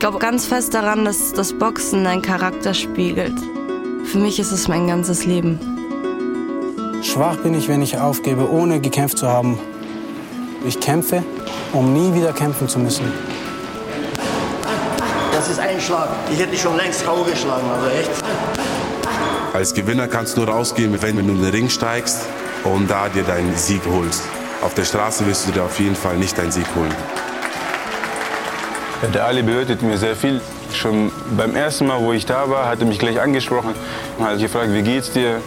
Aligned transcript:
glaube 0.00 0.18
ganz 0.18 0.46
fest 0.46 0.72
daran, 0.74 1.04
dass 1.04 1.32
das 1.32 1.52
Boxen 1.52 2.04
deinen 2.04 2.22
Charakter 2.22 2.72
spiegelt. 2.72 3.34
Für 4.04 4.18
mich 4.18 4.40
ist 4.40 4.50
es 4.50 4.66
mein 4.66 4.88
ganzes 4.88 5.26
Leben. 5.26 5.60
Schwach 7.02 7.36
bin 7.36 7.54
ich, 7.54 7.68
wenn 7.68 7.82
ich 7.82 7.98
aufgebe, 7.98 8.50
ohne 8.50 8.80
gekämpft 8.80 9.18
zu 9.18 9.28
haben. 9.28 9.58
Ich 10.66 10.80
kämpfe, 10.80 11.22
um 11.72 11.92
nie 11.92 12.14
wieder 12.14 12.32
kämpfen 12.32 12.66
zu 12.66 12.78
müssen. 12.78 13.12
Das 15.32 15.48
ist 15.48 15.60
ein 15.60 15.80
Schlag. 15.80 16.08
Ich 16.32 16.38
hätte 16.38 16.50
dich 16.50 16.62
schon 16.62 16.76
längst 16.76 17.04
K.O. 17.04 17.22
geschlagen, 17.22 17.66
also 17.70 17.86
echt. 17.88 18.10
Als 19.52 19.74
Gewinner 19.74 20.08
kannst 20.08 20.36
du 20.36 20.42
nur 20.42 20.50
rausgehen, 20.50 20.96
wenn 21.00 21.16
du 21.16 21.20
in 21.20 21.42
den 21.42 21.50
Ring 21.50 21.68
steigst 21.68 22.22
und 22.64 22.90
da 22.90 23.08
dir 23.08 23.22
deinen 23.22 23.54
Sieg 23.54 23.82
holst. 23.86 24.22
Auf 24.62 24.74
der 24.74 24.84
Straße 24.84 25.26
wirst 25.26 25.46
du 25.46 25.52
dir 25.52 25.64
auf 25.64 25.78
jeden 25.78 25.96
Fall 25.96 26.16
nicht 26.16 26.38
deinen 26.38 26.52
Sieg 26.52 26.66
holen. 26.74 26.94
Der 29.02 29.24
Ali 29.24 29.42
bedeutet 29.42 29.80
mir 29.82 29.96
sehr 29.96 30.14
viel. 30.14 30.40
Schon 30.74 31.10
beim 31.36 31.56
ersten 31.56 31.86
Mal, 31.86 32.00
wo 32.02 32.12
ich 32.12 32.26
da 32.26 32.50
war, 32.50 32.68
hat 32.68 32.80
er 32.80 32.86
mich 32.86 32.98
gleich 32.98 33.20
angesprochen 33.20 33.74
und 34.18 34.24
hat 34.24 34.38
gefragt, 34.38 34.68
wie 34.72 34.82
geht's 34.82 35.10
dir? 35.10 35.40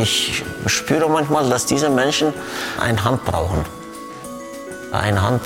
Ich 0.00 0.44
spüre 0.66 1.08
manchmal, 1.10 1.48
dass 1.50 1.66
diese 1.66 1.90
Menschen 1.90 2.32
eine 2.80 3.02
Hand 3.04 3.24
brauchen. 3.24 3.64
Eine 4.92 5.20
Hand, 5.20 5.42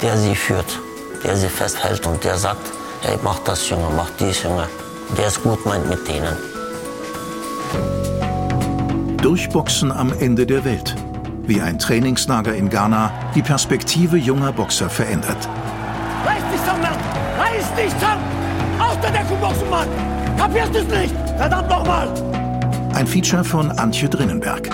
der 0.00 0.16
sie 0.16 0.34
führt, 0.34 0.78
der 1.24 1.36
sie 1.36 1.48
festhält 1.48 2.06
und 2.06 2.22
der 2.24 2.38
sagt, 2.38 2.66
hey, 3.02 3.18
mach 3.22 3.40
das, 3.40 3.68
Junge, 3.68 3.88
mach 3.94 4.10
dies, 4.18 4.44
Junge. 4.44 4.68
Der 5.18 5.26
es 5.26 5.42
gut 5.42 5.66
meint 5.66 5.88
mit 5.88 6.08
denen. 6.08 6.36
Durchboxen 9.18 9.90
am 9.90 10.12
Ende 10.18 10.46
der 10.46 10.64
Welt. 10.64 10.94
Wie 11.46 11.60
ein 11.60 11.78
Trainingslager 11.78 12.54
in 12.54 12.70
Ghana 12.70 13.12
die 13.34 13.42
Perspektive 13.42 14.16
junger 14.16 14.52
Boxer 14.52 14.88
verändert. 14.88 15.48
Reiß 17.74 17.84
dich 17.84 17.94
zusammen! 17.94 18.22
Aus 18.78 19.00
der 19.00 19.10
Deckung 19.10 19.40
boxen, 19.40 19.68
Mann! 19.68 19.88
Kapierst 20.38 20.74
du 20.74 20.78
es 20.78 20.86
nicht? 20.86 21.14
Verdammt 21.36 21.68
nochmal! 21.68 22.08
Ein 22.94 23.06
Feature 23.06 23.42
von 23.42 23.70
Antje 23.78 24.08
Drinnenberg. 24.08 24.68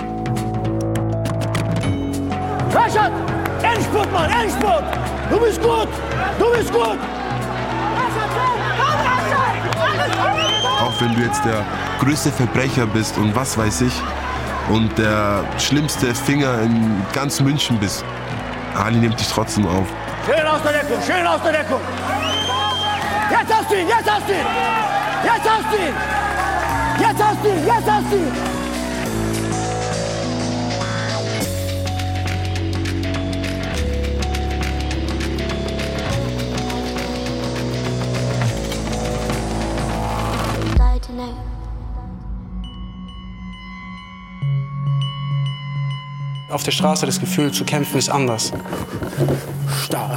Rashad! 2.71 3.11
Endspurt, 3.63 4.11
Mann! 4.11 4.29
Endspurt! 4.29 4.83
Du 5.31 5.39
bist 5.39 5.61
gut! 5.61 5.87
Du 6.37 6.51
bist 6.55 6.71
gut! 6.71 6.97
Auch 10.79 11.01
wenn 11.01 11.15
du 11.15 11.21
jetzt 11.21 11.43
der 11.43 11.63
größte 11.99 12.31
Verbrecher 12.31 12.85
bist 12.85 13.17
und 13.17 13.35
was 13.35 13.57
weiß 13.57 13.81
ich 13.81 13.93
und 14.69 14.95
der 14.97 15.43
schlimmste 15.57 16.13
Finger 16.13 16.61
in 16.61 17.03
ganz 17.13 17.39
München 17.39 17.79
bist, 17.79 18.05
Ali 18.75 18.97
nimmt 18.97 19.19
dich 19.19 19.27
trotzdem 19.27 19.65
auf. 19.65 19.87
Schön 20.27 20.45
aus 20.45 20.61
der 20.61 20.73
Deckung! 20.73 20.97
Schön 21.03 21.25
aus 21.25 21.41
der 21.41 21.51
Deckung! 21.51 21.81
Jetzt 23.71 23.79
hast 23.79 23.79
du 23.79 23.79
ihn! 23.79 23.87
Jetzt 23.87 24.09
hast 24.09 24.27
du 24.27 24.33
ihn! 24.33 24.43
Jetzt 25.23 25.47
hast 25.47 25.71
du 25.71 25.77
ihn! 25.77 25.95
Jetzt 26.99 27.23
hast 27.23 27.43
du 27.43 27.47
ihn! 27.47 27.65
Jetzt 27.65 27.89
hast 27.89 28.11
du 28.11 28.15
ihn! 28.17 28.31
Auf 46.49 46.63
der 46.63 46.71
Straße 46.71 47.05
das 47.05 47.21
Gefühl 47.21 47.53
zu 47.53 47.63
kämpfen 47.63 47.97
ist 47.97 48.09
anders. 48.09 48.51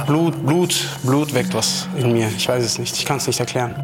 Blut, 0.07 0.45
Blut, 0.45 0.87
Blut 1.03 1.33
weckt 1.33 1.53
was 1.53 1.87
in 1.97 2.13
mir. 2.13 2.29
Ich 2.37 2.47
weiß 2.47 2.63
es 2.63 2.77
nicht. 2.77 2.95
Ich 2.95 3.05
kann 3.05 3.17
es 3.17 3.27
nicht 3.27 3.39
erklären. 3.39 3.75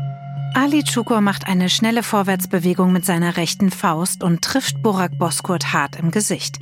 Ali 0.54 0.84
Çukur 0.84 1.22
macht 1.22 1.48
eine 1.48 1.70
schnelle 1.70 2.04
Vorwärtsbewegung 2.04 2.92
mit 2.92 3.06
seiner 3.06 3.38
rechten 3.38 3.72
Faust 3.72 4.24
und 4.24 4.42
trifft 4.44 4.84
Burak 4.84 5.18
Bozkurt 5.18 5.74
hart 5.74 5.96
im 5.96 6.12
Gesicht. 6.12 6.60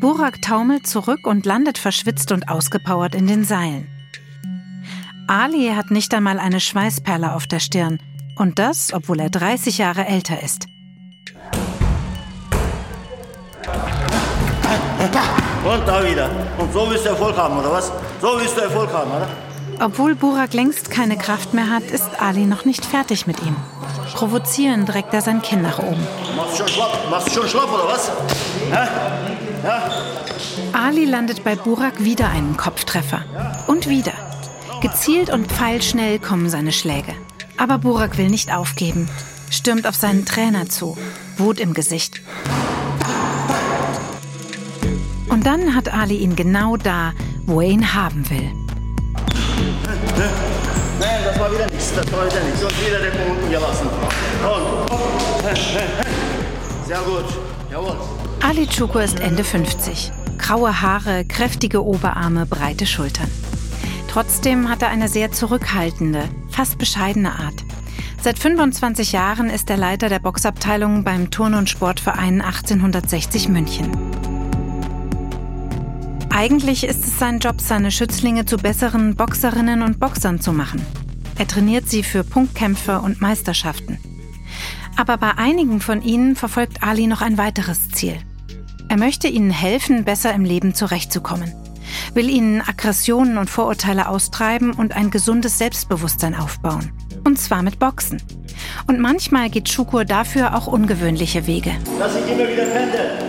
Burak 0.00 0.42
taumelt 0.42 0.86
zurück 0.86 1.26
und 1.26 1.46
landet 1.46 1.78
verschwitzt 1.78 2.32
und 2.32 2.48
ausgepowert 2.48 3.14
in 3.14 3.26
den 3.26 3.44
Seilen. 3.44 3.88
Ali 5.28 5.72
hat 5.74 5.90
nicht 5.90 6.12
einmal 6.12 6.38
eine 6.38 6.60
Schweißperle 6.60 7.32
auf 7.32 7.46
der 7.46 7.60
Stirn. 7.60 7.98
Und 8.36 8.58
das, 8.58 8.92
obwohl 8.92 9.20
er 9.20 9.30
30 9.30 9.78
Jahre 9.78 10.04
älter 10.06 10.42
ist. 10.42 10.66
Und 15.64 15.88
da 15.88 16.04
wieder. 16.04 16.28
Und 16.58 16.72
so 16.72 16.88
willst 16.88 17.04
du 17.04 17.10
Erfolg 17.10 17.36
haben, 17.36 17.58
oder 17.58 17.72
was? 17.72 17.92
So 18.20 18.38
willst 18.38 18.56
du 18.56 18.60
Erfolg 18.60 18.92
haben, 18.92 19.10
oder? 19.10 19.28
Obwohl 19.80 20.14
Burak 20.14 20.54
längst 20.54 20.90
keine 20.90 21.16
Kraft 21.16 21.52
mehr 21.52 21.68
hat, 21.68 21.82
ist 21.84 22.20
Ali 22.20 22.46
noch 22.46 22.64
nicht 22.64 22.84
fertig 22.84 23.26
mit 23.26 23.42
ihm. 23.42 23.56
Provozierend 24.14 24.94
reckt 24.94 25.12
er 25.12 25.20
sein 25.20 25.42
Kinn 25.42 25.62
nach 25.62 25.80
oben. 25.80 26.06
Machst 26.36 26.52
du 26.52 26.56
schon 26.58 26.68
schlapp? 26.68 27.10
Machst 27.10 27.28
du 27.28 27.32
schon 27.32 27.48
schlapp, 27.48 27.72
oder 27.72 27.88
was? 27.88 28.12
Hä? 28.70 28.88
Ja? 29.64 29.90
Ali 30.72 31.04
landet 31.04 31.42
bei 31.42 31.56
Burak 31.56 32.04
wieder 32.04 32.28
einen 32.28 32.56
Kopftreffer. 32.56 33.24
Und 33.66 33.88
wieder. 33.88 34.12
Gezielt 34.80 35.30
und 35.30 35.50
pfeilschnell 35.50 36.20
kommen 36.20 36.48
seine 36.48 36.72
Schläge. 36.72 37.14
Aber 37.56 37.78
Burak 37.78 38.18
will 38.18 38.28
nicht 38.28 38.54
aufgeben, 38.54 39.08
stürmt 39.50 39.86
auf 39.86 39.94
seinen 39.96 40.24
Trainer 40.24 40.68
zu, 40.68 40.96
Wut 41.36 41.58
im 41.58 41.74
Gesicht. 41.74 42.20
Und 45.44 45.50
dann 45.50 45.74
hat 45.74 45.92
Ali 45.92 46.16
ihn 46.16 46.36
genau 46.36 46.78
da, 46.78 47.12
wo 47.44 47.60
er 47.60 47.68
ihn 47.68 47.92
haben 47.92 48.24
will. 48.30 48.50
Nein, 50.98 51.20
das 51.22 51.38
war 51.38 51.52
wieder 51.52 51.66
nichts. 51.66 51.92
Das 51.94 52.10
war 52.10 52.24
wieder 52.24 52.42
nichts. 52.44 52.64
Und 52.64 52.72
wieder 52.80 52.98
den 52.98 53.12
unten 53.30 53.50
gelassen. 53.50 53.86
Und. 54.42 54.88
Sehr 56.86 57.00
gut. 57.00 57.26
Jawohl. 57.70 57.94
Ali 58.42 58.66
Çukur 58.66 59.02
ist 59.02 59.20
Ende 59.20 59.44
50. 59.44 60.12
Graue 60.38 60.80
Haare, 60.80 61.26
kräftige 61.26 61.84
Oberarme, 61.84 62.46
breite 62.46 62.86
Schultern. 62.86 63.28
Trotzdem 64.10 64.70
hat 64.70 64.80
er 64.80 64.88
eine 64.88 65.08
sehr 65.08 65.30
zurückhaltende, 65.30 66.22
fast 66.48 66.78
bescheidene 66.78 67.32
Art. 67.32 67.64
Seit 68.22 68.38
25 68.38 69.12
Jahren 69.12 69.50
ist 69.50 69.68
er 69.68 69.76
Leiter 69.76 70.08
der 70.08 70.20
Boxabteilung 70.20 71.04
beim 71.04 71.30
Turn- 71.30 71.52
und 71.52 71.68
Sportverein 71.68 72.40
1860 72.40 73.50
München. 73.50 74.33
Eigentlich 76.36 76.82
ist 76.82 77.06
es 77.06 77.16
sein 77.20 77.38
Job, 77.38 77.60
seine 77.60 77.92
Schützlinge 77.92 78.44
zu 78.44 78.56
besseren 78.56 79.14
Boxerinnen 79.14 79.82
und 79.82 80.00
Boxern 80.00 80.40
zu 80.40 80.52
machen. 80.52 80.84
Er 81.38 81.46
trainiert 81.46 81.88
sie 81.88 82.02
für 82.02 82.24
Punktkämpfe 82.24 82.98
und 82.98 83.20
Meisterschaften. 83.20 83.98
Aber 84.96 85.16
bei 85.16 85.38
einigen 85.38 85.80
von 85.80 86.02
ihnen 86.02 86.34
verfolgt 86.34 86.82
Ali 86.82 87.06
noch 87.06 87.22
ein 87.22 87.38
weiteres 87.38 87.88
Ziel. 87.90 88.16
Er 88.88 88.96
möchte 88.96 89.28
ihnen 89.28 89.52
helfen, 89.52 90.02
besser 90.02 90.34
im 90.34 90.44
Leben 90.44 90.74
zurechtzukommen, 90.74 91.52
will 92.14 92.28
ihnen 92.28 92.60
Aggressionen 92.62 93.38
und 93.38 93.48
Vorurteile 93.48 94.08
austreiben 94.08 94.72
und 94.72 94.96
ein 94.96 95.12
gesundes 95.12 95.58
Selbstbewusstsein 95.58 96.34
aufbauen. 96.34 96.90
Und 97.22 97.38
zwar 97.38 97.62
mit 97.62 97.78
Boxen. 97.78 98.20
Und 98.88 98.98
manchmal 98.98 99.50
geht 99.50 99.68
Schukur 99.68 100.04
dafür 100.04 100.56
auch 100.56 100.66
ungewöhnliche 100.66 101.46
Wege. 101.46 101.70
Dass 102.00 102.16
ich 102.16 102.28
immer 102.28 102.48
wieder 102.48 102.64
pendel. 102.64 103.23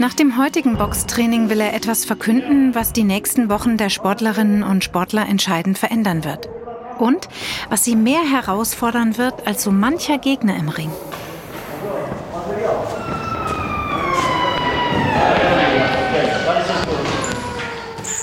Nach 0.00 0.14
dem 0.14 0.38
heutigen 0.38 0.78
Boxtraining 0.78 1.50
will 1.50 1.58
er 1.58 1.74
etwas 1.74 2.04
verkünden, 2.04 2.72
was 2.72 2.92
die 2.92 3.02
nächsten 3.02 3.50
Wochen 3.50 3.76
der 3.76 3.90
Sportlerinnen 3.90 4.62
und 4.62 4.84
Sportler 4.84 5.28
entscheidend 5.28 5.76
verändern 5.76 6.22
wird. 6.22 6.48
Und 7.00 7.28
was 7.68 7.84
sie 7.84 7.96
mehr 7.96 8.20
herausfordern 8.20 9.18
wird 9.18 9.44
als 9.44 9.64
so 9.64 9.72
mancher 9.72 10.18
Gegner 10.18 10.56
im 10.56 10.68
Ring. 10.68 10.92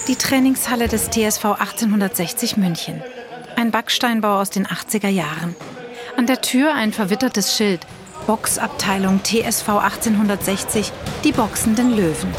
Die 0.07 0.16
Trainingshalle 0.16 0.87
des 0.87 1.09
TSV 1.09 1.43
1860 1.43 2.55
München. 2.55 3.03
Ein 3.57 3.71
Backsteinbau 3.71 4.39
aus 4.39 4.49
den 4.49 4.66
80er 4.66 5.09
Jahren. 5.09 5.57
An 6.16 6.25
der 6.25 6.39
Tür 6.39 6.73
ein 6.73 6.93
verwittertes 6.93 7.57
Schild. 7.57 7.81
Boxabteilung 8.28 9.22
TSV 9.23 9.70
1860, 9.70 10.91
die 11.23 11.32
boxenden 11.32 11.96
Löwen. 11.96 12.34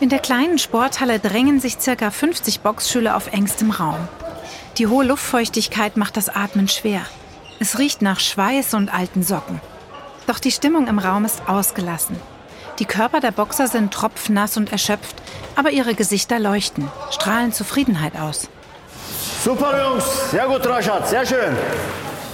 In 0.00 0.08
der 0.08 0.18
kleinen 0.18 0.58
Sporthalle 0.58 1.18
drängen 1.20 1.60
sich 1.60 1.78
ca. 1.78 2.10
50 2.10 2.60
Boxschüler 2.60 3.16
auf 3.16 3.32
engstem 3.32 3.70
Raum. 3.70 4.08
Die 4.78 4.86
hohe 4.86 5.04
Luftfeuchtigkeit 5.04 5.96
macht 5.96 6.16
das 6.16 6.28
Atmen 6.28 6.68
schwer. 6.68 7.02
Es 7.60 7.78
riecht 7.78 8.02
nach 8.02 8.18
Schweiß 8.18 8.74
und 8.74 8.92
alten 8.92 9.22
Socken. 9.22 9.60
Doch 10.26 10.38
die 10.38 10.50
Stimmung 10.50 10.88
im 10.88 10.98
Raum 10.98 11.24
ist 11.24 11.48
ausgelassen. 11.48 12.16
Die 12.82 12.88
Körper 12.88 13.20
der 13.20 13.30
Boxer 13.30 13.68
sind 13.68 13.94
tropfnass 13.94 14.56
und 14.56 14.72
erschöpft, 14.72 15.14
aber 15.54 15.70
ihre 15.70 15.94
Gesichter 15.94 16.40
leuchten, 16.40 16.88
strahlen 17.12 17.52
Zufriedenheit 17.52 18.18
aus. 18.18 18.48
Super, 19.44 19.80
Jungs. 19.84 20.04
Sehr 20.32 20.48
gut, 20.48 20.66
Rashad. 20.66 21.08
Sehr 21.08 21.24
schön. 21.24 21.56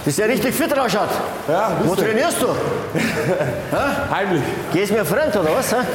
Bist 0.03 0.17
ja 0.17 0.25
richtig 0.25 0.55
fit, 0.55 0.75
Raschat. 0.75 1.11
Ja, 1.47 1.77
Wo 1.83 1.93
du. 1.93 2.01
trainierst 2.01 2.41
du? 2.41 2.47
Heimlich. 4.11 4.41
Gehst 4.73 4.91
mir 4.91 5.05
fremd 5.05 5.35
oder 5.35 5.53
was? 5.55 5.71
hä? 5.71 5.85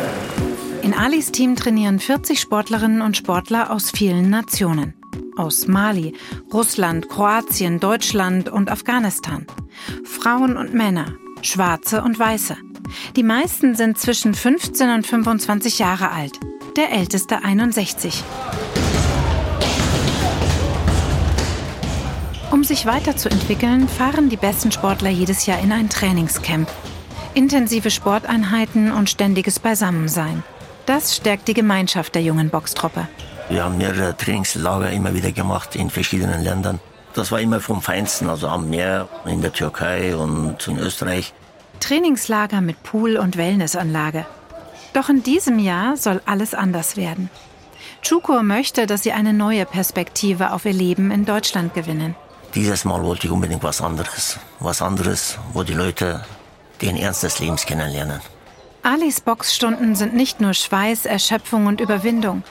In 0.83 0.95
Alis 0.95 1.33
Team 1.33 1.57
trainieren 1.57 1.99
40 1.99 2.39
Sportlerinnen 2.41 3.03
und 3.03 3.17
Sportler 3.17 3.73
aus 3.73 3.91
vielen 3.91 4.31
Nationen. 4.31 4.95
Aus 5.37 5.67
Mali, 5.67 6.15
Russland, 6.53 7.09
Kroatien, 7.09 7.81
Deutschland 7.81 8.49
und 8.49 8.71
Afghanistan. 8.71 9.49
Frauen 10.05 10.57
und 10.57 10.75
Männer, 10.75 11.07
Schwarze 11.43 12.03
und 12.03 12.21
Weiße. 12.21 12.57
Die 13.17 13.23
meisten 13.23 13.75
sind 13.75 13.99
zwischen 13.99 14.35
15 14.35 14.91
und 14.91 15.07
25 15.07 15.79
Jahre 15.79 16.11
alt. 16.11 16.39
Der 16.77 16.93
älteste 16.93 17.45
61. 17.45 18.23
Um 22.51 22.63
sich 22.63 22.87
weiterzuentwickeln, 22.87 23.89
fahren 23.89 24.29
die 24.29 24.37
besten 24.37 24.71
Sportler 24.71 25.11
jedes 25.11 25.47
Jahr 25.47 25.59
in 25.61 25.73
ein 25.73 25.91
Trainingscamp. 25.91 26.69
Intensive 27.35 27.91
Sporteinheiten 27.91 28.93
und 28.93 29.11
ständiges 29.11 29.59
Beisammensein. 29.59 30.45
Das 30.87 31.17
stärkt 31.17 31.49
die 31.49 31.55
Gemeinschaft 31.55 32.15
der 32.15 32.23
jungen 32.23 32.51
Boxtruppe. 32.51 33.09
Wir 33.49 33.65
haben 33.65 33.79
mehrere 33.79 34.17
Trainingslager 34.17 34.91
immer 34.91 35.15
wieder 35.15 35.33
gemacht 35.33 35.77
in 35.77 35.91
verschiedenen 35.91 36.43
Ländern. 36.43 36.81
Das 37.15 37.33
war 37.33 37.41
immer 37.41 37.61
vom 37.61 37.83
Feinsten, 37.83 38.29
also 38.29 38.49
am 38.49 38.71
Meer, 38.71 39.09
in 39.27 39.41
der 39.41 39.53
Türkei 39.53 40.17
und 40.17 40.67
in 40.69 40.79
Österreich. 40.79 41.33
Trainingslager 41.81 42.61
mit 42.61 42.83
Pool 42.83 43.17
und 43.17 43.37
Wellnessanlage. 43.37 44.27
Doch 44.93 45.09
in 45.09 45.23
diesem 45.23 45.59
Jahr 45.59 45.97
soll 45.97 46.23
alles 46.25 46.55
anders 46.55 46.97
werden. 46.97 47.31
Chuko 48.03 48.43
möchte, 48.43 48.87
dass 48.87 49.03
sie 49.03 49.13
eine 49.13 49.33
neue 49.33 49.67
Perspektive 49.67 50.53
auf 50.53 50.65
ihr 50.65 50.73
Leben 50.73 51.11
in 51.11 51.25
Deutschland 51.25 51.75
gewinnen. 51.75 52.15
Dieses 52.55 52.85
Mal 52.85 53.03
wollte 53.03 53.27
ich 53.27 53.33
unbedingt 53.33 53.63
was 53.63 53.81
anderes. 53.81 54.39
Was 54.61 54.83
anderes, 54.83 55.39
wo 55.53 55.63
die 55.63 55.73
Leute 55.73 56.25
den 56.81 56.97
Ernst 56.97 57.23
des 57.23 57.39
Lebens 57.41 57.67
kennenlernen. 57.67 58.21
Alis 58.83 59.21
Boxstunden 59.21 59.97
sind 59.97 60.15
nicht 60.15 60.41
nur 60.41 60.53
Schweiß, 60.53 61.07
Erschöpfung 61.07 61.67
und 61.67 61.81
Überwindung. 61.81 62.43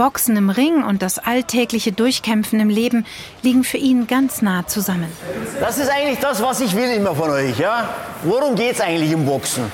Boxen 0.00 0.34
im 0.38 0.48
Ring 0.48 0.82
und 0.82 1.02
das 1.02 1.18
alltägliche 1.18 1.92
Durchkämpfen 1.92 2.58
im 2.58 2.70
Leben 2.70 3.04
liegen 3.42 3.64
für 3.64 3.76
ihn 3.76 4.06
ganz 4.06 4.40
nah 4.40 4.66
zusammen. 4.66 5.12
Das 5.60 5.76
ist 5.76 5.90
eigentlich 5.90 6.18
das, 6.20 6.42
was 6.42 6.62
ich 6.62 6.74
will 6.74 6.90
immer 6.94 7.14
von 7.14 7.28
euch. 7.28 7.58
Ja? 7.58 7.86
Worum 8.22 8.54
geht 8.54 8.76
es 8.76 8.80
eigentlich 8.80 9.12
im 9.12 9.26
Boxen? 9.26 9.70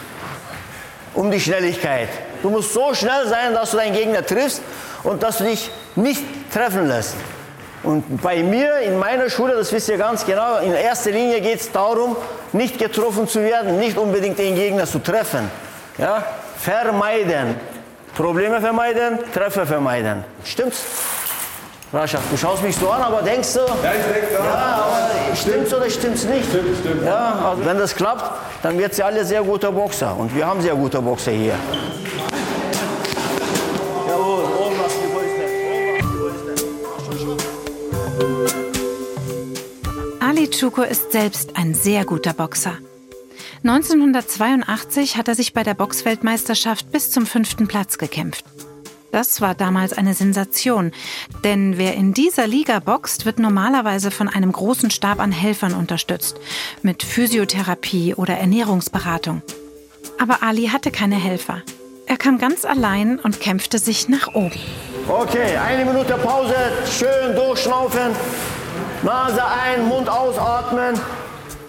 Um 1.14 1.30
die 1.30 1.38
Schnelligkeit. 1.38 2.08
Du 2.42 2.50
musst 2.50 2.72
so 2.72 2.92
schnell 2.92 3.28
sein, 3.28 3.54
dass 3.54 3.70
du 3.70 3.76
deinen 3.76 3.94
Gegner 3.94 4.26
triffst 4.26 4.62
und 5.04 5.22
dass 5.22 5.38
du 5.38 5.44
dich 5.44 5.70
nicht 5.94 6.24
treffen 6.52 6.88
lässt. 6.88 7.14
Und 7.84 8.20
bei 8.20 8.42
mir, 8.42 8.78
in 8.78 8.98
meiner 8.98 9.30
Schule, 9.30 9.54
das 9.54 9.72
wisst 9.72 9.88
ihr 9.88 9.96
ganz 9.96 10.26
genau, 10.26 10.58
in 10.58 10.72
erster 10.72 11.12
Linie 11.12 11.40
geht 11.40 11.60
es 11.60 11.70
darum, 11.70 12.16
nicht 12.52 12.80
getroffen 12.80 13.28
zu 13.28 13.44
werden, 13.44 13.78
nicht 13.78 13.96
unbedingt 13.96 14.40
den 14.40 14.56
Gegner 14.56 14.86
zu 14.86 14.98
treffen. 14.98 15.48
Ja? 15.98 16.26
Vermeiden. 16.58 17.75
Probleme 18.16 18.62
vermeiden, 18.62 19.18
Treffer 19.34 19.66
vermeiden. 19.66 20.24
Stimmt's? 20.42 20.84
Rascha, 21.92 22.18
du 22.30 22.36
schaust 22.36 22.62
mich 22.62 22.74
so 22.74 22.90
an, 22.90 23.02
aber 23.02 23.20
denkst 23.20 23.52
du? 23.52 23.60
Ja, 23.60 23.92
ich 23.92 24.04
denke. 24.12 24.34
Ja, 24.42 24.86
aber 24.86 25.36
stimmt's 25.36 25.74
oder 25.74 25.90
stimmt's 25.90 26.24
nicht? 26.24 26.48
Stimmt, 26.48 26.78
stimmt. 26.80 27.04
Ja, 27.04 27.50
also 27.50 27.64
wenn 27.64 27.76
das 27.76 27.94
klappt, 27.94 28.24
dann 28.62 28.78
wird 28.78 28.94
sie 28.94 29.02
alle 29.02 29.22
sehr 29.22 29.42
gute 29.42 29.70
Boxer. 29.70 30.16
Und 30.16 30.34
wir 30.34 30.46
haben 30.46 30.62
sehr 30.62 30.74
gute 30.74 31.00
Boxer 31.02 31.32
hier. 31.32 31.54
Ali 40.20 40.48
Chuko 40.48 40.82
ist 40.82 41.12
selbst 41.12 41.50
ein 41.54 41.74
sehr 41.74 42.06
guter 42.06 42.32
Boxer. 42.32 42.78
1982 43.68 45.16
hat 45.16 45.26
er 45.26 45.34
sich 45.34 45.52
bei 45.52 45.64
der 45.64 45.74
Boxweltmeisterschaft 45.74 46.92
bis 46.92 47.10
zum 47.10 47.26
fünften 47.26 47.66
Platz 47.66 47.98
gekämpft. 47.98 48.44
Das 49.10 49.40
war 49.40 49.56
damals 49.56 49.92
eine 49.92 50.14
Sensation, 50.14 50.92
denn 51.42 51.76
wer 51.76 51.94
in 51.94 52.14
dieser 52.14 52.46
Liga 52.46 52.78
boxt, 52.78 53.26
wird 53.26 53.40
normalerweise 53.40 54.12
von 54.12 54.28
einem 54.28 54.52
großen 54.52 54.92
Stab 54.92 55.18
an 55.18 55.32
Helfern 55.32 55.74
unterstützt, 55.74 56.38
mit 56.82 57.02
Physiotherapie 57.02 58.14
oder 58.14 58.34
Ernährungsberatung. 58.34 59.42
Aber 60.20 60.44
Ali 60.44 60.68
hatte 60.68 60.92
keine 60.92 61.16
Helfer. 61.16 61.62
Er 62.06 62.18
kam 62.18 62.38
ganz 62.38 62.64
allein 62.64 63.18
und 63.18 63.40
kämpfte 63.40 63.80
sich 63.80 64.08
nach 64.08 64.28
oben. 64.32 64.60
Okay, 65.08 65.56
eine 65.56 65.84
Minute 65.84 66.14
Pause, 66.14 66.54
schön 66.88 67.34
durchschnaufen. 67.34 68.14
Nase 69.02 69.42
ein, 69.44 69.88
Mund 69.88 70.08
ausatmen. 70.08 70.94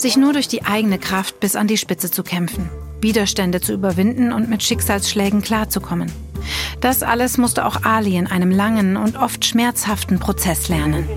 Sich 0.02 0.18
nur 0.18 0.34
durch 0.34 0.48
die 0.48 0.64
eigene 0.64 1.00
Kraft 1.00 1.40
bis 1.40 1.56
an 1.56 1.68
die 1.68 1.78
Spitze 1.78 2.12
zu 2.12 2.24
kämpfen, 2.24 2.70
Widerstände 3.02 3.62
zu 3.62 3.74
überwinden 3.74 4.32
und 4.32 4.50
mit 4.50 4.64
Schicksalsschlägen 4.64 5.42
klarzukommen. 5.42 6.12
Das 6.82 7.04
alles 7.04 7.38
musste 7.38 7.66
auch 7.66 7.84
Ali 7.84 8.16
in 8.16 8.28
einem 8.28 8.52
langen 8.52 8.98
und 8.98 9.18
oft 9.18 9.46
schmerzhaften 9.46 10.20
Prozess 10.20 10.70
lernen. 10.70 11.08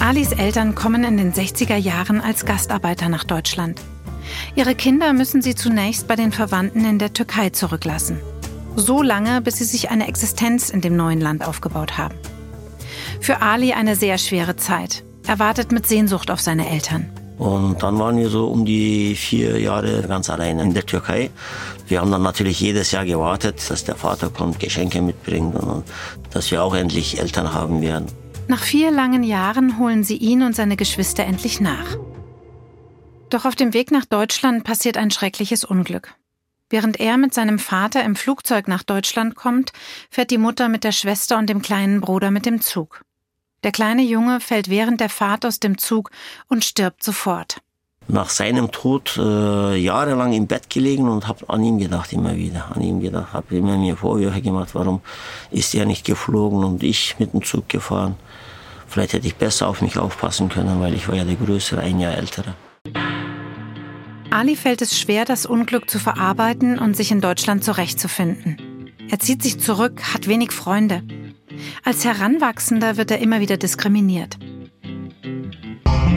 Alis 0.00 0.32
Eltern 0.32 0.74
kommen 0.74 1.04
in 1.04 1.16
den 1.16 1.32
60er 1.32 1.76
Jahren 1.76 2.20
als 2.20 2.46
Gastarbeiter 2.46 3.08
nach 3.08 3.24
Deutschland. 3.24 3.80
Ihre 4.54 4.74
Kinder 4.74 5.12
müssen 5.12 5.42
sie 5.42 5.54
zunächst 5.54 6.08
bei 6.08 6.16
den 6.16 6.32
Verwandten 6.32 6.84
in 6.84 6.98
der 6.98 7.12
Türkei 7.12 7.50
zurücklassen. 7.50 8.18
So 8.78 9.02
lange, 9.02 9.40
bis 9.40 9.56
sie 9.56 9.64
sich 9.64 9.90
eine 9.90 10.06
Existenz 10.06 10.70
in 10.70 10.80
dem 10.80 10.94
neuen 10.94 11.20
Land 11.20 11.44
aufgebaut 11.44 11.98
haben. 11.98 12.14
Für 13.20 13.42
Ali 13.42 13.72
eine 13.72 13.96
sehr 13.96 14.18
schwere 14.18 14.54
Zeit. 14.54 15.02
Er 15.26 15.40
wartet 15.40 15.72
mit 15.72 15.88
Sehnsucht 15.88 16.30
auf 16.30 16.40
seine 16.40 16.70
Eltern. 16.70 17.10
Und 17.38 17.82
dann 17.82 17.98
waren 17.98 18.18
wir 18.18 18.30
so 18.30 18.46
um 18.46 18.64
die 18.64 19.16
vier 19.16 19.58
Jahre 19.58 20.02
ganz 20.02 20.30
allein 20.30 20.60
in 20.60 20.74
der 20.74 20.86
Türkei. 20.86 21.30
Wir 21.88 22.00
haben 22.00 22.12
dann 22.12 22.22
natürlich 22.22 22.60
jedes 22.60 22.92
Jahr 22.92 23.04
gewartet, 23.04 23.60
dass 23.68 23.82
der 23.82 23.96
Vater 23.96 24.30
kommt, 24.30 24.60
Geschenke 24.60 25.02
mitbringt 25.02 25.56
und 25.56 25.82
dass 26.30 26.52
wir 26.52 26.62
auch 26.62 26.74
endlich 26.76 27.18
Eltern 27.18 27.52
haben 27.52 27.82
werden. 27.82 28.06
Nach 28.46 28.62
vier 28.62 28.92
langen 28.92 29.24
Jahren 29.24 29.80
holen 29.80 30.04
sie 30.04 30.16
ihn 30.16 30.42
und 30.42 30.54
seine 30.54 30.76
Geschwister 30.76 31.24
endlich 31.24 31.60
nach. 31.60 31.96
Doch 33.28 33.44
auf 33.44 33.56
dem 33.56 33.74
Weg 33.74 33.90
nach 33.90 34.04
Deutschland 34.04 34.62
passiert 34.62 34.96
ein 34.96 35.10
schreckliches 35.10 35.64
Unglück. 35.64 36.14
Während 36.70 37.00
er 37.00 37.16
mit 37.16 37.32
seinem 37.32 37.58
Vater 37.58 38.04
im 38.04 38.14
Flugzeug 38.14 38.68
nach 38.68 38.82
Deutschland 38.82 39.34
kommt, 39.34 39.72
fährt 40.10 40.30
die 40.30 40.38
Mutter 40.38 40.68
mit 40.68 40.84
der 40.84 40.92
Schwester 40.92 41.38
und 41.38 41.48
dem 41.48 41.62
kleinen 41.62 42.00
Bruder 42.00 42.30
mit 42.30 42.44
dem 42.44 42.60
Zug. 42.60 43.02
Der 43.64 43.72
kleine 43.72 44.02
Junge 44.02 44.40
fällt 44.40 44.68
während 44.68 45.00
der 45.00 45.08
Fahrt 45.08 45.46
aus 45.46 45.60
dem 45.60 45.78
Zug 45.78 46.10
und 46.48 46.64
stirbt 46.64 47.02
sofort. 47.02 47.58
Nach 48.06 48.30
seinem 48.30 48.70
Tod 48.70 49.18
äh, 49.18 49.76
jahrelang 49.76 50.32
im 50.32 50.46
Bett 50.46 50.70
gelegen 50.70 51.08
und 51.08 51.26
habe 51.26 51.48
an 51.48 51.62
ihn 51.62 51.78
gedacht 51.78 52.12
immer 52.12 52.36
wieder, 52.36 52.74
an 52.74 52.80
ihn 52.80 53.00
gedacht, 53.00 53.32
habe 53.34 53.56
immer 53.56 53.76
mir 53.76 53.96
Vorwürfe 53.96 54.40
gemacht, 54.40 54.70
warum 54.74 55.02
ist 55.50 55.74
er 55.74 55.84
nicht 55.84 56.06
geflogen 56.06 56.64
und 56.64 56.82
ich 56.82 57.16
mit 57.18 57.34
dem 57.34 57.42
Zug 57.42 57.68
gefahren. 57.68 58.16
Vielleicht 58.86 59.12
hätte 59.12 59.26
ich 59.26 59.36
besser 59.36 59.68
auf 59.68 59.82
mich 59.82 59.98
aufpassen 59.98 60.48
können, 60.48 60.80
weil 60.80 60.94
ich 60.94 61.08
war 61.08 61.16
ja 61.16 61.24
der 61.24 61.34
Größere, 61.34 61.82
ein 61.82 62.00
Jahr 62.00 62.14
ältere. 62.14 62.54
Ali 64.30 64.56
fällt 64.56 64.82
es 64.82 64.98
schwer, 64.98 65.24
das 65.24 65.46
Unglück 65.46 65.88
zu 65.90 65.98
verarbeiten 65.98 66.78
und 66.78 66.96
sich 66.96 67.10
in 67.10 67.20
Deutschland 67.20 67.64
zurechtzufinden. 67.64 68.92
Er 69.08 69.18
zieht 69.18 69.42
sich 69.42 69.58
zurück, 69.58 70.12
hat 70.12 70.28
wenig 70.28 70.52
Freunde. 70.52 71.02
Als 71.82 72.04
Heranwachsender 72.04 72.98
wird 72.98 73.10
er 73.10 73.20
immer 73.20 73.40
wieder 73.40 73.56
diskriminiert. 73.56 74.38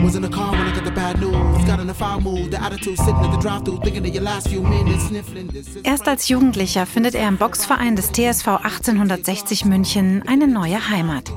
Was 0.02 0.16
in 0.16 0.22
the 0.22 0.28
car 0.28 0.50
when 0.50 0.66
I 0.66 0.72
got 0.74 0.84
the 0.84 0.90
bad 0.90 1.20
news. 1.20 1.64
Got 1.64 1.78
in 1.78 1.88
a 1.88 1.94
foul 1.94 2.20
mood, 2.20 2.50
the 2.50 2.60
attitude 2.60 2.98
sitting 2.98 3.14
at 3.14 3.30
the 3.30 3.38
drive-thru, 3.38 3.78
thinking 3.84 4.04
of 4.04 4.12
your 4.12 4.24
last 4.24 4.48
few 4.48 4.60
minutes, 4.60 5.06
sniffling 5.06 5.46
this. 5.48 5.68
is 5.68 5.82
Erst 5.84 6.08
als 6.08 6.28
Jugendlicher 6.28 6.86
findet 6.86 7.14
er 7.14 7.28
im 7.28 7.36
Boxverein 7.36 7.94
des 7.94 8.10
TSV 8.10 8.48
1860 8.48 9.64
München 9.64 10.24
eine 10.26 10.48
neue 10.48 10.88
Heimat. 10.90 11.30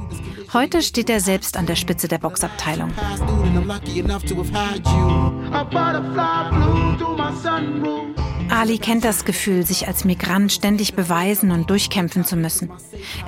Heute 0.52 0.82
steht 0.82 1.12
er 1.12 1.20
selbst 1.20 1.58
an 1.58 1.68
der 1.68 1.76
Spitze 1.76 2.08
der 2.08 2.18
Boxabteilung. 2.18 2.92
Ali 8.50 8.78
kennt 8.80 9.06
das 9.06 9.26
Gefühl, 9.26 9.66
sich 9.66 9.88
als 9.88 10.06
Migrant 10.06 10.52
ständig 10.52 10.96
beweisen 10.96 11.52
und 11.52 11.70
durchkämpfen 11.70 12.26
zu 12.26 12.36
müssen. 12.36 12.72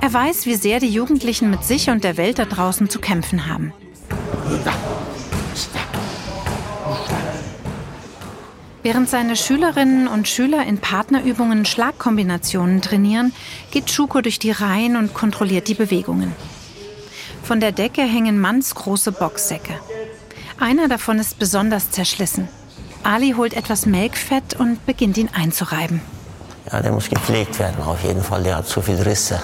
Er 0.00 0.12
weiß, 0.12 0.46
wie 0.46 0.56
sehr 0.56 0.80
die 0.80 0.88
Jugendlichen 0.90 1.50
mit 1.50 1.62
sich 1.62 1.90
und 1.90 2.02
der 2.02 2.16
Welt 2.16 2.40
da 2.40 2.44
draußen 2.44 2.90
zu 2.90 2.98
kämpfen 2.98 3.46
haben. 3.46 3.72
Während 8.82 9.10
seine 9.10 9.36
Schülerinnen 9.36 10.08
und 10.08 10.28
Schüler 10.28 10.64
in 10.64 10.78
Partnerübungen 10.78 11.64
Schlagkombinationen 11.64 12.80
trainieren, 12.80 13.34
geht 13.70 13.86
Chuko 13.86 14.20
durch 14.20 14.38
die 14.38 14.52
Reihen 14.52 14.96
und 14.96 15.14
kontrolliert 15.14 15.68
die 15.68 15.74
Bewegungen. 15.74 16.32
Von 17.42 17.60
der 17.60 17.72
Decke 17.72 18.02
hängen 18.02 18.40
mannsgroße 18.40 19.12
Boxsäcke. 19.12 19.74
Einer 20.60 20.88
davon 20.88 21.18
ist 21.18 21.38
besonders 21.38 21.90
zerschlissen. 21.90 22.48
Ali 23.02 23.32
holt 23.36 23.54
etwas 23.54 23.86
Melkfett 23.86 24.54
und 24.58 24.84
beginnt 24.86 25.18
ihn 25.18 25.30
einzureiben. 25.32 26.00
Ja, 26.70 26.80
der 26.80 26.92
muss 26.92 27.08
gepflegt 27.08 27.58
werden, 27.58 27.82
auf 27.82 28.02
jeden 28.04 28.22
Fall. 28.22 28.42
Der 28.42 28.56
hat 28.56 28.66
zu 28.66 28.82
viel 28.82 29.00
Risse. 29.00 29.42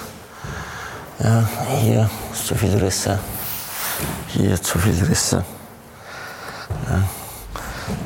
Ja, 1.19 1.49
hier 1.81 2.11
ist 2.33 2.47
zu 2.47 2.55
viel 2.55 2.75
Risse. 2.77 3.19
Hier 4.29 4.61
zu 4.61 4.79
viel 4.79 5.05
Risse. 5.05 5.45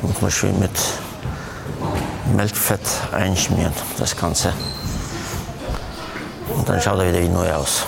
Muss 0.01 0.21
man 0.21 0.31
schön 0.31 0.59
mit 0.59 0.71
Melkfett 2.35 2.81
einschmieren, 3.11 3.73
das 3.97 4.15
Ganze. 4.15 4.53
Und 6.55 6.67
dann 6.67 6.81
schaut 6.81 6.99
er 6.99 7.09
wieder 7.09 7.21
wie 7.21 7.29
neu 7.29 7.51
aus. 7.53 7.85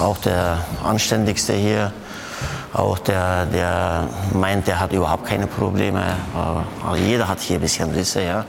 Auch 0.00 0.18
der 0.18 0.58
anständigste 0.84 1.52
hier, 1.52 1.92
auch 2.72 2.98
der, 2.98 3.46
der 3.46 4.08
meint, 4.34 4.66
der 4.66 4.80
hat 4.80 4.92
überhaupt 4.92 5.26
keine 5.26 5.46
Probleme. 5.46 6.02
Also 6.86 7.02
jeder 7.02 7.26
hat 7.26 7.40
hier 7.40 7.56
ein 7.56 7.62
bisschen 7.62 7.90
Risse, 7.90 8.22
ja. 8.22 8.44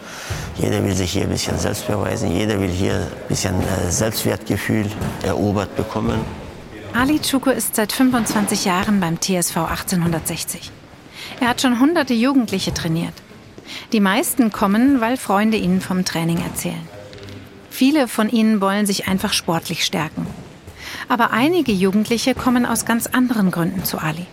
Jeder 0.57 0.83
will 0.83 0.93
sich 0.93 1.11
hier 1.11 1.23
ein 1.23 1.29
bisschen 1.29 1.57
selbst 1.57 1.87
beweisen. 1.87 2.31
Jeder 2.31 2.59
will 2.59 2.69
hier 2.69 2.95
ein 2.95 3.27
bisschen 3.29 3.61
äh, 3.61 3.89
Selbstwertgefühl 3.89 4.89
erobert 5.23 5.75
bekommen. 5.75 6.19
Ali 6.93 7.19
Chuko 7.19 7.51
ist 7.51 7.75
seit 7.75 7.91
25 7.91 8.65
Jahren 8.65 8.99
beim 8.99 9.21
TSV 9.21 9.57
1860. 9.57 10.71
Er 11.39 11.49
hat 11.49 11.61
schon 11.61 11.79
hunderte 11.79 12.13
Jugendliche 12.13 12.73
trainiert. 12.73 13.13
Die 13.91 13.99
meisten 13.99 14.51
kommen, 14.51 15.01
weil 15.01 15.17
Freunde 15.17 15.57
ihnen 15.57 15.81
vom 15.81 16.05
Training 16.05 16.41
erzählen. 16.41 16.87
Viele 17.69 18.07
von 18.07 18.29
ihnen 18.29 18.59
wollen 18.59 18.85
sich 18.85 19.07
einfach 19.07 19.33
sportlich 19.33 19.85
stärken. 19.85 20.25
Aber 21.09 21.31
einige 21.31 21.71
Jugendliche 21.71 22.33
kommen 22.33 22.65
aus 22.65 22.85
ganz 22.85 23.07
anderen 23.07 23.51
Gründen 23.51 23.83
zu 23.83 23.99
Ali. 23.99 24.25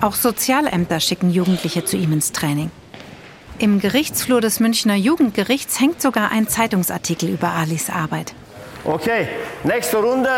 Auch 0.00 0.14
Sozialämter 0.14 0.98
schicken 0.98 1.30
Jugendliche 1.30 1.84
zu 1.84 1.96
ihm 1.96 2.12
ins 2.12 2.32
Training. 2.32 2.70
Im 3.58 3.80
Gerichtsflur 3.80 4.40
des 4.40 4.60
Münchner 4.60 4.94
Jugendgerichts 4.94 5.78
hängt 5.78 6.00
sogar 6.00 6.32
ein 6.32 6.48
Zeitungsartikel 6.48 7.28
über 7.28 7.48
Alis 7.50 7.90
Arbeit. 7.90 8.32
Okay, 8.84 9.28
nächste 9.62 9.98
Runde. 9.98 10.30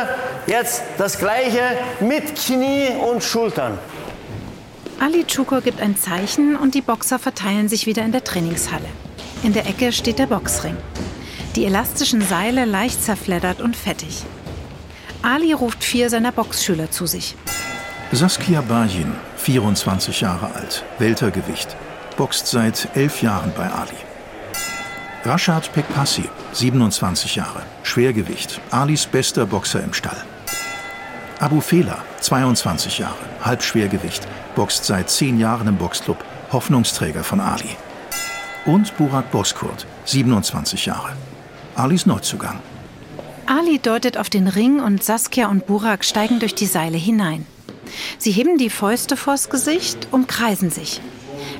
Jetzt 0.48 0.82
das 0.98 1.16
gleiche 1.16 1.62
mit 2.00 2.34
Knie 2.34 2.88
und 3.08 3.22
Schultern. 3.22 3.78
Ali 5.02 5.24
Chuko 5.24 5.60
gibt 5.60 5.80
ein 5.80 5.96
Zeichen 5.96 6.54
und 6.54 6.76
die 6.76 6.80
Boxer 6.80 7.18
verteilen 7.18 7.68
sich 7.68 7.86
wieder 7.86 8.04
in 8.04 8.12
der 8.12 8.22
Trainingshalle. 8.22 8.86
In 9.42 9.52
der 9.52 9.66
Ecke 9.66 9.90
steht 9.90 10.20
der 10.20 10.28
Boxring. 10.28 10.76
Die 11.56 11.64
elastischen 11.64 12.20
Seile 12.20 12.66
leicht 12.66 13.02
zerfleddert 13.02 13.60
und 13.60 13.74
fettig. 13.74 14.22
Ali 15.20 15.54
ruft 15.54 15.82
vier 15.82 16.08
seiner 16.08 16.30
Boxschüler 16.30 16.92
zu 16.92 17.06
sich. 17.06 17.34
Saskia 18.12 18.60
Bajin, 18.60 19.12
24 19.38 20.20
Jahre 20.20 20.54
alt, 20.54 20.84
Weltergewicht, 21.00 21.76
boxt 22.16 22.46
seit 22.46 22.88
elf 22.94 23.22
Jahren 23.22 23.52
bei 23.56 23.68
Ali. 23.68 23.98
Rashad 25.24 25.72
Pekpassi, 25.72 26.30
27 26.52 27.34
Jahre, 27.34 27.64
Schwergewicht, 27.82 28.60
Alis 28.70 29.06
bester 29.06 29.46
Boxer 29.46 29.82
im 29.82 29.94
Stall. 29.94 30.22
Abu 31.40 31.60
Fela, 31.60 31.98
22 32.20 32.98
Jahre, 32.98 33.16
Halbschwergewicht, 33.40 34.28
boxt 34.54 34.84
seit 34.84 35.10
zehn 35.10 35.38
Jahren 35.38 35.68
im 35.68 35.76
Boxclub, 35.76 36.18
Hoffnungsträger 36.52 37.24
von 37.24 37.40
Ali. 37.40 37.76
Und 38.66 38.96
Burak 38.96 39.30
Boskurt, 39.30 39.86
27 40.04 40.86
Jahre, 40.86 41.12
Alis 41.74 42.06
Neuzugang. 42.06 42.60
Ali 43.46 43.78
deutet 43.78 44.18
auf 44.18 44.30
den 44.30 44.48
Ring 44.48 44.80
und 44.80 45.02
Saskia 45.02 45.48
und 45.48 45.66
Burak 45.66 46.04
steigen 46.04 46.38
durch 46.38 46.54
die 46.54 46.66
Seile 46.66 46.96
hinein. 46.96 47.46
Sie 48.18 48.30
heben 48.30 48.58
die 48.58 48.70
Fäuste 48.70 49.16
vors 49.16 49.50
Gesicht, 49.50 50.08
umkreisen 50.12 50.70
sich, 50.70 51.00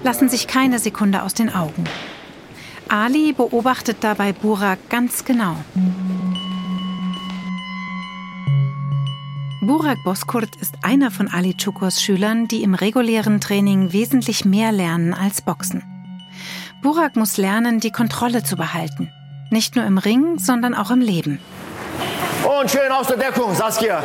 lassen 0.03 0.29
sich 0.29 0.47
keine 0.47 0.79
Sekunde 0.79 1.23
aus 1.23 1.35
den 1.35 1.55
Augen. 1.55 1.85
Ali 2.89 3.33
beobachtet 3.33 3.99
dabei 4.01 4.33
Burak 4.33 4.79
ganz 4.91 5.25
genau. 5.25 5.57
Burak 9.65 10.03
Boskurt 10.03 10.57
ist 10.57 10.75
einer 10.83 11.13
von 11.13 11.29
Ali 11.29 11.57
Chukos 11.57 12.03
Schülern, 12.03 12.49
die 12.49 12.65
im 12.65 12.75
regulären 12.75 13.41
Training 13.41 13.93
wesentlich 13.93 14.45
mehr 14.45 14.73
lernen 14.73 15.15
als 15.15 15.41
Boxen. 15.41 15.85
Burak 16.83 17.15
muss 17.15 17.37
lernen, 17.37 17.79
die 17.79 17.93
Kontrolle 17.93 18.43
zu 18.43 18.57
behalten. 18.57 19.13
Nicht 19.51 19.77
nur 19.77 19.85
im 19.85 19.99
Ring, 19.99 20.41
sondern 20.41 20.75
auch 20.75 20.91
im 20.91 21.01
Leben. 21.01 21.39
Und 22.43 22.73
schön 22.73 22.91
aus 22.91 23.07
der 23.07 23.19
Deckung, 23.19 23.55
Saskia. 23.55 24.03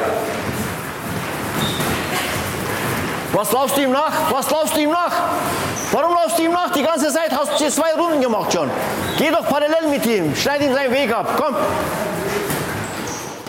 Was 3.34 3.52
laufst 3.52 3.78
du 3.78 3.82
ihm 3.82 3.92
nach? 3.94 4.32
Was 4.32 4.52
laufst 4.52 4.76
du 4.76 4.82
ihm 4.82 4.92
nach? 4.92 5.12
Warum 5.92 6.14
laufst 6.14 6.38
du 6.38 6.44
ihm 6.44 6.52
nach? 6.52 6.72
Die 6.72 6.84
ganze 6.84 7.12
Zeit 7.12 7.32
hast 7.32 7.60
du 7.60 7.68
zwei 7.72 8.00
Runden 8.00 8.22
gemacht 8.22 8.54
schon. 8.54 8.70
Geh 9.18 9.32
doch 9.32 9.48
parallel 9.48 9.90
mit 9.90 10.06
ihm. 10.06 10.36
Schneid 10.36 10.62
ihm 10.62 10.74
seinen 10.76 10.94
Weg 10.94 11.12
ab. 11.12 11.34
Komm. 11.36 11.56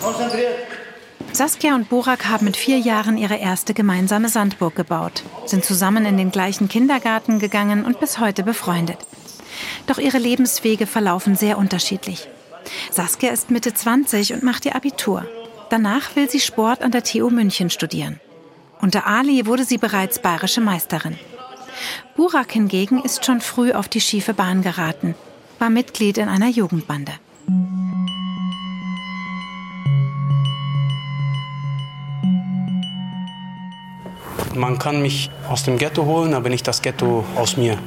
Konzentriert. 0.01 0.68
Saskia 1.39 1.77
und 1.77 1.89
Burak 1.89 2.27
haben 2.27 2.47
mit 2.47 2.57
vier 2.57 2.81
Jahren 2.81 3.17
ihre 3.17 3.37
erste 3.37 3.73
gemeinsame 3.73 4.29
Sandburg 4.29 4.75
gebaut, 4.75 5.23
sind 5.47 5.65
zusammen 5.65 6.05
in 6.05 6.17
den 6.17 6.33
gleichen 6.33 6.69
Kindergarten 6.69 7.39
gegangen 7.39 7.85
und 7.85 8.01
bis 8.01 8.19
heute 8.19 8.43
befreundet. 8.43 8.99
Doch 9.87 9.99
ihre 9.99 10.19
Lebenswege 10.19 10.89
verlaufen 10.89 11.37
sehr 11.37 11.57
unterschiedlich. 11.57 12.29
Saskia 12.91 13.31
ist 13.31 13.53
Mitte 13.53 13.73
20 13.73 14.33
und 14.33 14.43
macht 14.43 14.67
ihr 14.67 14.75
Abitur. 14.75 15.29
Danach 15.71 16.17
will 16.17 16.29
sie 16.29 16.41
Sport 16.41 16.83
an 16.83 16.91
der 16.91 17.05
TU 17.05 17.31
München 17.31 17.71
studieren. 17.71 18.19
Unter 18.81 19.07
Ali 19.07 19.47
wurde 19.47 19.63
sie 19.63 19.79
bereits 19.79 20.19
bayerische 20.19 20.61
Meisterin. 20.61 21.17
Burak 22.17 22.51
hingegen 22.51 23.01
ist 23.01 23.25
schon 23.25 23.41
früh 23.41 23.71
auf 23.71 23.87
die 23.87 24.01
schiefe 24.01 24.35
Bahn 24.35 24.63
geraten, 24.63 25.15
war 25.61 25.71
Mitglied 25.71 26.19
in 26.19 26.29
einer 26.29 26.49
Jugendbande. 26.49 27.13
Man 34.59 34.79
kann 34.79 35.01
mich 35.01 35.31
aus 35.49 35.63
dem 35.63 35.79
Ghetto 35.79 36.05
holen, 36.05 36.35
aber 36.35 36.49
nicht 36.49 36.67
das 36.67 36.83
Ghetto 36.83 37.25
aus 37.37 37.57
mir. 37.57 37.79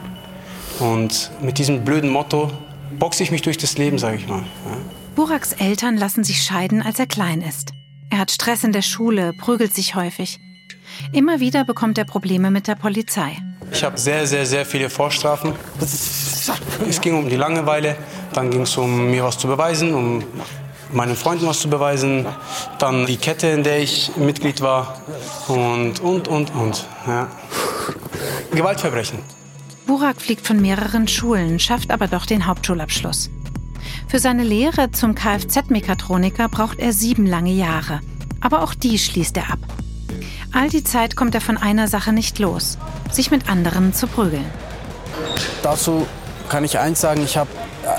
Und 0.80 1.30
mit 1.42 1.58
diesem 1.58 1.84
blöden 1.84 2.10
Motto 2.10 2.50
boxe 2.98 3.24
ich 3.24 3.32
mich 3.32 3.42
durch 3.42 3.58
das 3.58 3.78
Leben, 3.78 4.00
sage 4.00 4.16
ich 4.16 4.28
mal. 4.28 4.40
Ja. 4.40 4.78
Buraks 5.16 5.52
Eltern 5.52 5.98
lassen 5.98 6.24
sich 6.24 6.42
scheiden, 6.42 6.82
als 6.82 6.98
er 6.98 7.08
klein 7.08 7.42
ist. 7.42 7.74
Er 8.10 8.20
hat 8.20 8.32
Stress 8.32 8.64
in 8.64 8.72
der 8.72 8.82
Schule, 8.82 9.34
prügelt 9.34 9.76
sich 9.76 9.96
häufig. 9.96 10.40
Immer 11.12 11.42
wieder 11.42 11.66
bekommt 11.66 11.98
er 11.98 12.06
Probleme 12.06 12.52
mit 12.52 12.68
der 12.68 12.76
Polizei. 12.76 13.38
Ich 13.74 13.84
habe 13.84 13.98
sehr, 13.98 14.26
sehr, 14.26 14.46
sehr 14.46 14.66
viele 14.66 14.90
Vorstrafen. 14.90 15.54
Es 15.80 17.02
ging 17.02 17.16
um 17.16 17.28
die 17.28 17.36
Langeweile, 17.36 17.98
dann 18.34 18.50
ging 18.50 18.62
es 18.62 18.78
um 18.78 19.12
mir 19.12 19.24
was 19.24 19.38
zu 19.38 19.48
beweisen, 19.48 19.94
um 19.94 20.24
meinen 20.94 21.16
Freunden 21.16 21.48
was 21.48 21.60
zu 21.60 21.70
beweisen, 21.70 22.26
dann 22.80 23.06
die 23.06 23.18
Kette, 23.18 23.48
in 23.48 23.64
der 23.64 23.80
ich 23.80 24.12
Mitglied 24.18 24.62
war 24.62 25.02
und, 25.48 26.00
und, 26.00 26.28
und, 26.28 26.54
und. 26.56 26.86
Ja. 27.08 27.28
Gewaltverbrechen. 28.54 29.20
Burak 29.88 30.22
fliegt 30.22 30.46
von 30.46 30.62
mehreren 30.62 31.08
Schulen, 31.08 31.60
schafft 31.60 31.92
aber 31.92 32.08
doch 32.08 32.26
den 32.26 32.46
Hauptschulabschluss. 32.46 33.30
Für 34.08 34.20
seine 34.20 34.44
Lehre 34.44 34.92
zum 34.92 35.16
Kfz-Mechatroniker 35.16 36.50
braucht 36.50 36.80
er 36.80 36.94
sieben 36.94 37.26
lange 37.26 37.52
Jahre. 37.52 38.02
Aber 38.42 38.64
auch 38.64 38.74
die 38.74 38.98
schließt 38.98 39.38
er 39.38 39.52
ab. 39.52 39.60
All 40.54 40.70
die 40.70 40.84
Zeit 40.84 41.16
kommt 41.16 41.34
er 41.36 41.42
von 41.42 41.58
einer 41.58 41.88
Sache 41.88 42.12
nicht 42.12 42.40
los, 42.40 42.78
sich 43.12 43.32
mit 43.32 43.50
anderen 43.50 43.94
zu 43.94 44.08
prügeln. 44.08 44.46
Dazu 45.64 46.06
kann 46.50 46.66
ich 46.66 46.78
eins 46.78 47.00
sagen, 47.00 47.24
ich 47.24 47.38
habe 47.38 47.50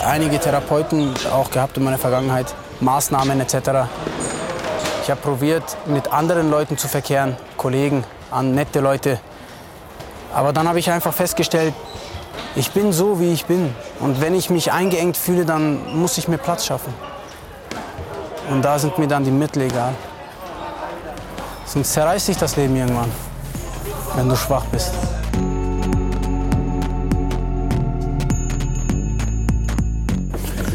einige 0.05 0.39
Therapeuten 0.39 1.15
auch 1.33 1.51
gehabt 1.51 1.77
in 1.79 1.85
meiner 1.85 1.99
Vergangenheit, 1.99 2.55
Maßnahmen 2.81 3.41
etc. 3.41 3.55
Ich 5.03 5.11
habe 5.11 5.21
probiert, 5.21 5.65
mit 5.87 6.13
anderen 6.13 6.51
Leuten 6.51 6.79
zu 6.79 6.89
verkehren, 6.89 7.37
Kollegen, 7.57 8.05
an 8.31 8.55
nette 8.55 8.81
Leute. 8.81 9.21
Aber 10.35 10.53
dann 10.53 10.69
habe 10.69 10.79
ich 10.79 10.91
einfach 10.91 11.13
festgestellt, 11.13 11.75
ich 12.55 12.71
bin 12.73 12.93
so, 12.93 13.19
wie 13.21 13.33
ich 13.33 13.47
bin. 13.47 13.75
Und 14.01 14.21
wenn 14.21 14.35
ich 14.35 14.51
mich 14.51 14.73
eingeengt 14.73 15.17
fühle, 15.17 15.45
dann 15.45 15.97
muss 15.97 16.19
ich 16.19 16.29
mir 16.29 16.39
Platz 16.39 16.67
schaffen. 16.67 16.93
Und 18.51 18.63
da 18.63 18.79
sind 18.79 18.99
mir 18.99 19.09
dann 19.09 19.25
die 19.25 19.31
Mittel 19.31 19.63
egal. 19.63 19.95
Sonst 21.65 21.93
zerreißt 21.93 22.27
sich 22.27 22.37
das 22.37 22.57
Leben 22.57 22.77
irgendwann, 22.77 23.11
wenn 24.17 24.29
du 24.29 24.37
schwach 24.37 24.65
bist. 24.67 24.93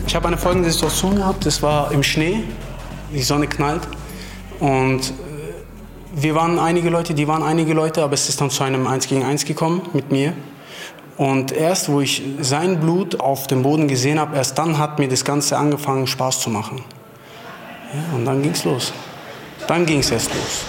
Ich 0.08 0.16
habe 0.16 0.30
eine 0.30 0.38
folgende 0.38 0.72
Situation 0.72 1.18
gehabt. 1.18 1.46
Das 1.46 1.62
war 1.62 1.92
im 1.92 2.02
Schnee. 2.02 2.46
Die 3.14 3.22
Sonne 3.22 3.46
knallt. 3.46 3.82
Und 4.62 5.02
äh, 5.02 5.14
wir 6.16 6.34
waren 6.34 6.60
einige 6.60 6.90
Leute, 6.90 7.14
die 7.14 7.28
waren 7.28 7.44
einige 7.44 7.74
Leute, 7.74 8.02
aber 8.04 8.14
es 8.14 8.30
ist 8.30 8.40
dann 8.40 8.50
zu 8.50 8.64
einem 8.64 8.88
Eins 8.88 9.08
gegen 9.08 9.26
Eins 9.26 9.44
gekommen 9.44 9.82
mit 9.92 10.10
mir. 10.10 10.32
Und 11.18 11.52
erst, 11.52 11.90
wo 11.90 12.00
ich 12.00 12.24
sein 12.40 12.80
Blut 12.80 13.20
auf 13.20 13.48
dem 13.48 13.64
Boden 13.64 13.90
gesehen 13.90 14.18
habe, 14.18 14.38
erst 14.38 14.58
dann 14.58 14.78
hat 14.78 14.98
mir 14.98 15.10
das 15.10 15.26
Ganze 15.26 15.58
angefangen, 15.58 16.08
Spaß 16.08 16.40
zu 16.40 16.50
machen. 16.50 16.84
Ja, 17.94 18.16
und 18.16 18.24
dann 18.24 18.42
ging 18.42 18.52
es 18.52 18.64
los. 18.64 18.94
Dann 19.68 19.86
ging 19.86 20.00
es 20.00 20.10
erst 20.10 20.34
los. 20.34 20.64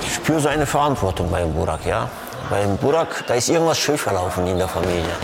Ich 0.00 0.14
spüre 0.14 0.40
so 0.40 0.48
eine 0.48 0.64
Verantwortung 0.64 1.30
beim 1.30 1.52
Burak, 1.52 1.84
ja. 1.84 2.08
Beim 2.52 2.76
Burak, 2.76 3.24
da 3.26 3.32
ist 3.32 3.48
irgendwas 3.48 3.78
schief 3.78 4.02
verlaufen 4.02 4.46
in 4.46 4.58
der 4.58 4.68
Familie. 4.68 5.16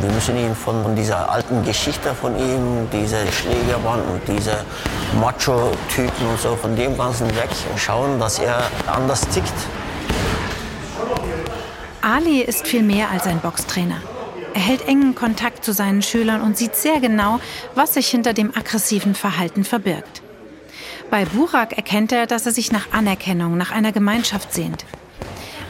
Wir 0.00 0.10
müssen 0.10 0.36
ihn 0.36 0.56
von 0.56 0.96
dieser 0.96 1.30
alten 1.30 1.64
Geschichte 1.64 2.12
von 2.12 2.36
ihm, 2.36 2.88
diese 2.92 3.24
Schlägerband 3.30 4.02
und 4.10 4.20
diese 4.26 4.64
Macho-Typen 5.20 6.26
und 6.28 6.40
so, 6.40 6.56
von 6.56 6.74
dem 6.74 6.98
Ganzen 6.98 7.28
weg 7.36 7.50
und 7.70 7.78
schauen, 7.78 8.18
dass 8.18 8.40
er 8.40 8.60
anders 8.88 9.20
tickt. 9.28 9.52
Ali 12.02 12.40
ist 12.40 12.66
viel 12.66 12.82
mehr 12.82 13.08
als 13.08 13.28
ein 13.28 13.38
Boxtrainer. 13.38 14.02
Er 14.54 14.60
hält 14.60 14.88
engen 14.88 15.14
Kontakt 15.14 15.64
zu 15.64 15.72
seinen 15.72 16.02
Schülern 16.02 16.40
und 16.40 16.58
sieht 16.58 16.74
sehr 16.74 16.98
genau, 16.98 17.38
was 17.76 17.94
sich 17.94 18.08
hinter 18.08 18.32
dem 18.32 18.50
aggressiven 18.52 19.14
Verhalten 19.14 19.62
verbirgt. 19.62 20.22
Bei 21.08 21.24
Burak 21.24 21.74
erkennt 21.74 22.10
er, 22.10 22.26
dass 22.26 22.46
er 22.46 22.52
sich 22.52 22.72
nach 22.72 22.90
Anerkennung, 22.90 23.56
nach 23.56 23.70
einer 23.70 23.92
Gemeinschaft 23.92 24.52
sehnt. 24.52 24.84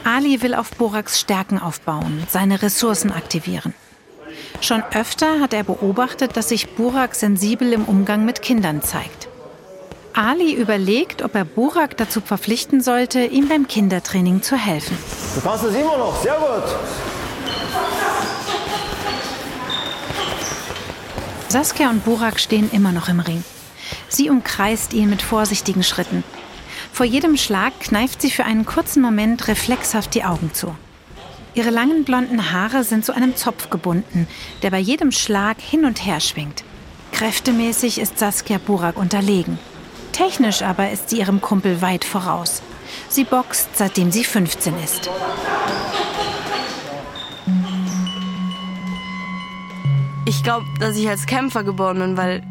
Ali 0.05 0.43
will 0.43 0.53
auf 0.53 0.69
Buraks 0.69 1.19
Stärken 1.19 1.57
aufbauen, 1.57 2.23
seine 2.29 2.61
Ressourcen 2.61 3.11
aktivieren. 3.11 3.73
Schon 4.61 4.83
öfter 4.93 5.39
hat 5.39 5.51
er 5.51 5.63
beobachtet, 5.63 6.37
dass 6.37 6.49
sich 6.49 6.75
Burak 6.75 7.15
sensibel 7.15 7.73
im 7.73 7.85
Umgang 7.85 8.23
mit 8.23 8.43
Kindern 8.43 8.83
zeigt. 8.83 9.27
Ali 10.13 10.53
überlegt, 10.53 11.23
ob 11.23 11.33
er 11.33 11.43
Burak 11.43 11.97
dazu 11.97 12.21
verpflichten 12.21 12.81
sollte, 12.81 13.25
ihm 13.25 13.47
beim 13.47 13.67
Kindertraining 13.67 14.43
zu 14.43 14.55
helfen. 14.55 14.95
Du 15.33 15.41
kannst 15.41 15.63
es 15.63 15.73
immer 15.73 15.97
noch, 15.97 16.21
sehr 16.21 16.35
gut. 16.35 16.75
Saskia 21.49 21.89
und 21.89 22.05
Burak 22.05 22.39
stehen 22.39 22.69
immer 22.71 22.91
noch 22.91 23.09
im 23.09 23.21
Ring. 23.21 23.43
Sie 24.07 24.29
umkreist 24.29 24.93
ihn 24.93 25.09
mit 25.09 25.23
vorsichtigen 25.23 25.83
Schritten. 25.83 26.23
Vor 26.95 27.05
jedem 27.05 27.35
Schlag 27.35 27.77
kneift 27.81 28.21
sie 28.21 28.31
für 28.31 28.45
einen 28.45 28.65
kurzen 28.65 29.01
Moment 29.01 29.49
reflexhaft 29.49 30.15
die 30.15 30.23
Augen 30.23 30.53
zu. 30.53 30.73
Ihre 31.53 31.69
langen 31.69 32.05
blonden 32.05 32.53
Haare 32.53 32.85
sind 32.85 33.03
zu 33.03 33.13
einem 33.13 33.35
Zopf 33.35 33.69
gebunden, 33.69 34.29
der 34.61 34.71
bei 34.71 34.79
jedem 34.79 35.11
Schlag 35.11 35.59
hin 35.59 35.83
und 35.83 36.05
her 36.05 36.21
schwingt. 36.21 36.63
Kräftemäßig 37.11 37.99
ist 37.99 38.17
Saskia 38.17 38.59
Burak 38.59 38.95
unterlegen. 38.95 39.59
Technisch 40.13 40.61
aber 40.61 40.89
ist 40.89 41.09
sie 41.09 41.19
ihrem 41.19 41.41
Kumpel 41.41 41.81
weit 41.81 42.05
voraus. 42.05 42.61
Sie 43.09 43.25
boxt, 43.25 43.75
seitdem 43.75 44.09
sie 44.09 44.23
15 44.23 44.73
ist. 44.81 45.09
Ich 50.25 50.41
glaube, 50.43 50.65
dass 50.79 50.95
ich 50.95 51.09
als 51.09 51.25
Kämpfer 51.25 51.65
geboren 51.65 51.99
bin, 51.99 52.15
weil 52.15 52.41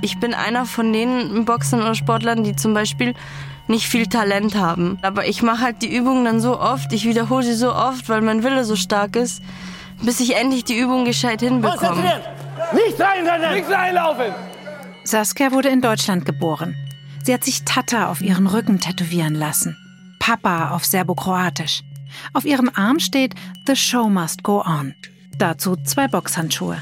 ich 0.00 0.18
bin 0.18 0.32
einer 0.32 0.64
von 0.64 0.94
den 0.94 1.44
Boxern 1.44 1.82
oder 1.82 1.94
Sportlern, 1.94 2.42
die 2.42 2.56
zum 2.56 2.72
Beispiel 2.72 3.12
nicht 3.68 3.86
viel 3.86 4.06
Talent 4.06 4.54
haben. 4.54 4.98
Aber 5.02 5.26
ich 5.26 5.42
mache 5.42 5.62
halt 5.62 5.82
die 5.82 5.94
Übungen 5.94 6.24
dann 6.24 6.40
so 6.40 6.58
oft, 6.60 6.92
ich 6.92 7.04
wiederhole 7.04 7.44
sie 7.44 7.54
so 7.54 7.74
oft, 7.74 8.08
weil 8.08 8.20
mein 8.20 8.42
Wille 8.42 8.64
so 8.64 8.76
stark 8.76 9.16
ist, 9.16 9.42
bis 10.02 10.20
ich 10.20 10.36
endlich 10.36 10.64
die 10.64 10.78
Übung 10.78 11.04
gescheit 11.04 11.40
hinbekomme. 11.40 12.20
Nicht 12.74 13.00
reinrennen! 13.00 13.54
Nicht 13.54 13.70
reinlaufen! 13.70 14.34
Saskia 15.04 15.52
wurde 15.52 15.68
in 15.68 15.80
Deutschland 15.80 16.24
geboren. 16.24 16.76
Sie 17.24 17.32
hat 17.32 17.44
sich 17.44 17.64
Tata 17.64 18.08
auf 18.08 18.20
ihren 18.20 18.46
Rücken 18.46 18.80
tätowieren 18.80 19.34
lassen. 19.34 19.76
Papa 20.18 20.70
auf 20.70 20.84
Serbokroatisch. 20.84 21.82
Auf 22.32 22.44
ihrem 22.44 22.70
Arm 22.74 22.98
steht 22.98 23.34
The 23.66 23.76
Show 23.76 24.08
Must 24.08 24.42
Go 24.42 24.62
On. 24.64 24.94
Dazu 25.38 25.76
zwei 25.76 26.08
Boxhandschuhe. 26.08 26.80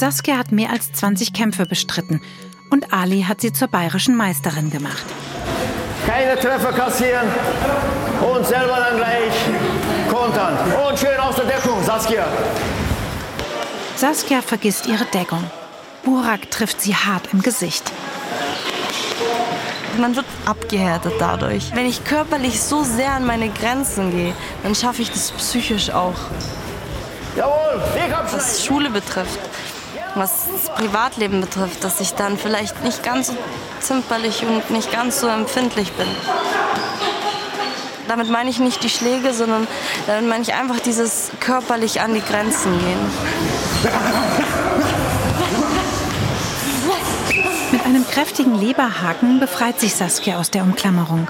Saskia 0.00 0.38
hat 0.38 0.50
mehr 0.50 0.70
als 0.70 0.94
20 0.94 1.34
Kämpfe 1.34 1.66
bestritten 1.66 2.22
und 2.70 2.90
Ali 2.90 3.24
hat 3.24 3.42
sie 3.42 3.52
zur 3.52 3.68
bayerischen 3.68 4.16
Meisterin 4.16 4.70
gemacht. 4.70 5.04
Keine 6.06 6.40
Treffer 6.40 6.72
kassieren 6.72 7.28
und 8.22 8.46
selber 8.46 8.78
dann 8.78 8.96
gleich 8.96 9.34
kontern. 10.10 10.56
Und 10.88 10.98
schön 10.98 11.18
aus 11.18 11.36
der 11.36 11.44
Deckung, 11.44 11.84
Saskia. 11.84 12.24
Saskia 13.94 14.40
vergisst 14.40 14.86
ihre 14.86 15.04
Deckung. 15.04 15.44
Burak 16.02 16.50
trifft 16.50 16.80
sie 16.80 16.94
hart 16.94 17.28
im 17.34 17.42
Gesicht. 17.42 17.92
Man 19.98 20.16
wird 20.16 20.24
abgehärtet 20.46 21.12
dadurch. 21.18 21.72
Wenn 21.74 21.84
ich 21.84 22.04
körperlich 22.04 22.62
so 22.62 22.84
sehr 22.84 23.12
an 23.12 23.26
meine 23.26 23.50
Grenzen 23.50 24.10
gehe, 24.12 24.32
dann 24.62 24.74
schaffe 24.74 25.02
ich 25.02 25.10
das 25.10 25.30
psychisch 25.32 25.90
auch. 25.90 26.16
Jawohl, 27.36 27.82
Was 28.32 28.64
Schule 28.64 28.88
betrifft, 28.88 29.38
was 30.14 30.46
das 30.52 30.74
Privatleben 30.74 31.40
betrifft, 31.40 31.84
dass 31.84 32.00
ich 32.00 32.14
dann 32.14 32.38
vielleicht 32.38 32.82
nicht 32.84 33.02
ganz 33.02 33.28
so 33.28 33.36
zimperlich 33.80 34.44
und 34.44 34.70
nicht 34.70 34.92
ganz 34.92 35.20
so 35.20 35.28
empfindlich 35.28 35.92
bin. 35.92 36.08
Damit 38.08 38.28
meine 38.28 38.50
ich 38.50 38.58
nicht 38.58 38.82
die 38.82 38.88
Schläge, 38.88 39.32
sondern 39.32 39.68
damit 40.06 40.28
meine 40.28 40.42
ich 40.42 40.54
einfach 40.54 40.80
dieses 40.80 41.30
körperlich 41.38 42.00
an 42.00 42.14
die 42.14 42.22
Grenzen 42.22 42.78
gehen. 42.78 42.98
Mit 47.70 47.84
einem 47.84 48.04
kräftigen 48.06 48.60
Leberhaken 48.60 49.38
befreit 49.38 49.78
sich 49.78 49.94
Saskia 49.94 50.38
aus 50.38 50.50
der 50.50 50.62
Umklammerung. 50.62 51.28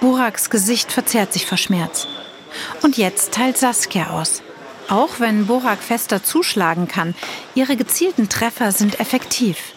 Buraks 0.00 0.50
Gesicht 0.50 0.90
verzerrt 0.90 1.32
sich 1.32 1.46
vor 1.46 1.58
Schmerz. 1.58 2.08
Und 2.82 2.96
jetzt 2.96 3.32
teilt 3.32 3.56
Saskia 3.56 4.10
aus. 4.10 4.42
Auch 4.88 5.20
wenn 5.20 5.46
Borak 5.46 5.82
fester 5.82 6.22
zuschlagen 6.22 6.88
kann, 6.88 7.14
ihre 7.54 7.76
gezielten 7.76 8.28
Treffer 8.28 8.72
sind 8.72 9.00
effektiv. 9.00 9.74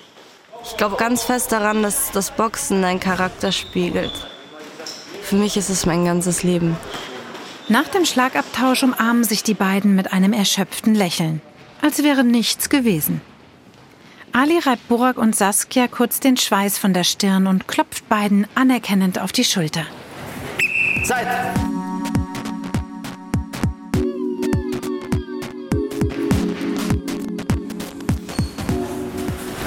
Ich 0.63 0.77
glaube 0.77 0.95
ganz 0.95 1.23
fest 1.23 1.51
daran, 1.51 1.83
dass 1.83 2.11
das 2.11 2.31
Boxen 2.31 2.81
deinen 2.81 2.99
Charakter 2.99 3.51
spiegelt. 3.51 4.27
Für 5.21 5.35
mich 5.35 5.57
ist 5.57 5.69
es 5.69 5.85
mein 5.85 6.05
ganzes 6.05 6.43
Leben. 6.43 6.77
Nach 7.67 7.87
dem 7.87 8.05
Schlagabtausch 8.05 8.83
umarmen 8.83 9.23
sich 9.23 9.43
die 9.43 9.53
beiden 9.53 9.95
mit 9.95 10.13
einem 10.13 10.33
erschöpften 10.33 10.95
Lächeln, 10.95 11.41
als 11.81 12.03
wäre 12.03 12.23
nichts 12.23 12.69
gewesen. 12.69 13.21
Ali 14.33 14.59
reibt 14.59 14.87
Burak 14.87 15.17
und 15.17 15.35
Saskia 15.35 15.87
kurz 15.87 16.21
den 16.21 16.37
Schweiß 16.37 16.77
von 16.77 16.93
der 16.93 17.03
Stirn 17.03 17.47
und 17.47 17.67
klopft 17.67 18.07
beiden 18.07 18.47
anerkennend 18.55 19.19
auf 19.19 19.33
die 19.33 19.43
Schulter. 19.43 19.85
Zeit! 21.03 21.27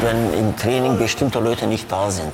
Wenn 0.04 0.34
im 0.34 0.56
Training 0.56 0.98
bestimmte 0.98 1.40
Leute 1.40 1.66
nicht 1.66 1.90
da 1.90 2.10
sind, 2.10 2.32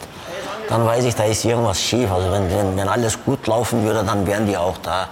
dann 0.69 0.85
weiß 0.85 1.05
ich, 1.05 1.15
da 1.15 1.25
ist 1.25 1.45
irgendwas 1.45 1.81
schief. 1.81 2.11
Also 2.11 2.31
wenn, 2.33 2.51
wenn, 2.51 2.77
wenn 2.77 2.89
alles 2.89 3.19
gut 3.25 3.47
laufen 3.47 3.85
würde, 3.85 4.03
dann 4.05 4.27
wären 4.27 4.47
die 4.47 4.57
auch 4.57 4.79
da. 4.79 5.09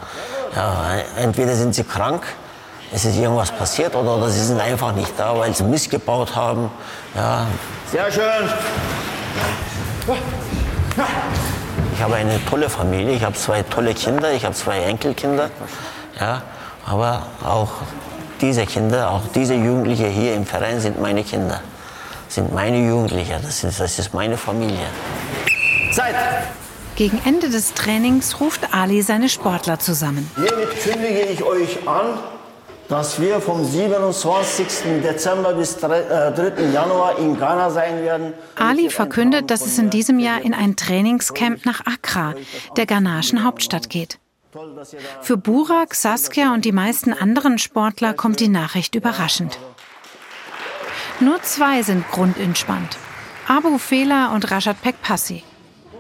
Ja, 0.57 0.75
entweder 1.17 1.55
sind 1.55 1.75
sie 1.75 1.85
krank, 1.85 2.23
es 2.93 3.05
ist 3.05 3.17
irgendwas 3.17 3.53
passiert, 3.53 3.95
oder, 3.95 4.17
oder 4.17 4.29
sie 4.29 4.43
sind 4.43 4.61
einfach 4.61 4.93
nicht 4.93 5.13
da, 5.17 5.39
weil 5.39 5.55
sie 5.55 5.63
missgebaut 5.63 6.35
haben. 6.35 6.71
Ja. 7.15 7.47
Sehr 7.93 8.11
schön. 8.11 8.49
Ich 11.95 12.03
habe 12.03 12.15
eine 12.15 12.45
tolle 12.47 12.69
Familie, 12.71 13.15
ich 13.15 13.25
habe 13.25 13.35
zwei 13.35 13.63
tolle 13.63 13.95
Kinder, 13.95 14.33
ich 14.33 14.45
habe 14.45 14.55
zwei 14.55 14.81
Enkelkinder. 14.81 15.51
Ja, 16.19 16.43
aber 16.87 17.23
auch 17.45 17.71
diese 18.41 18.65
Kinder, 18.67 19.11
auch 19.11 19.23
diese 19.35 19.55
Jugendliche 19.55 20.07
hier 20.07 20.35
im 20.35 20.47
Verein 20.47 20.81
sind 20.81 21.01
meine 21.01 21.25
Kinder, 21.25 21.61
sind 22.29 22.55
meine 22.55 22.87
Jugendliche, 22.87 23.39
das 23.43 23.65
ist, 23.65 23.81
das 23.81 23.99
ist 23.99 24.15
meine 24.15 24.37
Familie. 24.37 24.87
Zeit! 25.93 26.15
Gegen 26.97 27.21
Ende 27.25 27.49
des 27.49 27.75
Trainings 27.75 28.41
ruft 28.41 28.75
Ali 28.75 29.03
seine 29.03 29.29
Sportler 29.29 29.79
zusammen. 29.79 30.29
Hiermit 30.35 30.83
kündige 30.83 31.27
ich 31.33 31.45
euch 31.45 31.87
an, 31.87 32.19
dass 32.89 33.21
wir 33.21 33.41
vom 33.41 33.65
27. 33.65 34.67
Dezember 35.05 35.55
bis 35.55 35.77
3. 35.77 36.35
Januar 36.73 37.19
in 37.19 37.39
Ghana 37.39 37.71
sein 37.71 38.03
werden. 38.03 38.33
Ali 38.57 38.91
verkündet, 38.91 39.51
dass 39.51 39.65
es 39.65 39.79
in 39.79 39.91
diesem 39.91 40.19
Jahr 40.19 40.41
in 40.41 40.55
ein 40.55 40.75
Trainingscamp 40.75 41.65
nach 41.67 41.87
Accra, 41.87 42.35
der 42.77 42.87
ghanaischen 42.87 43.45
Hauptstadt, 43.45 43.91
geht. 43.91 44.19
Für 45.21 45.37
Burak, 45.37 45.95
Saskia 45.95 46.55
und 46.55 46.65
die 46.65 46.73
meisten 46.73 47.13
anderen 47.13 47.59
Sportler 47.59 48.15
kommt 48.15 48.41
die 48.41 48.49
Nachricht 48.49 48.95
überraschend. 48.95 49.59
Nur 51.21 51.43
zwei 51.43 51.83
sind 51.83 52.09
grundentspannt. 52.09 52.97
Abu 53.49 53.79
Fela 53.79 54.33
und 54.35 54.51
Rashad 54.53 54.81
Pekpassi. 54.83 55.43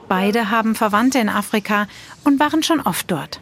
Beide 0.06 0.50
haben 0.50 0.76
Verwandte 0.76 1.18
in 1.18 1.28
Afrika 1.28 1.88
und 2.22 2.38
waren 2.38 2.62
schon 2.62 2.80
oft 2.80 3.10
dort. 3.10 3.40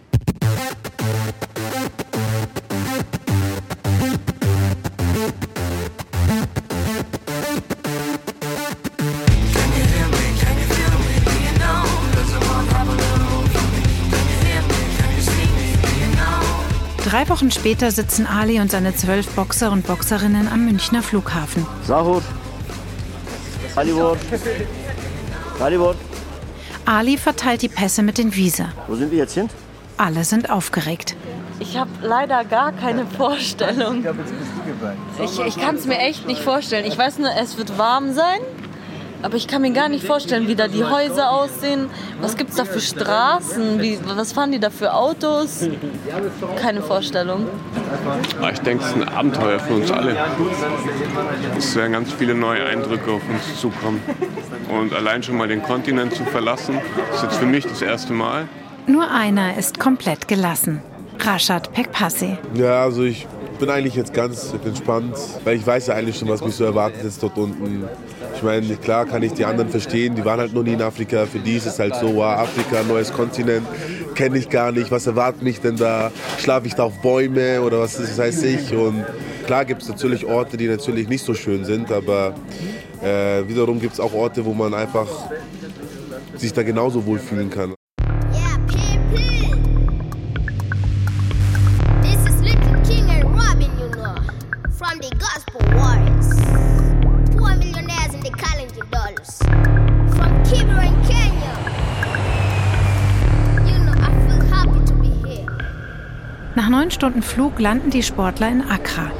Drei 17.16 17.30
Wochen 17.30 17.50
später 17.50 17.90
sitzen 17.92 18.26
Ali 18.26 18.60
und 18.60 18.70
seine 18.70 18.94
zwölf 18.94 19.26
Boxer 19.28 19.72
und 19.72 19.86
Boxerinnen 19.86 20.48
am 20.48 20.66
Münchner 20.66 21.02
Flughafen. 21.02 21.66
Sahur. 21.82 22.20
Hollywood. 23.74 24.18
Hollywood. 25.58 25.96
Ali 26.84 27.16
verteilt 27.16 27.62
die 27.62 27.70
Pässe 27.70 28.02
mit 28.02 28.18
den 28.18 28.36
Visa. 28.36 28.68
Wo 28.86 28.96
sind 28.96 29.10
wir 29.10 29.16
jetzt 29.16 29.32
hin? 29.32 29.48
Alle 29.96 30.24
sind 30.24 30.50
aufgeregt. 30.50 31.16
Ich 31.58 31.78
habe 31.78 31.88
leider 32.02 32.44
gar 32.44 32.72
keine 32.72 33.06
Vorstellung. 33.06 34.04
Ich, 35.18 35.40
ich 35.40 35.56
kann 35.56 35.76
es 35.76 35.86
mir 35.86 35.96
echt 35.96 36.26
nicht 36.26 36.42
vorstellen. 36.42 36.84
Ich 36.84 36.98
weiß 36.98 37.18
nur, 37.18 37.30
es 37.34 37.56
wird 37.56 37.78
warm 37.78 38.12
sein. 38.12 38.40
Aber 39.22 39.36
ich 39.36 39.46
kann 39.48 39.62
mir 39.62 39.72
gar 39.72 39.88
nicht 39.88 40.06
vorstellen, 40.06 40.46
wie 40.48 40.54
da 40.54 40.68
die 40.68 40.84
Häuser 40.84 41.30
aussehen. 41.30 41.88
Was 42.20 42.36
gibt 42.36 42.50
es 42.50 42.56
da 42.56 42.64
für 42.64 42.80
Straßen? 42.80 43.80
Wie, 43.80 43.98
was 44.04 44.32
fahren 44.32 44.52
die 44.52 44.60
da 44.60 44.70
für 44.70 44.94
Autos? 44.94 45.66
Keine 46.60 46.82
Vorstellung. 46.82 47.46
Ah, 48.40 48.50
ich 48.52 48.60
denke, 48.60 48.84
es 48.84 48.90
ist 48.90 48.96
ein 48.96 49.08
Abenteuer 49.08 49.58
für 49.58 49.74
uns 49.74 49.90
alle. 49.90 50.16
Es 51.56 51.74
werden 51.74 51.92
ganz 51.92 52.12
viele 52.12 52.34
neue 52.34 52.64
Eindrücke 52.64 53.10
auf 53.10 53.22
uns 53.28 53.60
zukommen. 53.60 54.00
Und 54.68 54.92
allein 54.94 55.22
schon 55.22 55.36
mal 55.36 55.48
den 55.48 55.62
Kontinent 55.62 56.14
zu 56.14 56.24
verlassen, 56.24 56.78
ist 57.14 57.22
jetzt 57.22 57.36
für 57.36 57.46
mich 57.46 57.64
das 57.66 57.82
erste 57.82 58.12
Mal. 58.12 58.48
Nur 58.86 59.10
einer 59.10 59.56
ist 59.56 59.80
komplett 59.80 60.28
gelassen. 60.28 60.82
Rashad 61.18 61.72
Pekpassi. 61.72 62.36
Ja, 62.54 62.82
also 62.82 63.02
ich 63.04 63.26
bin 63.58 63.70
eigentlich 63.70 63.94
jetzt 63.94 64.12
ganz 64.12 64.54
entspannt, 64.64 65.16
weil 65.44 65.56
ich 65.56 65.66
weiß 65.66 65.86
ja 65.88 65.94
eigentlich 65.94 66.18
schon, 66.18 66.28
was 66.28 66.44
mich 66.44 66.54
so 66.54 66.64
erwartet 66.64 67.02
jetzt 67.02 67.22
dort 67.22 67.36
unten. 67.38 67.88
Ich 68.36 68.42
meine, 68.42 68.76
klar 68.76 69.06
kann 69.06 69.22
ich 69.22 69.32
die 69.32 69.44
anderen 69.44 69.70
verstehen, 69.70 70.14
die 70.14 70.24
waren 70.24 70.38
halt 70.38 70.52
noch 70.52 70.62
nie 70.62 70.74
in 70.74 70.82
Afrika. 70.82 71.24
Für 71.24 71.38
die 71.38 71.56
ist 71.56 71.66
es 71.66 71.78
halt 71.78 71.94
so, 71.96 72.16
wow, 72.16 72.38
Afrika, 72.38 72.82
neues 72.82 73.10
Kontinent, 73.12 73.66
kenne 74.14 74.38
ich 74.38 74.50
gar 74.50 74.72
nicht. 74.72 74.90
Was 74.90 75.06
erwartet 75.06 75.42
mich 75.42 75.60
denn 75.60 75.76
da? 75.76 76.12
Schlafe 76.38 76.66
ich 76.66 76.74
da 76.74 76.84
auf 76.84 77.00
Bäume 77.00 77.62
oder 77.62 77.80
was 77.80 77.96
das 77.96 78.18
heißt 78.18 78.44
ich? 78.44 78.74
Und 78.74 79.04
klar 79.46 79.64
gibt 79.64 79.82
es 79.82 79.88
natürlich 79.88 80.26
Orte, 80.26 80.58
die 80.58 80.68
natürlich 80.68 81.08
nicht 81.08 81.24
so 81.24 81.32
schön 81.32 81.64
sind, 81.64 81.90
aber 81.90 82.34
äh, 83.02 83.48
wiederum 83.48 83.80
gibt 83.80 83.94
es 83.94 84.00
auch 84.00 84.12
Orte, 84.12 84.44
wo 84.44 84.52
man 84.52 84.74
einfach 84.74 85.08
sich 86.36 86.52
da 86.52 86.62
genauso 86.62 87.06
wohlfühlen 87.06 87.48
kann. 87.48 87.74
This 89.16 89.45
Nach 106.56 106.70
neun 106.70 106.90
Stunden 106.90 107.20
Flug 107.20 107.60
landen 107.60 107.90
die 107.90 108.02
Sportler 108.02 108.48
in 108.48 108.62
Accra. 108.62 109.10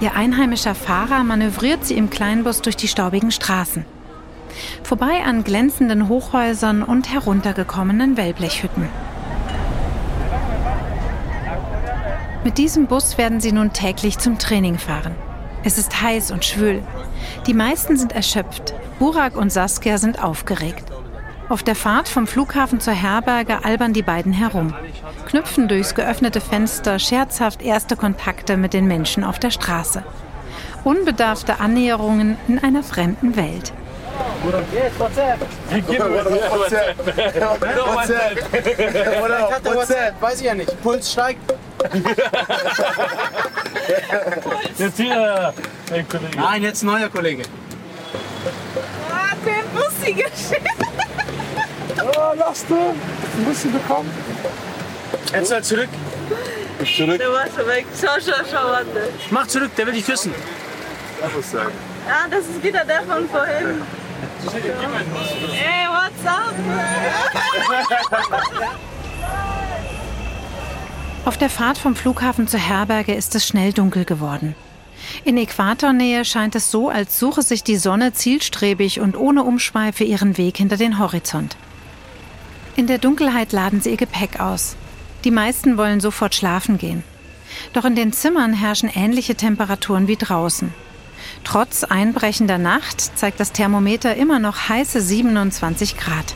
Ihr 0.00 0.16
einheimischer 0.16 0.74
Fahrer 0.74 1.22
manövriert 1.22 1.84
sie 1.86 1.96
im 1.96 2.10
Kleinbus 2.10 2.60
durch 2.60 2.74
die 2.74 2.88
staubigen 2.88 3.30
Straßen. 3.30 3.84
Vorbei 4.82 5.22
an 5.24 5.44
glänzenden 5.44 6.08
Hochhäusern 6.08 6.82
und 6.82 7.12
heruntergekommenen 7.12 8.16
Wellblechhütten. 8.16 8.88
Mit 12.42 12.58
diesem 12.58 12.88
Bus 12.88 13.16
werden 13.16 13.40
sie 13.40 13.52
nun 13.52 13.72
täglich 13.72 14.18
zum 14.18 14.38
Training 14.38 14.76
fahren. 14.76 15.14
Es 15.62 15.78
ist 15.78 16.02
heiß 16.02 16.32
und 16.32 16.44
schwül. 16.44 16.82
Die 17.46 17.54
meisten 17.54 17.96
sind 17.96 18.10
erschöpft. 18.10 18.74
Burak 18.98 19.36
und 19.36 19.52
Saskia 19.52 19.98
sind 19.98 20.20
aufgeregt. 20.20 20.85
Auf 21.48 21.62
der 21.62 21.76
Fahrt 21.76 22.08
vom 22.08 22.26
Flughafen 22.26 22.80
zur 22.80 22.92
Herberge 22.92 23.64
albern 23.64 23.92
die 23.92 24.02
beiden 24.02 24.32
herum, 24.32 24.74
knüpfen 25.28 25.68
durchs 25.68 25.94
geöffnete 25.94 26.40
Fenster 26.40 26.98
scherzhaft 26.98 27.62
erste 27.62 27.94
Kontakte 27.94 28.56
mit 28.56 28.72
den 28.72 28.88
Menschen 28.88 29.22
auf 29.22 29.38
der 29.38 29.50
Straße. 29.50 30.02
Unbedarfte 30.82 31.60
Annäherungen 31.60 32.36
in 32.48 32.58
einer 32.58 32.82
fremden 32.82 33.36
Welt. 33.36 33.72
Weiß 40.20 40.40
ich 40.40 40.46
ja 40.46 40.54
nicht. 40.54 40.82
Puls 40.82 41.12
steigt. 41.12 41.54
Jetzt 44.78 44.96
hier, 44.96 45.54
hey 45.90 46.04
Kollege. 46.04 46.36
Nein, 46.36 46.62
jetzt 46.62 46.82
neuer 46.82 47.08
Kollege. 47.08 47.44
Ah, 49.12 49.34
der 49.44 49.62
bussige 49.78 50.24
Shit. 50.24 50.95
Oh, 52.06 52.32
lass 52.36 52.64
du. 52.66 52.76
Ein 52.76 53.44
bisschen 53.44 53.72
bekommen. 53.72 54.10
Jetzt 55.32 55.48
soll 55.48 55.62
zurück. 55.62 55.88
Zurück. 56.96 57.18
Der 57.18 57.32
war 57.32 57.46
schon 57.46 57.66
weg. 57.66 57.86
Schau, 58.00 58.08
schau, 58.24 58.44
schau, 58.50 58.68
warte. 58.68 59.12
Mach 59.30 59.46
zurück, 59.46 59.70
der 59.76 59.86
will 59.86 59.94
dich 59.94 60.06
küssen. 60.06 60.32
Ah, 61.22 62.28
das 62.30 62.40
ist 62.40 62.62
wieder 62.62 62.84
der 62.84 63.02
von 63.02 63.28
vorhin. 63.28 63.82
Hey, 65.52 65.88
what's 65.88 66.26
up? 66.26 66.54
Auf 71.24 71.36
der 71.36 71.50
Fahrt 71.50 71.78
vom 71.78 71.96
Flughafen 71.96 72.46
zur 72.46 72.60
Herberge 72.60 73.14
ist 73.14 73.34
es 73.34 73.46
schnell 73.46 73.72
dunkel 73.72 74.04
geworden. 74.04 74.54
In 75.24 75.36
Äquatornähe 75.36 76.24
scheint 76.24 76.54
es 76.54 76.70
so, 76.70 76.88
als 76.88 77.18
suche 77.18 77.42
sich 77.42 77.64
die 77.64 77.76
Sonne 77.76 78.12
zielstrebig 78.12 79.00
und 79.00 79.16
ohne 79.16 79.42
Umschweife 79.42 80.04
ihren 80.04 80.38
Weg 80.38 80.58
hinter 80.58 80.76
den 80.76 80.98
Horizont. 80.98 81.56
In 82.76 82.86
der 82.86 82.98
Dunkelheit 82.98 83.52
laden 83.52 83.80
sie 83.80 83.90
ihr 83.90 83.96
Gepäck 83.96 84.38
aus. 84.38 84.76
Die 85.24 85.30
meisten 85.30 85.78
wollen 85.78 86.00
sofort 86.00 86.34
schlafen 86.34 86.76
gehen. 86.76 87.02
Doch 87.72 87.86
in 87.86 87.96
den 87.96 88.12
Zimmern 88.12 88.52
herrschen 88.52 88.90
ähnliche 88.92 89.34
Temperaturen 89.34 90.08
wie 90.08 90.16
draußen. 90.16 90.74
Trotz 91.42 91.84
einbrechender 91.84 92.58
Nacht 92.58 93.00
zeigt 93.00 93.40
das 93.40 93.52
Thermometer 93.52 94.14
immer 94.16 94.38
noch 94.38 94.68
heiße 94.68 95.00
27 95.00 95.96
Grad. 95.96 96.34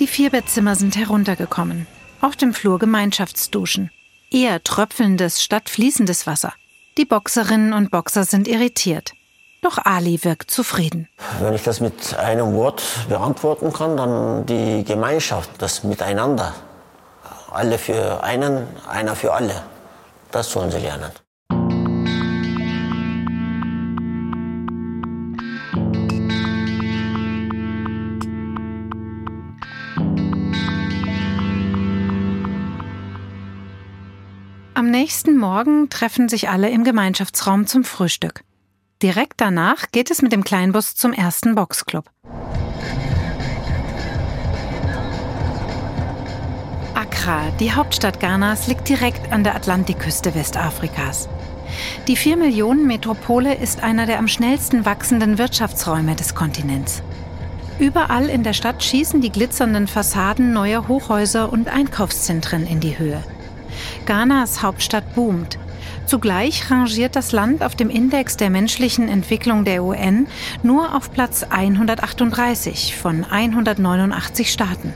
Die 0.00 0.08
Vierbettzimmer 0.08 0.74
sind 0.74 0.96
heruntergekommen. 0.96 1.86
Auf 2.20 2.34
dem 2.34 2.52
Flur 2.52 2.80
Gemeinschaftsduschen. 2.80 3.90
Eher 4.30 4.62
tröpfelndes 4.64 5.42
statt 5.42 5.70
fließendes 5.70 6.26
Wasser. 6.26 6.52
Die 6.96 7.04
Boxerinnen 7.04 7.72
und 7.72 7.92
Boxer 7.92 8.24
sind 8.24 8.48
irritiert. 8.48 9.12
Doch 9.60 9.78
Ali 9.84 10.22
wirkt 10.22 10.50
zufrieden. 10.50 11.08
Wenn 11.40 11.54
ich 11.54 11.64
das 11.64 11.80
mit 11.80 12.16
einem 12.16 12.54
Wort 12.54 12.82
beantworten 13.08 13.72
kann, 13.72 13.96
dann 13.96 14.46
die 14.46 14.84
Gemeinschaft, 14.84 15.50
das 15.58 15.82
Miteinander. 15.82 16.54
Alle 17.50 17.78
für 17.78 18.22
einen, 18.22 18.66
einer 18.88 19.16
für 19.16 19.32
alle. 19.32 19.62
Das 20.30 20.50
sollen 20.50 20.70
sie 20.70 20.78
lernen. 20.78 21.10
Am 34.74 34.92
nächsten 34.92 35.36
Morgen 35.36 35.90
treffen 35.90 36.28
sich 36.28 36.48
alle 36.48 36.70
im 36.70 36.84
Gemeinschaftsraum 36.84 37.66
zum 37.66 37.82
Frühstück. 37.82 38.44
Direkt 39.00 39.34
danach 39.40 39.92
geht 39.92 40.10
es 40.10 40.22
mit 40.22 40.32
dem 40.32 40.42
Kleinbus 40.42 40.96
zum 40.96 41.12
ersten 41.12 41.54
Boxclub. 41.54 42.10
Accra, 46.94 47.42
die 47.60 47.72
Hauptstadt 47.72 48.18
Ghanas, 48.18 48.66
liegt 48.66 48.88
direkt 48.88 49.30
an 49.30 49.44
der 49.44 49.54
Atlantikküste 49.54 50.34
Westafrikas. 50.34 51.28
Die 52.08 52.16
4 52.16 52.38
Millionen 52.38 52.88
Metropole 52.88 53.54
ist 53.54 53.84
einer 53.84 54.06
der 54.06 54.18
am 54.18 54.26
schnellsten 54.26 54.84
wachsenden 54.84 55.38
Wirtschaftsräume 55.38 56.16
des 56.16 56.34
Kontinents. 56.34 57.00
Überall 57.78 58.28
in 58.28 58.42
der 58.42 58.52
Stadt 58.52 58.82
schießen 58.82 59.20
die 59.20 59.30
glitzernden 59.30 59.86
Fassaden 59.86 60.52
neuer 60.52 60.88
Hochhäuser 60.88 61.52
und 61.52 61.68
Einkaufszentren 61.68 62.66
in 62.66 62.80
die 62.80 62.98
Höhe. 62.98 63.22
Ghanas 64.06 64.60
Hauptstadt 64.60 65.14
boomt. 65.14 65.56
Zugleich 66.08 66.70
rangiert 66.70 67.16
das 67.16 67.32
Land 67.32 67.62
auf 67.62 67.76
dem 67.76 67.90
Index 67.90 68.38
der 68.38 68.48
menschlichen 68.48 69.10
Entwicklung 69.10 69.66
der 69.66 69.84
UN 69.84 70.26
nur 70.62 70.96
auf 70.96 71.12
Platz 71.12 71.42
138 71.42 72.96
von 72.96 73.24
189 73.24 74.50
Staaten. 74.50 74.94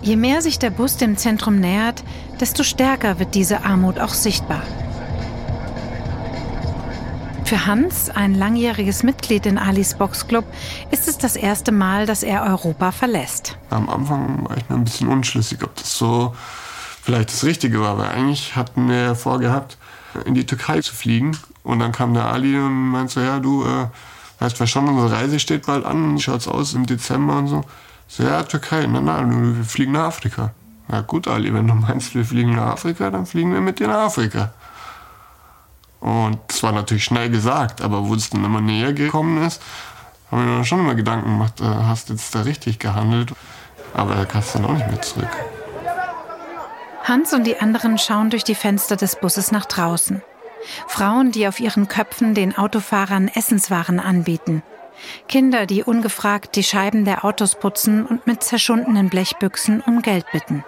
Je 0.00 0.16
mehr 0.16 0.40
sich 0.40 0.58
der 0.58 0.70
Bus 0.70 0.96
dem 0.96 1.18
Zentrum 1.18 1.60
nähert, 1.60 2.02
desto 2.40 2.62
stärker 2.62 3.18
wird 3.18 3.34
diese 3.34 3.62
Armut 3.66 3.98
auch 3.98 4.14
sichtbar. 4.14 4.62
Für 7.44 7.66
Hans, 7.66 8.08
ein 8.08 8.34
langjähriges 8.34 9.02
Mitglied 9.02 9.44
in 9.44 9.58
Alis 9.58 9.96
Boxclub, 9.96 10.46
ist 10.90 11.08
es 11.08 11.18
das 11.18 11.36
erste 11.36 11.72
Mal, 11.72 12.06
dass 12.06 12.22
er 12.22 12.42
Europa 12.42 12.90
verlässt. 12.90 13.58
Am 13.68 13.90
Anfang 13.90 14.48
war 14.48 14.56
ich 14.56 14.66
mir 14.70 14.76
ein 14.76 14.84
bisschen 14.84 15.08
unschlüssig, 15.08 15.62
ob 15.62 15.76
das 15.76 15.98
so 15.98 16.34
vielleicht 17.02 17.28
das 17.28 17.44
Richtige 17.44 17.82
war, 17.82 17.98
weil 17.98 18.08
eigentlich 18.08 18.56
hatten 18.56 18.88
wir 18.88 19.14
vorgehabt, 19.14 19.76
in 20.24 20.34
die 20.34 20.46
Türkei 20.46 20.80
zu 20.80 20.94
fliegen. 20.94 21.36
Und 21.62 21.80
dann 21.80 21.92
kam 21.92 22.14
der 22.14 22.26
Ali 22.26 22.56
und 22.56 22.90
meinte 22.90 23.14
so, 23.14 23.20
ja, 23.20 23.38
du, 23.38 23.64
äh, 23.64 23.86
weißt 24.38 24.58
du 24.58 24.66
schon, 24.66 24.88
unsere 24.88 25.12
Reise 25.12 25.38
steht 25.38 25.66
bald 25.66 25.84
an, 25.84 26.18
schaut's 26.18 26.48
aus 26.48 26.74
im 26.74 26.86
Dezember 26.86 27.38
und 27.38 27.48
so. 27.48 27.64
So, 28.08 28.22
ja, 28.22 28.42
Türkei, 28.42 28.86
nein, 28.86 29.04
nein, 29.04 29.56
wir 29.56 29.64
fliegen 29.64 29.92
nach 29.92 30.06
Afrika. 30.06 30.52
Na 30.88 31.00
gut, 31.00 31.26
Ali, 31.26 31.52
wenn 31.52 31.66
du 31.66 31.74
meinst, 31.74 32.14
wir 32.14 32.24
fliegen 32.24 32.54
nach 32.54 32.72
Afrika, 32.74 33.10
dann 33.10 33.26
fliegen 33.26 33.52
wir 33.52 33.60
mit 33.60 33.80
dir 33.80 33.88
nach 33.88 34.06
Afrika. 34.06 34.52
Und 36.00 36.38
das 36.46 36.62
war 36.62 36.72
natürlich 36.72 37.04
schnell 37.04 37.30
gesagt, 37.30 37.82
aber 37.82 38.06
wo 38.06 38.14
es 38.14 38.30
dann 38.30 38.44
immer 38.44 38.60
näher 38.60 38.92
gekommen 38.92 39.42
ist, 39.44 39.60
habe 40.30 40.42
mir 40.42 40.64
schon 40.64 40.80
immer 40.80 40.94
Gedanken 40.94 41.30
gemacht, 41.30 41.60
äh, 41.60 41.64
hast 41.64 42.08
du 42.08 42.12
jetzt 42.12 42.34
da 42.34 42.42
richtig 42.42 42.78
gehandelt? 42.78 43.32
Aber 43.94 44.14
er 44.14 44.26
kannst 44.26 44.54
dann 44.54 44.64
auch 44.64 44.72
nicht 44.72 44.88
mehr 44.88 45.02
zurück. 45.02 45.55
Hans 47.06 47.32
und 47.32 47.46
die 47.46 47.58
anderen 47.58 47.98
schauen 47.98 48.30
durch 48.30 48.42
die 48.42 48.56
Fenster 48.56 48.96
des 48.96 49.14
Busses 49.16 49.52
nach 49.52 49.64
draußen. 49.66 50.22
Frauen, 50.88 51.30
die 51.30 51.46
auf 51.46 51.60
ihren 51.60 51.86
Köpfen 51.86 52.34
den 52.34 52.58
Autofahrern 52.58 53.28
Essenswaren 53.32 54.00
anbieten. 54.00 54.64
Kinder, 55.28 55.66
die 55.66 55.84
ungefragt 55.84 56.56
die 56.56 56.64
Scheiben 56.64 57.04
der 57.04 57.24
Autos 57.24 57.54
putzen 57.54 58.04
und 58.04 58.26
mit 58.26 58.42
zerschundenen 58.42 59.08
Blechbüchsen 59.08 59.80
um 59.82 60.02
Geld 60.02 60.26
bitten. 60.32 60.64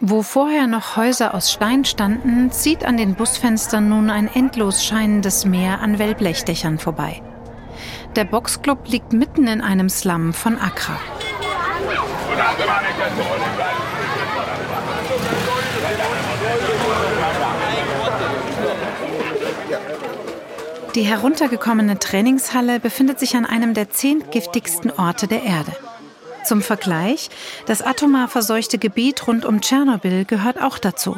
Wo 0.00 0.22
vorher 0.22 0.66
noch 0.66 0.96
Häuser 0.96 1.32
aus 1.34 1.52
Stein 1.52 1.84
standen, 1.84 2.50
zieht 2.50 2.84
an 2.84 2.96
den 2.96 3.14
Busfenstern 3.14 3.88
nun 3.88 4.10
ein 4.10 4.28
endlos 4.32 4.84
scheinendes 4.84 5.44
Meer 5.44 5.80
an 5.80 5.98
Wellblechdächern 5.98 6.78
vorbei. 6.78 7.22
Der 8.16 8.24
Boxclub 8.24 8.88
liegt 8.88 9.12
mitten 9.12 9.46
in 9.46 9.60
einem 9.60 9.88
Slum 9.88 10.32
von 10.32 10.58
Accra. 10.58 10.98
Die 20.94 21.02
heruntergekommene 21.02 21.98
Trainingshalle 21.98 22.80
befindet 22.80 23.20
sich 23.20 23.36
an 23.36 23.46
einem 23.46 23.74
der 23.74 23.90
zehn 23.90 24.24
giftigsten 24.30 24.90
Orte 24.90 25.26
der 25.26 25.42
Erde. 25.42 25.72
Zum 26.44 26.62
Vergleich, 26.62 27.28
das 27.66 27.82
atomar 27.82 28.28
verseuchte 28.28 28.78
Gebiet 28.78 29.26
rund 29.26 29.44
um 29.44 29.60
Tschernobyl 29.60 30.24
gehört 30.24 30.62
auch 30.62 30.78
dazu. 30.78 31.16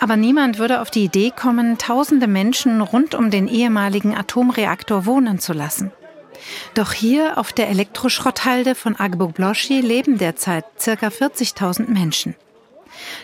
Aber 0.00 0.16
niemand 0.16 0.58
würde 0.58 0.80
auf 0.80 0.90
die 0.90 1.04
Idee 1.04 1.30
kommen, 1.30 1.76
tausende 1.76 2.26
Menschen 2.26 2.80
rund 2.80 3.14
um 3.14 3.30
den 3.30 3.46
ehemaligen 3.46 4.16
Atomreaktor 4.16 5.06
wohnen 5.06 5.38
zu 5.38 5.52
lassen. 5.52 5.92
Doch 6.74 6.92
hier 6.92 7.36
auf 7.36 7.52
der 7.52 7.68
Elektroschrotthalde 7.68 8.74
von 8.74 8.98
Agbogbloshi 8.98 9.80
leben 9.80 10.18
derzeit 10.18 10.64
ca. 10.82 11.08
40.000 11.08 11.88
Menschen. 11.88 12.36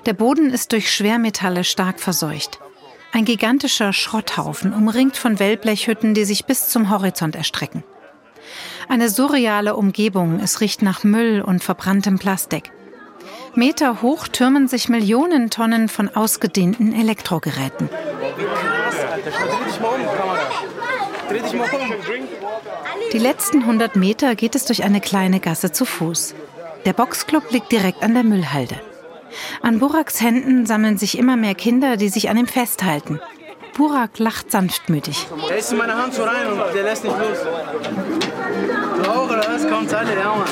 Der 0.05 0.13
Boden 0.13 0.51
ist 0.51 0.73
durch 0.73 0.93
Schwermetalle 0.93 1.65
stark 1.65 2.01
verseucht. 2.01 2.59
Ein 3.15 3.25
gigantischer 3.25 3.93
Schrotthaufen, 3.93 4.73
umringt 4.73 5.17
von 5.17 5.39
Wellblechhütten, 5.39 6.15
die 6.15 6.25
sich 6.25 6.47
bis 6.47 6.69
zum 6.69 6.91
Horizont 6.91 7.37
erstrecken. 7.37 7.85
Eine 8.89 9.09
surreale 9.09 9.77
Umgebung, 9.77 10.41
es 10.41 10.61
riecht 10.61 10.83
nach 10.83 11.05
Müll 11.05 11.41
und 11.41 11.63
verbranntem 11.63 12.19
Plastik. 12.19 12.73
Meter 13.55 14.03
hoch 14.03 14.27
türmen 14.27 14.67
sich 14.67 14.89
Millionen 14.89 15.49
Tonnen 15.51 15.89
von 15.89 16.09
ausgedehnten 16.09 16.93
Elektrogeräten. 16.93 17.89
Die 23.13 23.19
letzten 23.19 23.61
100 23.61 23.95
Meter 23.95 24.35
geht 24.35 24.57
es 24.57 24.65
durch 24.65 24.83
eine 24.83 25.01
kleine 25.01 25.39
Gasse 25.39 25.71
zu 25.71 25.85
Fuß. 25.85 26.35
Der 26.85 26.93
Boxclub 26.93 27.49
liegt 27.53 27.71
direkt 27.71 28.03
an 28.03 28.15
der 28.15 28.25
Müllhalde. 28.25 28.81
An 29.63 29.79
Buraks 29.79 30.21
Händen 30.21 30.67
sammeln 30.67 30.99
sich 30.99 31.19
immer 31.19 31.37
mehr 31.37 31.55
Kinder, 31.55 31.97
die 31.97 32.09
sich 32.09 32.29
an 32.31 32.37
ihm 32.37 32.47
festhalten. 32.47 33.21
Burak 33.77 34.19
lacht 34.19 34.53
sanftmütig. 34.53 35.27
Er 35.51 35.57
ist 35.57 35.73
in 35.73 35.79
meine 35.79 35.97
Hand 35.97 36.15
so 36.15 36.23
rein 36.23 36.47
und 36.47 36.61
der 36.75 36.85
lässt 36.85 37.03
nicht 37.03 37.17
los. 37.19 37.39
Du 39.03 39.11
auch 39.11 39.29
oder 39.29 39.45
was? 39.49 39.67
Komm, 39.69 39.89
zahle, 39.89 40.15
ja 40.15 40.29
Mann. 40.29 40.45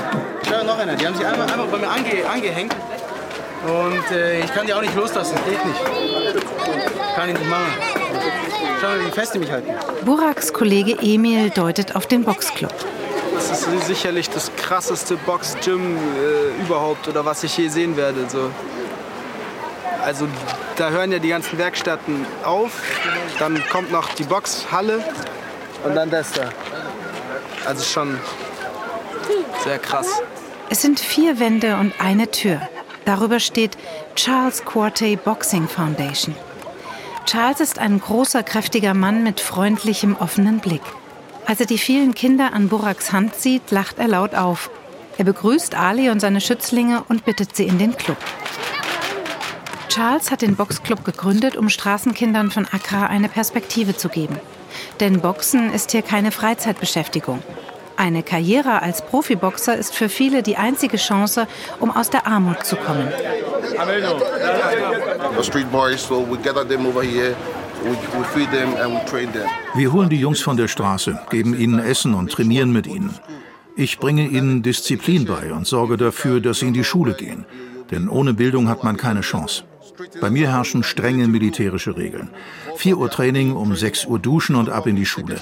Schau, 0.48 0.64
noch 0.64 0.78
einer. 0.78 0.96
Die 0.96 1.06
haben 1.06 1.14
sich 1.14 1.24
einmal, 1.24 1.48
einmal 1.48 1.66
bei 1.68 1.78
mir 1.78 1.88
ange, 1.88 2.28
angehängt. 2.28 2.74
Und 3.64 4.16
äh, 4.16 4.40
ich 4.40 4.52
kann 4.52 4.66
die 4.66 4.74
auch 4.74 4.80
nicht 4.80 4.96
loslassen. 4.96 5.36
Geht 5.48 5.64
nicht. 5.64 5.80
Kann 7.14 7.28
ich 7.28 7.38
nicht 7.38 7.48
machen. 7.48 7.72
Schau, 8.80 8.88
wie 9.06 9.10
fest 9.12 9.34
die 9.34 9.38
mich 9.38 9.52
halten. 9.52 9.70
Buraks 10.04 10.52
Kollege 10.52 10.96
Emil 11.00 11.50
deutet 11.50 11.94
auf 11.94 12.06
den 12.06 12.24
Boxclub. 12.24 12.74
Das 13.34 13.66
ist 13.66 13.86
sicherlich 13.86 14.30
das 14.30 14.50
krasseste 14.72 15.18
Boxgym 15.18 15.98
äh, 15.98 16.62
überhaupt 16.62 17.06
oder 17.06 17.26
was 17.26 17.44
ich 17.44 17.58
je 17.58 17.68
sehen 17.68 17.94
werde. 17.94 18.24
So. 18.30 18.50
Also 20.02 20.26
da 20.76 20.88
hören 20.88 21.12
ja 21.12 21.18
die 21.18 21.28
ganzen 21.28 21.58
Werkstätten 21.58 22.24
auf, 22.42 22.72
dann 23.38 23.62
kommt 23.68 23.92
noch 23.92 24.08
die 24.14 24.24
Boxhalle 24.24 25.04
und 25.84 25.94
dann 25.94 26.08
das 26.08 26.32
da. 26.32 26.48
Also 27.66 27.84
schon 27.84 28.18
sehr 29.62 29.78
krass. 29.78 30.22
Es 30.70 30.80
sind 30.80 31.00
vier 31.00 31.38
Wände 31.38 31.76
und 31.76 31.92
eine 32.00 32.30
Tür. 32.30 32.62
Darüber 33.04 33.40
steht 33.40 33.76
Charles 34.14 34.64
Quartey 34.64 35.16
Boxing 35.16 35.68
Foundation. 35.68 36.34
Charles 37.26 37.60
ist 37.60 37.78
ein 37.78 38.00
großer, 38.00 38.42
kräftiger 38.42 38.94
Mann 38.94 39.22
mit 39.22 39.38
freundlichem, 39.38 40.16
offenen 40.18 40.60
Blick. 40.60 40.80
Als 41.46 41.60
er 41.60 41.66
die 41.66 41.78
vielen 41.78 42.14
Kinder 42.14 42.52
an 42.52 42.68
Buraks 42.68 43.12
Hand 43.12 43.34
sieht, 43.34 43.70
lacht 43.70 43.98
er 43.98 44.08
laut 44.08 44.34
auf. 44.34 44.70
Er 45.18 45.24
begrüßt 45.24 45.74
Ali 45.74 46.08
und 46.10 46.20
seine 46.20 46.40
Schützlinge 46.40 47.04
und 47.08 47.24
bittet 47.24 47.54
sie 47.56 47.66
in 47.66 47.78
den 47.78 47.96
Club. 47.96 48.16
Charles 49.88 50.30
hat 50.30 50.40
den 50.40 50.56
Boxclub 50.56 51.04
gegründet, 51.04 51.56
um 51.56 51.68
Straßenkindern 51.68 52.50
von 52.50 52.66
Accra 52.72 53.06
eine 53.06 53.28
Perspektive 53.28 53.94
zu 53.94 54.08
geben. 54.08 54.38
Denn 55.00 55.20
Boxen 55.20 55.72
ist 55.72 55.90
hier 55.90 56.02
keine 56.02 56.32
Freizeitbeschäftigung. 56.32 57.42
Eine 57.96 58.22
Karriere 58.22 58.80
als 58.80 59.02
Profiboxer 59.02 59.76
ist 59.76 59.94
für 59.94 60.08
viele 60.08 60.42
die 60.42 60.56
einzige 60.56 60.96
Chance, 60.96 61.46
um 61.78 61.90
aus 61.90 62.08
der 62.08 62.26
Armut 62.26 62.64
zu 62.64 62.76
kommen. 62.76 63.12
Wir 69.74 69.92
holen 69.92 70.08
die 70.08 70.20
Jungs 70.20 70.40
von 70.40 70.56
der 70.56 70.68
Straße, 70.68 71.20
geben 71.30 71.58
ihnen 71.58 71.78
Essen 71.78 72.14
und 72.14 72.30
trainieren 72.30 72.72
mit 72.72 72.86
ihnen. 72.86 73.14
Ich 73.76 73.98
bringe 73.98 74.26
ihnen 74.26 74.62
Disziplin 74.62 75.24
bei 75.24 75.52
und 75.52 75.66
sorge 75.66 75.96
dafür, 75.96 76.40
dass 76.40 76.58
sie 76.58 76.68
in 76.68 76.74
die 76.74 76.84
Schule 76.84 77.14
gehen. 77.14 77.46
Denn 77.90 78.08
ohne 78.08 78.34
Bildung 78.34 78.68
hat 78.68 78.84
man 78.84 78.96
keine 78.96 79.22
Chance. 79.22 79.64
Bei 80.20 80.30
mir 80.30 80.50
herrschen 80.50 80.82
strenge 80.82 81.28
militärische 81.28 81.96
Regeln. 81.96 82.30
4 82.76 82.98
Uhr 82.98 83.10
Training, 83.10 83.54
um 83.54 83.74
6 83.74 84.06
Uhr 84.06 84.18
duschen 84.18 84.56
und 84.56 84.70
ab 84.70 84.86
in 84.86 84.96
die 84.96 85.06
Schule. 85.06 85.36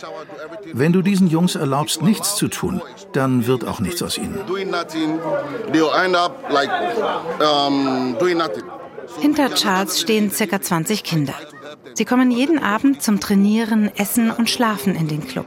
Wenn 0.73 0.93
du 0.93 1.03
diesen 1.03 1.29
Jungs 1.29 1.55
erlaubst, 1.55 2.03
nichts 2.03 2.37
zu 2.37 2.49
tun, 2.49 2.83
dann 3.13 3.47
wird 3.47 3.67
auch 3.67 3.81
nichts 3.81 4.03
aus 4.03 4.19
ihnen. 4.19 4.39
Hinter 9.21 9.55
Charles 9.55 10.01
stehen 10.01 10.31
ca. 10.31 10.61
20 10.61 11.03
Kinder. 11.05 11.35
Sie 11.95 12.05
kommen 12.05 12.31
jeden 12.31 12.59
Abend 12.59 13.03
zum 13.03 13.21
Trainieren, 13.21 13.91
Essen 13.97 14.31
und 14.31 14.51
Schlafen 14.51 14.95
in 14.95 15.09
den 15.09 15.27
Club. 15.27 15.47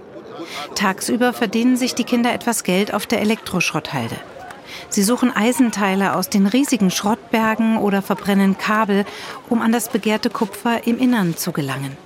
Tagsüber 0.76 1.34
verdienen 1.34 1.78
sich 1.78 1.96
die 1.96 2.04
Kinder 2.04 2.34
etwas 2.34 2.64
Geld 2.64 2.94
auf 2.94 3.06
der 3.06 3.22
Elektroschrotthalde. 3.22 4.16
Sie 4.90 5.04
suchen 5.04 5.36
Eisenteile 5.36 6.16
aus 6.16 6.30
den 6.30 6.48
riesigen 6.48 6.92
Schrottbergen 6.92 7.78
oder 7.78 8.02
verbrennen 8.02 8.58
Kabel, 8.58 9.06
um 9.50 9.62
an 9.62 9.72
das 9.72 9.90
begehrte 9.90 10.30
Kupfer 10.30 10.86
im 10.88 10.98
Innern 11.00 11.38
zu 11.38 11.52
gelangen. 11.52 11.98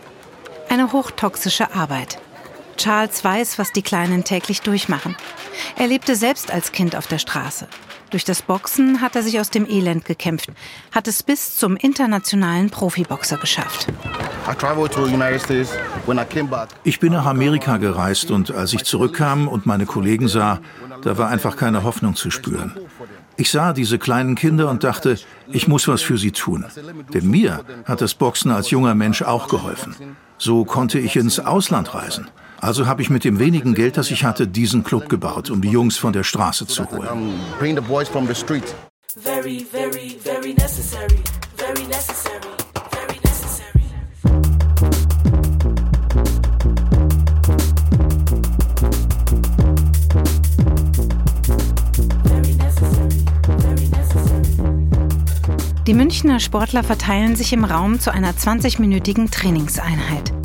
Eine 0.69 0.91
hochtoxische 0.91 1.73
Arbeit. 1.73 2.19
Charles 2.77 3.23
weiß, 3.23 3.57
was 3.57 3.71
die 3.71 3.81
Kleinen 3.81 4.23
täglich 4.23 4.61
durchmachen. 4.61 5.15
Er 5.77 5.87
lebte 5.87 6.15
selbst 6.15 6.51
als 6.51 6.71
Kind 6.71 6.95
auf 6.95 7.07
der 7.07 7.17
Straße. 7.17 7.67
Durch 8.09 8.23
das 8.23 8.41
Boxen 8.41 9.01
hat 9.01 9.15
er 9.15 9.23
sich 9.23 9.39
aus 9.39 9.49
dem 9.49 9.69
Elend 9.69 10.05
gekämpft, 10.05 10.49
hat 10.91 11.07
es 11.07 11.23
bis 11.23 11.57
zum 11.57 11.75
internationalen 11.75 12.69
Profiboxer 12.69 13.37
geschafft. 13.37 13.87
Ich 16.83 16.99
bin 16.99 17.13
nach 17.13 17.25
Amerika 17.25 17.77
gereist 17.77 18.31
und 18.31 18.51
als 18.51 18.73
ich 18.73 18.85
zurückkam 18.85 19.47
und 19.49 19.65
meine 19.65 19.85
Kollegen 19.85 20.29
sah, 20.29 20.59
da 21.01 21.17
war 21.17 21.27
einfach 21.27 21.57
keine 21.57 21.83
Hoffnung 21.83 22.15
zu 22.15 22.31
spüren. 22.31 22.73
Ich 23.35 23.51
sah 23.51 23.73
diese 23.73 23.99
kleinen 23.99 24.35
Kinder 24.35 24.69
und 24.69 24.83
dachte, 24.83 25.17
ich 25.49 25.67
muss 25.67 25.87
was 25.87 26.01
für 26.01 26.17
sie 26.17 26.31
tun. 26.31 26.65
Denn 27.13 27.29
mir 27.29 27.63
hat 27.85 28.01
das 28.01 28.13
Boxen 28.13 28.51
als 28.51 28.71
junger 28.71 28.95
Mensch 28.95 29.21
auch 29.21 29.47
geholfen. 29.47 29.95
So 30.37 30.65
konnte 30.65 30.97
ich 30.97 31.15
ins 31.17 31.39
Ausland 31.39 31.93
reisen. 31.93 32.29
Also 32.59 32.87
habe 32.87 33.01
ich 33.01 33.09
mit 33.09 33.23
dem 33.23 33.39
wenigen 33.39 33.75
Geld, 33.75 33.97
das 33.97 34.11
ich 34.11 34.23
hatte, 34.23 34.47
diesen 34.47 34.83
Club 34.83 35.09
gebaut, 35.09 35.49
um 35.49 35.61
die 35.61 35.69
Jungs 35.69 35.97
von 35.97 36.13
der 36.13 36.23
Straße 36.23 36.67
zu 36.67 36.89
holen. 36.89 37.35
Very, 39.23 39.65
very, 39.71 40.17
very 40.23 40.53
necessary. 40.53 41.23
Very 41.55 41.85
necessary. 41.87 42.57
Die 55.87 55.93
Münchner 55.93 56.41
Sportler 56.41 56.83
verteilen 56.83 57.37
sich 57.37 57.53
im 57.53 57.63
Raum 57.63 58.01
zu 58.01 58.11
einer 58.11 58.33
20-minütigen 58.33 59.31
Trainingseinheit. 59.31 60.36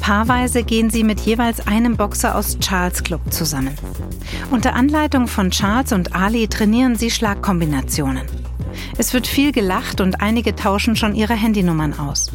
Paarweise 0.00 0.62
gehen 0.62 0.90
sie 0.90 1.04
mit 1.04 1.20
jeweils 1.20 1.66
einem 1.66 1.96
Boxer 1.96 2.34
aus 2.36 2.58
Charles 2.58 3.02
Club 3.02 3.20
zusammen. 3.30 3.74
Unter 4.50 4.74
Anleitung 4.74 5.26
von 5.26 5.50
Charles 5.50 5.92
und 5.92 6.14
Ali 6.14 6.48
trainieren 6.48 6.96
sie 6.96 7.10
Schlagkombinationen. 7.10 8.26
Es 8.96 9.12
wird 9.12 9.26
viel 9.26 9.52
gelacht 9.52 10.00
und 10.00 10.20
einige 10.20 10.54
tauschen 10.54 10.96
schon 10.96 11.14
ihre 11.14 11.34
Handynummern 11.34 11.98
aus. 11.98 12.30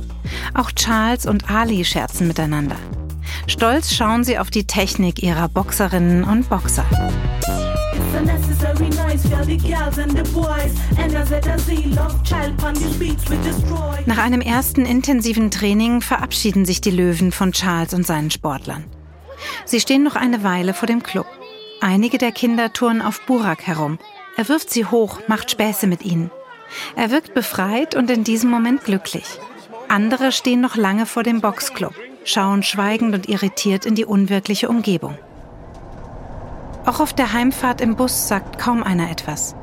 Auch 0.53 0.71
Charles 0.71 1.25
und 1.25 1.49
Ali 1.49 1.85
scherzen 1.85 2.27
miteinander. 2.27 2.75
Stolz 3.47 3.93
schauen 3.93 4.23
sie 4.23 4.37
auf 4.37 4.49
die 4.49 4.65
Technik 4.65 5.21
ihrer 5.21 5.49
Boxerinnen 5.49 6.23
und 6.23 6.49
Boxer. 6.49 6.85
Nach 14.05 14.17
einem 14.17 14.41
ersten 14.41 14.85
intensiven 14.85 15.49
Training 15.49 16.01
verabschieden 16.01 16.65
sich 16.65 16.81
die 16.81 16.91
Löwen 16.91 17.31
von 17.31 17.51
Charles 17.51 17.93
und 17.93 18.05
seinen 18.05 18.29
Sportlern. 18.29 18.85
Sie 19.65 19.79
stehen 19.79 20.03
noch 20.03 20.15
eine 20.15 20.43
Weile 20.43 20.73
vor 20.73 20.87
dem 20.87 21.01
Club. 21.01 21.25
Einige 21.81 22.17
der 22.17 22.31
Kinder 22.31 22.71
turnen 22.71 23.01
auf 23.01 23.25
Burak 23.25 23.65
herum. 23.65 23.97
Er 24.37 24.47
wirft 24.47 24.69
sie 24.69 24.85
hoch, 24.85 25.19
macht 25.27 25.51
Späße 25.51 25.87
mit 25.87 26.03
ihnen. 26.05 26.31
Er 26.95 27.11
wirkt 27.11 27.33
befreit 27.33 27.95
und 27.95 28.09
in 28.09 28.23
diesem 28.23 28.49
Moment 28.49 28.83
glücklich. 28.83 29.39
Andere 29.87 30.31
stehen 30.31 30.61
noch 30.61 30.75
lange 30.75 31.05
vor 31.05 31.23
dem 31.23 31.41
Boxclub, 31.41 31.93
schauen 32.23 32.63
schweigend 32.63 33.13
und 33.13 33.29
irritiert 33.29 33.85
in 33.85 33.95
die 33.95 34.05
unwirkliche 34.05 34.69
Umgebung. 34.69 35.17
Auch 36.85 36.99
auf 36.99 37.13
der 37.13 37.31
Heimfahrt 37.31 37.79
im 37.79 37.95
Bus 37.95 38.27
sagt 38.27 38.59
kaum 38.59 38.83
einer 38.83 39.09
etwas. 39.09 39.55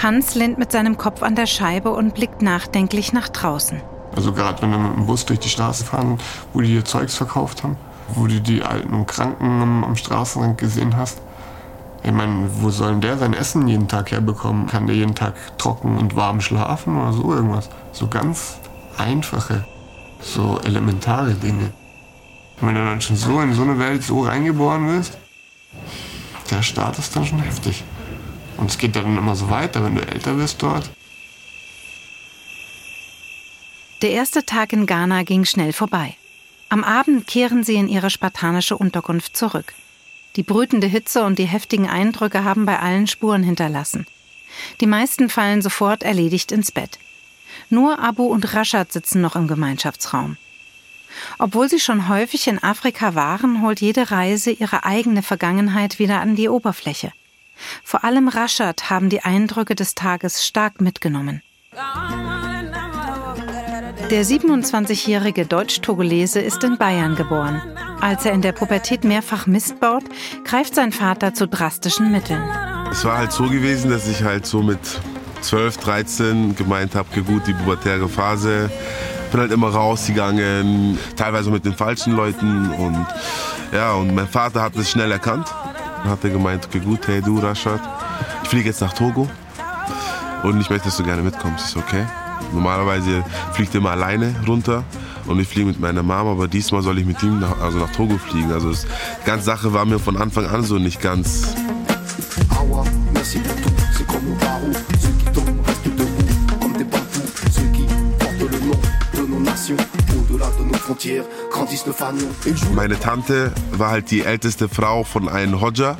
Hans 0.00 0.34
lehnt 0.34 0.58
mit 0.58 0.70
seinem 0.70 0.96
Kopf 0.96 1.22
an 1.22 1.34
der 1.34 1.46
Scheibe 1.46 1.90
und 1.90 2.14
blickt 2.14 2.42
nachdenklich 2.42 3.12
nach 3.12 3.28
draußen. 3.28 3.80
Also 4.14 4.32
gerade 4.32 4.62
wenn 4.62 4.70
wir 4.70 4.78
mit 4.78 4.96
dem 4.96 5.06
Bus 5.06 5.24
durch 5.24 5.40
die 5.40 5.48
Straße 5.48 5.84
fahren, 5.84 6.18
wo 6.52 6.60
die 6.60 6.74
ihr 6.74 6.84
Zeugs 6.84 7.16
verkauft 7.16 7.62
haben, 7.62 7.76
wo 8.14 8.26
du 8.26 8.40
die 8.40 8.62
Alten 8.62 8.94
und 8.94 9.06
Kranken 9.06 9.62
am, 9.62 9.96
Straßenrand 9.96 10.58
gesehen 10.58 10.96
hast. 10.96 11.20
Ich 12.02 12.12
meine, 12.12 12.48
wo 12.60 12.70
soll 12.70 12.92
denn 12.92 13.00
der 13.00 13.18
sein 13.18 13.34
Essen 13.34 13.68
jeden 13.68 13.88
Tag 13.88 14.10
herbekommen? 14.10 14.66
Kann 14.66 14.86
der 14.86 14.96
jeden 14.96 15.14
Tag 15.14 15.34
trocken 15.58 15.98
und 15.98 16.16
warm 16.16 16.40
schlafen 16.40 16.96
oder 17.00 17.12
so 17.12 17.32
irgendwas? 17.32 17.68
So 17.92 18.08
ganz 18.08 18.58
einfache, 18.96 19.64
so 20.20 20.58
elementare 20.64 21.34
Dinge. 21.34 21.72
Wenn 22.60 22.74
du 22.74 22.84
dann 22.84 23.00
schon 23.00 23.16
so 23.16 23.40
in 23.40 23.54
so 23.54 23.62
eine 23.62 23.78
Welt 23.78 24.02
so 24.02 24.22
reingeboren 24.22 24.88
wirst, 24.88 25.18
der 26.50 26.62
Start 26.62 26.98
ist 26.98 27.14
dann 27.14 27.26
schon 27.26 27.40
heftig. 27.40 27.84
Und 28.56 28.70
es 28.70 28.78
geht 28.78 28.96
dann 28.96 29.16
immer 29.16 29.36
so 29.36 29.50
weiter, 29.50 29.84
wenn 29.84 29.94
du 29.94 30.06
älter 30.06 30.36
wirst 30.36 30.62
dort. 30.62 30.90
Der 34.02 34.10
erste 34.10 34.44
Tag 34.44 34.72
in 34.72 34.86
Ghana 34.86 35.22
ging 35.22 35.44
schnell 35.44 35.72
vorbei. 35.72 36.16
Am 36.68 36.84
Abend 36.84 37.26
kehren 37.26 37.64
sie 37.64 37.74
in 37.74 37.88
ihre 37.88 38.10
spartanische 38.10 38.76
Unterkunft 38.76 39.36
zurück. 39.36 39.74
Die 40.36 40.42
brütende 40.42 40.86
Hitze 40.86 41.24
und 41.24 41.38
die 41.38 41.46
heftigen 41.46 41.88
Eindrücke 41.88 42.44
haben 42.44 42.64
bei 42.64 42.78
allen 42.78 43.06
Spuren 43.06 43.42
hinterlassen. 43.42 44.06
Die 44.80 44.86
meisten 44.86 45.28
fallen 45.28 45.62
sofort 45.62 46.02
erledigt 46.02 46.52
ins 46.52 46.70
Bett. 46.70 46.98
Nur 47.68 47.98
Abu 47.98 48.24
und 48.24 48.54
Rashad 48.54 48.92
sitzen 48.92 49.20
noch 49.20 49.36
im 49.36 49.48
Gemeinschaftsraum. 49.48 50.36
Obwohl 51.38 51.68
sie 51.68 51.80
schon 51.80 52.08
häufig 52.08 52.46
in 52.46 52.62
Afrika 52.62 53.14
waren, 53.14 53.62
holt 53.62 53.80
jede 53.80 54.10
Reise 54.10 54.50
ihre 54.50 54.84
eigene 54.84 55.22
Vergangenheit 55.22 55.98
wieder 55.98 56.20
an 56.20 56.36
die 56.36 56.48
Oberfläche. 56.48 57.12
Vor 57.84 58.04
allem 58.04 58.28
Rashad 58.28 58.90
haben 58.90 59.08
die 59.10 59.22
Eindrücke 59.22 59.74
des 59.74 59.94
Tages 59.94 60.46
stark 60.46 60.80
mitgenommen. 60.80 61.42
Der 64.10 64.24
27-jährige 64.24 65.46
Deutsch-Togolese 65.46 66.40
ist 66.40 66.64
in 66.64 66.78
Bayern 66.78 67.14
geboren. 67.14 67.62
Als 68.00 68.24
er 68.24 68.32
in 68.32 68.42
der 68.42 68.52
Pubertät 68.52 69.04
mehrfach 69.04 69.46
Mist 69.46 69.78
baut, 69.78 70.04
greift 70.44 70.74
sein 70.74 70.90
Vater 70.90 71.34
zu 71.34 71.46
drastischen 71.46 72.10
Mitteln. 72.10 72.42
Es 72.90 73.04
war 73.04 73.18
halt 73.18 73.30
so 73.30 73.44
gewesen, 73.44 73.90
dass 73.90 74.08
ich 74.08 74.22
halt 74.22 74.46
so 74.46 74.62
mit 74.62 74.80
12, 75.40 75.76
13 75.78 76.56
gemeint 76.56 76.94
habe, 76.94 77.22
gut, 77.22 77.46
die 77.46 77.52
pubertäre 77.52 78.08
Phase. 78.08 78.70
Bin 79.30 79.40
halt 79.40 79.52
immer 79.52 79.68
rausgegangen, 79.68 80.98
teilweise 81.16 81.50
mit 81.50 81.64
den 81.64 81.74
falschen 81.74 82.14
Leuten. 82.14 82.70
Und 82.70 83.06
ja, 83.72 83.92
und 83.92 84.14
mein 84.14 84.28
Vater 84.28 84.62
hat 84.62 84.76
es 84.76 84.90
schnell 84.90 85.12
erkannt. 85.12 85.46
Hat 86.04 86.24
er 86.24 86.30
gemeint, 86.30 86.66
okay, 86.66 86.80
gut, 86.80 87.06
hey 87.06 87.20
du 87.20 87.38
Rashad, 87.38 87.80
ich 88.42 88.48
fliege 88.48 88.68
jetzt 88.68 88.80
nach 88.80 88.92
Togo. 88.92 89.28
Und 90.42 90.60
ich 90.60 90.70
möchte, 90.70 90.86
dass 90.86 90.96
du 90.96 91.04
gerne 91.04 91.22
mitkommst. 91.22 91.66
Ist 91.66 91.76
okay? 91.76 92.06
Normalerweise 92.52 93.22
fliegt 93.52 93.74
er 93.74 93.80
immer 93.80 93.90
alleine 93.90 94.34
runter 94.46 94.84
und 95.26 95.38
ich 95.38 95.46
fliege 95.46 95.66
mit 95.68 95.78
meiner 95.78 96.02
Mama, 96.02 96.32
aber 96.32 96.48
diesmal 96.48 96.82
soll 96.82 96.98
ich 96.98 97.06
mit 97.06 97.22
ihm 97.22 97.38
nach, 97.38 97.60
also 97.60 97.78
nach 97.78 97.92
Togo 97.92 98.18
fliegen. 98.18 98.50
Also 98.50 98.72
die 98.72 99.26
ganze 99.26 99.44
Sache 99.44 99.72
war 99.72 99.84
mir 99.84 99.98
von 99.98 100.16
Anfang 100.16 100.46
an 100.46 100.64
so 100.64 100.78
nicht 100.78 101.00
ganz. 101.00 101.54
Meine 112.74 112.98
Tante 112.98 113.52
war 113.72 113.90
halt 113.90 114.10
die 114.10 114.22
älteste 114.22 114.68
Frau 114.68 115.04
von 115.04 115.28
einem 115.28 115.60
Hodja. 115.60 115.96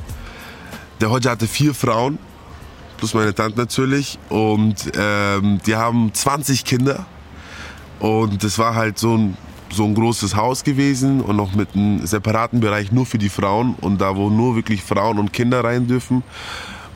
Der 1.01 1.11
Hodja 1.11 1.33
hatte 1.33 1.47
vier 1.47 1.75
Frauen, 1.75 2.19
plus 2.97 3.15
meine 3.15 3.35
Tante 3.35 3.59
natürlich. 3.59 4.19
Und 4.29 4.93
ähm, 4.97 5.61
die 5.67 5.77
haben 5.77 6.13
20 6.13 6.65
Kinder. 6.65 7.07
Und 8.01 8.43
das 8.43 8.59
war 8.59 8.75
halt 8.75 8.99
so 8.99 9.17
ein, 9.17 9.37
so 9.71 9.85
ein 9.85 9.95
großes 9.95 10.35
Haus 10.35 10.65
gewesen 10.65 11.21
und 11.21 11.37
noch 11.37 11.55
mit 11.55 11.75
einem 11.75 12.07
separaten 12.07 12.61
Bereich 12.61 12.93
nur 12.93 13.07
für 13.07 13.19
die 13.19 13.29
Frauen 13.29 13.75
und 13.81 14.01
da, 14.01 14.17
wo 14.17 14.31
nur 14.31 14.57
wirklich 14.57 14.83
Frauen 14.83 15.19
und 15.19 15.33
Kinder 15.33 15.63
rein 15.63 15.87
dürfen. 15.87 16.23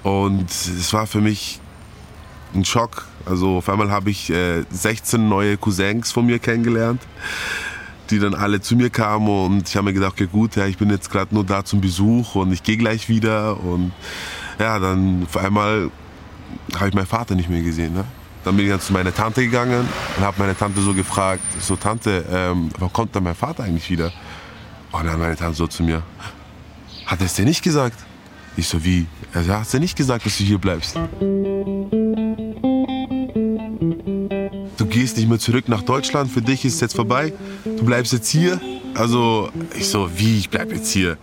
Und 0.02 0.50
es 0.50 0.92
war 0.92 1.06
für 1.06 1.20
mich 1.20 1.60
ein 2.54 2.64
Schock. 2.64 3.06
Also 3.26 3.58
auf 3.58 3.68
einmal 3.68 3.90
habe 3.90 4.10
ich 4.10 4.30
äh, 4.30 4.64
16 4.70 5.28
neue 5.28 5.56
Cousins 5.56 6.12
von 6.12 6.26
mir 6.26 6.38
kennengelernt, 6.38 7.02
die 8.10 8.18
dann 8.18 8.34
alle 8.34 8.60
zu 8.60 8.76
mir 8.76 8.90
kamen 8.90 9.28
und 9.28 9.68
ich 9.68 9.76
habe 9.76 9.86
mir 9.86 9.92
gedacht, 9.92 10.12
okay 10.12 10.28
gut, 10.30 10.56
ja, 10.56 10.66
ich 10.66 10.76
bin 10.76 10.90
jetzt 10.90 11.10
gerade 11.10 11.34
nur 11.34 11.44
da 11.44 11.64
zum 11.64 11.80
Besuch 11.80 12.34
und 12.34 12.52
ich 12.52 12.62
gehe 12.62 12.76
gleich 12.76 13.08
wieder 13.08 13.60
und 13.60 13.92
ja, 14.58 14.78
dann 14.78 15.24
auf 15.24 15.36
einmal 15.36 15.90
habe 16.76 16.88
ich 16.88 16.94
meinen 16.94 17.06
Vater 17.06 17.34
nicht 17.34 17.48
mehr 17.48 17.62
gesehen. 17.62 17.94
Ne? 17.94 18.04
Dann 18.44 18.56
bin 18.56 18.66
ich 18.66 18.70
dann 18.70 18.80
zu 18.80 18.92
meiner 18.92 19.14
Tante 19.14 19.42
gegangen 19.42 19.88
und 20.16 20.24
habe 20.24 20.36
meine 20.38 20.56
Tante 20.56 20.80
so 20.80 20.92
gefragt, 20.94 21.42
so 21.60 21.76
Tante, 21.76 22.24
ähm, 22.30 22.70
wann 22.78 22.92
kommt 22.92 23.16
dann 23.16 23.24
mein 23.24 23.34
Vater 23.34 23.64
eigentlich 23.64 23.88
wieder? 23.90 24.12
Und 24.92 25.06
dann 25.06 25.18
meine 25.18 25.36
Tante 25.36 25.56
so 25.56 25.66
zu 25.66 25.82
mir, 25.82 26.02
hat 27.06 27.20
er 27.20 27.26
es 27.26 27.34
dir 27.34 27.44
nicht 27.44 27.62
gesagt? 27.62 27.98
Ich 28.56 28.68
so, 28.68 28.84
wie? 28.84 29.06
Er 29.32 29.60
hat 29.60 29.72
dir 29.72 29.80
nicht 29.80 29.96
gesagt, 29.96 30.26
dass 30.26 30.38
du 30.38 30.44
hier 30.44 30.58
bleibst? 30.58 30.96
Du 34.94 35.00
gehst 35.00 35.16
nicht 35.16 35.28
mehr 35.28 35.40
zurück 35.40 35.68
nach 35.68 35.82
Deutschland, 35.82 36.30
für 36.30 36.40
dich 36.40 36.64
ist 36.64 36.74
es 36.74 36.80
jetzt 36.80 36.94
vorbei, 36.94 37.32
du 37.64 37.84
bleibst 37.84 38.12
jetzt 38.12 38.28
hier. 38.28 38.60
Also 38.94 39.48
ich 39.76 39.88
so, 39.88 40.08
wie, 40.14 40.38
ich 40.38 40.48
bleib 40.48 40.70
jetzt 40.70 40.92
hier? 40.92 41.18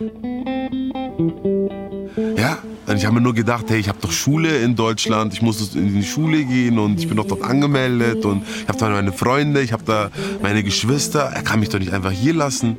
Ja, 2.36 2.58
und 2.86 2.96
ich 2.98 3.06
habe 3.06 3.14
mir 3.14 3.22
nur 3.22 3.32
gedacht, 3.32 3.70
hey, 3.70 3.78
ich 3.78 3.88
habe 3.88 3.96
doch 3.98 4.12
Schule 4.12 4.58
in 4.58 4.76
Deutschland, 4.76 5.32
ich 5.32 5.40
muss 5.40 5.74
in 5.74 5.94
die 5.94 6.04
Schule 6.04 6.44
gehen 6.44 6.78
und 6.78 7.00
ich 7.00 7.08
bin 7.08 7.16
doch 7.16 7.26
dort 7.26 7.44
angemeldet 7.44 8.26
und 8.26 8.42
ich 8.44 8.68
habe 8.68 8.78
da 8.78 8.90
meine 8.90 9.10
Freunde, 9.10 9.62
ich 9.62 9.72
habe 9.72 9.84
da 9.86 10.10
meine 10.42 10.62
Geschwister. 10.62 11.30
Er 11.34 11.42
kann 11.42 11.58
mich 11.60 11.70
doch 11.70 11.78
nicht 11.78 11.94
einfach 11.94 12.10
hier 12.10 12.34
lassen. 12.34 12.76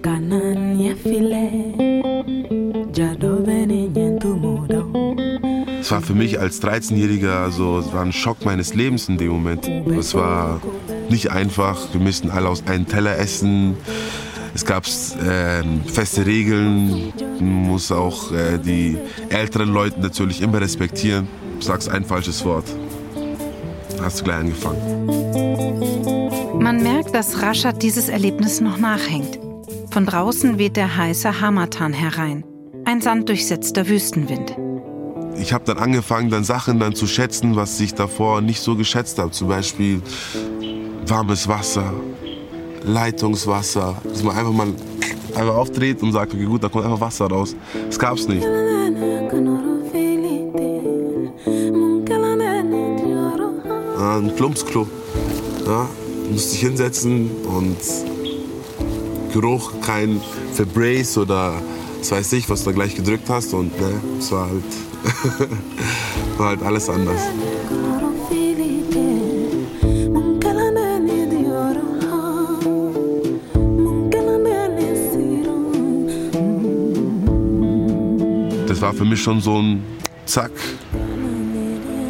Es 5.83 5.91
war 5.91 6.01
für 6.01 6.13
mich 6.13 6.39
als 6.39 6.61
13-Jähriger, 6.61 7.43
also, 7.43 7.79
es 7.79 7.91
war 7.91 8.03
ein 8.03 8.13
Schock 8.13 8.45
meines 8.45 8.73
Lebens 8.73 9.09
in 9.09 9.17
dem 9.17 9.31
Moment. 9.31 9.67
Es 9.97 10.13
war 10.13 10.61
nicht 11.13 11.31
einfach, 11.31 11.93
wir 11.93 12.01
müssten 12.01 12.29
alle 12.31 12.49
aus 12.49 12.65
einem 12.65 12.87
Teller 12.87 13.17
essen. 13.17 13.77
Es 14.55 14.65
gab 14.65 14.85
äh, 14.85 15.63
feste 15.85 16.25
Regeln, 16.25 17.13
man 17.39 17.67
muss 17.67 17.91
auch 17.91 18.31
äh, 18.31 18.57
die 18.57 18.97
älteren 19.29 19.69
Leute 19.69 19.99
natürlich 20.01 20.41
immer 20.41 20.59
respektieren. 20.59 21.27
Du 21.59 21.65
sagst 21.65 21.89
ein 21.89 22.03
falsches 22.03 22.43
Wort, 22.45 22.65
hast 24.01 24.19
du 24.19 24.23
gleich 24.25 24.37
angefangen. 24.37 24.81
Man 26.59 26.81
merkt, 26.81 27.15
dass 27.15 27.41
Rashad 27.41 27.81
dieses 27.81 28.09
Erlebnis 28.09 28.59
noch 28.59 28.77
nachhängt. 28.77 29.39
Von 29.91 30.05
draußen 30.05 30.57
weht 30.57 30.75
der 30.75 30.97
heiße 30.97 31.41
Hamatan 31.41 31.93
herein, 31.93 32.43
ein 32.85 33.01
sanddurchsetzter 33.01 33.87
Wüstenwind. 33.87 34.55
Ich 35.37 35.51
habe 35.51 35.65
dann 35.65 35.77
angefangen, 35.77 36.29
dann 36.29 36.43
Sachen 36.43 36.79
dann 36.79 36.95
zu 36.95 37.07
schätzen, 37.07 37.55
was 37.55 37.79
ich 37.79 37.95
davor 37.95 38.41
nicht 38.41 38.61
so 38.61 38.75
geschätzt 38.75 39.17
habe. 39.19 39.31
Zum 39.31 39.47
Beispiel 39.47 40.01
warmes 41.07 41.47
Wasser, 41.47 41.93
Leitungswasser, 42.83 43.95
dass 44.03 44.23
man 44.23 44.37
einfach 44.37 44.51
mal 44.51 44.67
einfach 45.35 45.55
aufdreht 45.55 46.01
und 46.03 46.11
sagt, 46.11 46.33
okay, 46.33 46.45
gut, 46.45 46.63
da 46.63 46.69
kommt 46.69 46.85
einfach 46.85 47.01
Wasser 47.01 47.27
raus. 47.27 47.55
Das 47.87 47.97
gab's 47.97 48.27
nicht. 48.27 48.45
Ein 53.97 54.35
Plumpsklo. 54.35 54.87
Ja, 55.65 55.89
musst 56.29 56.53
dich 56.53 56.59
hinsetzen 56.59 57.31
und 57.45 57.77
Geruch, 59.33 59.73
kein 59.81 60.21
Febrace 60.53 61.17
oder 61.17 61.53
was 61.99 62.11
weiß 62.11 62.33
ich, 62.33 62.49
was 62.49 62.63
du 62.63 62.69
da 62.69 62.75
gleich 62.75 62.95
gedrückt 62.95 63.29
hast. 63.29 63.53
Und 63.53 63.79
ne, 63.79 63.93
es 64.19 64.31
war 64.31 64.49
halt, 64.49 65.49
war 66.37 66.47
halt 66.49 66.63
alles 66.63 66.89
anders. 66.89 67.21
Für 78.95 79.05
mich 79.05 79.21
schon 79.21 79.41
so 79.41 79.61
ein 79.61 79.83
Zack. 80.25 80.51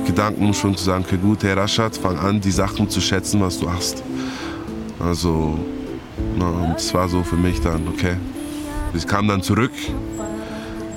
Gedanken, 0.05 0.45
um 0.45 0.53
schon 0.53 0.75
zu 0.75 0.83
sagen, 0.83 1.05
okay, 1.07 1.17
gut, 1.17 1.43
Herr 1.43 1.57
Raschat, 1.57 1.97
fang 1.97 2.19
an, 2.19 2.41
die 2.41 2.51
Sachen 2.51 2.89
zu 2.89 2.99
schätzen, 2.99 3.41
was 3.41 3.59
du 3.59 3.71
hast. 3.71 4.03
Also, 4.99 5.57
na, 6.37 6.73
das 6.73 6.93
war 6.93 7.07
so 7.07 7.23
für 7.23 7.37
mich 7.37 7.61
dann, 7.61 7.87
okay. 7.87 8.17
Ich 8.93 9.07
kam 9.07 9.27
dann 9.27 9.41
zurück, 9.41 9.71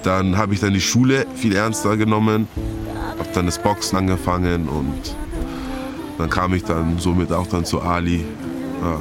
dann 0.03 0.37
habe 0.37 0.55
ich 0.55 0.61
dann 0.61 0.75
die 0.75 0.81
Schule 0.81 1.27
viel 1.35 1.55
ernster 1.55 1.97
genommen, 1.97 2.49
habe 3.19 3.29
dann 3.33 3.47
das 3.47 3.59
Boxen 3.59 3.97
angefangen 3.97 4.69
und 4.69 5.15
dann 6.19 6.29
kam 6.29 6.53
ich 6.55 6.65
dann 6.65 6.99
somit 6.99 7.33
auch 7.33 7.47
dann 7.47 7.65
zu 7.65 7.81
Ali. 7.81 8.25
Ja. 8.83 9.01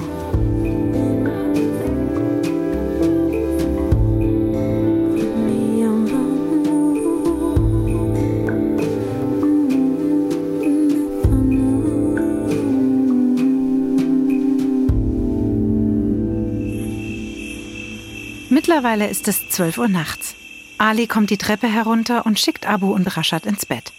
Mittlerweile 18.75 19.07
ist 19.07 19.29
es 19.29 19.47
12 19.47 19.77
Uhr 19.77 19.87
nachts. 19.87 20.35
Ali 20.77 21.07
kommt 21.07 21.29
die 21.29 21.37
Treppe 21.37 21.65
herunter 21.65 22.25
und 22.25 22.41
schickt 22.41 22.65
Abu 22.65 22.93
und 22.93 23.07
Rashad 23.15 23.45
ins 23.45 23.65
Bett. 23.65 23.93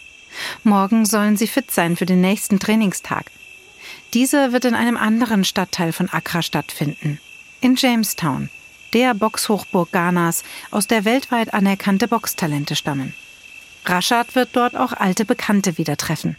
Morgen 0.63 1.03
sollen 1.07 1.35
sie 1.35 1.47
fit 1.47 1.71
sein 1.71 1.95
für 1.95 2.05
den 2.05 2.21
nächsten 2.21 2.59
Trainingstag. 2.59 3.31
Dieser 4.13 4.53
wird 4.53 4.65
in 4.65 4.75
einem 4.75 4.95
anderen 4.95 5.45
Stadtteil 5.45 5.93
von 5.93 6.09
Accra 6.09 6.43
stattfinden, 6.43 7.19
in 7.59 7.73
Jamestown, 7.75 8.51
der 8.93 9.15
Boxhochburg 9.15 9.91
Ghanas, 9.91 10.43
aus 10.69 10.85
der 10.85 11.05
weltweit 11.05 11.55
anerkannte 11.55 12.07
Boxtalente 12.07 12.75
stammen. 12.75 13.15
Rashad 13.83 14.35
wird 14.35 14.49
dort 14.53 14.75
auch 14.75 14.93
alte 14.93 15.25
Bekannte 15.25 15.79
wieder 15.79 15.97
treffen. 15.97 16.37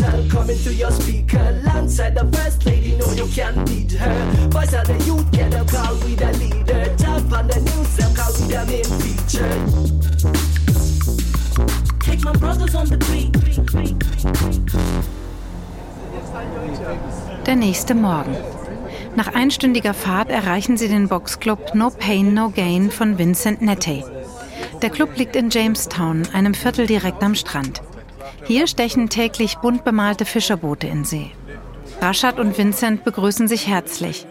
Child 0.00 0.30
coming 0.30 0.56
through 0.56 0.72
your 0.72 0.90
speaker 0.90 1.38
alongside 1.38 2.14
the 2.14 2.24
first 2.36 2.64
lady. 2.64 2.96
No, 2.96 3.06
you 3.12 3.26
can't 3.28 3.66
beat 3.66 3.92
her. 3.92 4.14
Voice 4.50 4.72
of 4.72 4.86
the 4.86 4.98
youth, 5.04 5.30
get 5.30 5.52
a 5.52 5.64
call 5.64 5.94
with 5.96 6.18
the 6.18 6.32
leader. 6.38 6.84
Top 6.96 7.32
on 7.32 7.46
the 7.48 7.60
news, 7.60 7.96
them 7.96 8.14
call 8.14 8.32
with 8.32 8.48
the 8.48 8.64
main 8.70 8.88
feature. 9.00 9.54
Take 12.00 12.24
my 12.24 12.32
brothers 12.32 12.74
on 12.74 12.86
the 12.88 12.96
beat. 12.96 13.30
Der 17.46 17.56
nächste 17.56 17.94
Morgen. 17.94 18.36
Nach 19.16 19.34
einstündiger 19.34 19.92
Fahrt 19.92 20.30
erreichen 20.30 20.76
sie 20.76 20.88
den 20.88 21.08
Boxclub 21.08 21.74
No 21.74 21.90
Pain 21.90 22.32
No 22.32 22.50
Gain 22.50 22.90
von 22.90 23.18
Vincent 23.18 23.60
Nettey. 23.60 24.04
Der 24.82 24.90
Club 24.90 25.16
liegt 25.16 25.36
in 25.36 25.50
Jamestown, 25.50 26.22
einem 26.32 26.54
Viertel 26.54 26.86
direkt 26.86 27.22
am 27.22 27.34
Strand. 27.34 27.82
Hier 28.50 28.66
stechen 28.66 29.08
täglich 29.08 29.58
bunt 29.58 29.84
bemalte 29.84 30.24
Fischerboote 30.24 30.88
in 30.88 31.04
See. 31.04 31.30
Rashad 32.00 32.40
und 32.40 32.58
Vincent 32.58 33.04
begrüßen 33.04 33.46
sich 33.46 33.68
herzlich. 33.68 34.26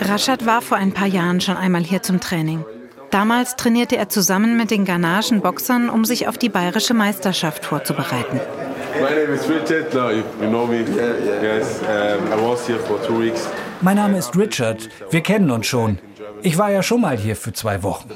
Rashad 0.00 0.46
war 0.46 0.62
vor 0.62 0.78
ein 0.78 0.92
paar 0.92 1.06
Jahren 1.06 1.42
schon 1.42 1.58
einmal 1.58 1.82
hier 1.82 2.02
zum 2.02 2.18
Training. 2.18 2.64
Damals 3.10 3.56
trainierte 3.56 3.98
er 3.98 4.08
zusammen 4.08 4.56
mit 4.56 4.70
den 4.70 4.86
ghanaischen 4.86 5.42
Boxern, 5.42 5.90
um 5.90 6.06
sich 6.06 6.28
auf 6.28 6.38
die 6.38 6.48
bayerische 6.48 6.94
Meisterschaft 6.94 7.62
vorzubereiten. 7.66 8.40
Mein 13.82 13.96
Name 13.96 14.16
ist 14.16 14.34
Richard. 14.38 14.88
Wir 15.10 15.20
kennen 15.20 15.50
uns 15.50 15.66
schon. 15.66 15.98
Ich 16.42 16.58
war 16.58 16.70
ja 16.70 16.82
schon 16.82 17.00
mal 17.00 17.16
hier 17.16 17.36
für 17.36 17.52
zwei 17.52 17.82
Wochen. 17.82 18.10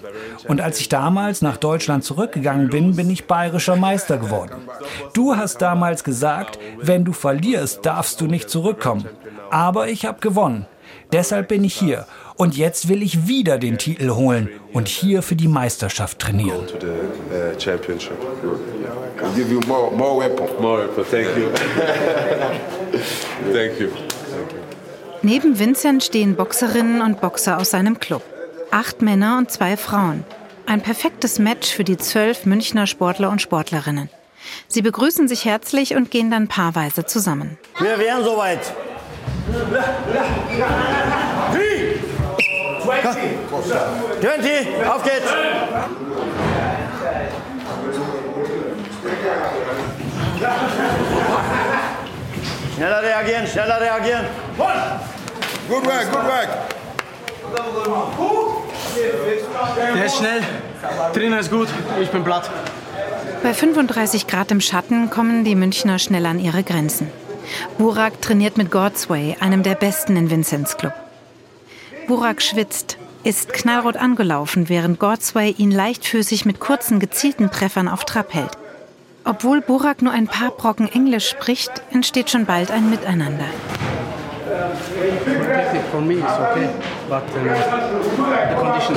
Und 0.49 0.61
als 0.61 0.81
ich 0.81 0.89
damals 0.89 1.43
nach 1.43 1.57
Deutschland 1.57 2.05
zurückgegangen 2.05 2.69
bin, 2.69 2.97
bin 2.97 3.11
ich 3.11 3.27
bayerischer 3.27 3.77
Meister 3.77 4.19
geworden. 4.19 4.69
Du 5.13 5.37
hast 5.37 5.63
damals 5.63 6.05
gesagt, 6.05 6.59
wenn 6.79 7.05
du 7.05 7.13
verlierst, 7.13 7.87
darfst 7.87 8.21
du 8.21 8.27
nicht 8.27 8.51
zurückkommen. 8.51 9.07
Aber 9.51 9.89
ich 9.89 10.07
habe 10.07 10.21
gewonnen. 10.21 10.67
Deshalb 11.13 11.49
bin 11.49 11.65
ich 11.65 11.75
hier. 11.75 12.07
Und 12.37 12.57
jetzt 12.57 12.89
will 12.89 13.03
ich 13.03 13.27
wieder 13.29 13.59
den 13.59 13.79
Titel 13.79 14.11
holen 14.11 14.51
und 14.73 14.89
hier 14.89 15.23
für 15.23 15.37
die 15.37 15.49
Meisterschaft 15.49 16.19
trainieren. 16.19 16.67
Thank 23.53 23.81
you. 23.81 23.89
Neben 25.27 25.59
Vincent 25.59 26.05
stehen 26.05 26.37
Boxerinnen 26.37 27.03
und 27.03 27.21
Boxer 27.21 27.59
aus 27.59 27.73
seinem 27.73 27.99
Club. 27.99 28.23
Acht 28.71 29.03
Männer 29.03 29.39
und 29.39 29.51
zwei 29.51 29.77
Frauen. 29.77 30.23
Ein 30.67 30.83
perfektes 30.83 31.41
Match 31.41 31.69
für 31.69 31.83
die 31.83 31.97
zwölf 31.97 32.47
Münchner 32.47 32.87
Sportler 32.87 33.31
und 33.31 33.43
Sportlerinnen. 33.43 34.09
Sie 34.69 34.83
begrüßen 34.83 35.27
sich 35.27 35.45
herzlich 35.45 35.97
und 35.97 36.13
gehen 36.13 36.31
dann 36.31 36.47
paarweise 36.47 37.07
zusammen. 37.07 37.59
Wir 37.81 37.99
wären 37.99 38.23
soweit. 38.23 38.73
20, 42.85 44.67
auf 44.87 45.03
geht's! 45.03 45.33
Schneller 52.77 53.03
reagieren, 53.03 53.47
schneller 53.49 53.81
reagieren. 53.81 54.27
Good 55.69 55.85
work, 55.85 56.13
good 56.13 56.25
work. 56.25 56.49
Der 59.95 60.05
ist 60.05 60.17
schnell. 60.17 60.43
Trainer 61.13 61.41
ist 61.41 61.51
gut. 61.51 61.69
Ich 62.01 62.11
bin 62.11 62.23
platt. 62.23 62.51
Bei 63.43 63.53
35 63.53 64.27
Grad 64.27 64.51
im 64.51 64.61
Schatten 64.61 65.11
kommen 65.11 65.45
die 65.45 65.55
Münchner 65.55 65.99
schnell 65.99 66.27
an 66.27 66.39
ihre 66.39 66.63
Grenzen. 66.63 67.11
Burak 67.79 68.21
trainiert 68.23 68.57
mit 68.57 68.71
Godsway, 68.71 69.37
einem 69.41 69.63
der 69.63 69.75
besten 69.75 70.17
in 70.17 70.31
Vincents 70.31 70.77
Club. 70.77 70.95
Burak 72.07 72.43
schwitzt, 72.43 72.97
ist 73.25 73.53
knallrot 73.53 73.97
angelaufen, 73.97 74.69
während 74.69 75.01
Godsway 75.01 75.51
ihn 75.51 75.73
leichtfüßig 75.73 76.45
mit 76.45 76.61
kurzen, 76.61 77.01
gezielten 77.01 77.51
Treffern 77.51 77.89
auf 77.89 78.05
Trab 78.05 78.35
hält. 78.35 78.57
Obwohl 79.25 79.61
Burak 79.61 80.03
nur 80.03 80.13
ein 80.13 80.29
paar 80.29 80.53
Brocken 80.53 80.89
Englisch 80.89 81.29
spricht, 81.29 81.83
entsteht 81.91 82.31
schon 82.31 82.47
bald 82.47 82.71
ein 82.71 82.89
Miteinander. 82.89 83.47
For 85.91 86.01
me, 86.01 86.17
it's 86.17 86.33
okay, 86.33 86.69
but 87.09 87.23
uh, 87.23 87.43
the 88.49 88.57
condition, 88.61 88.95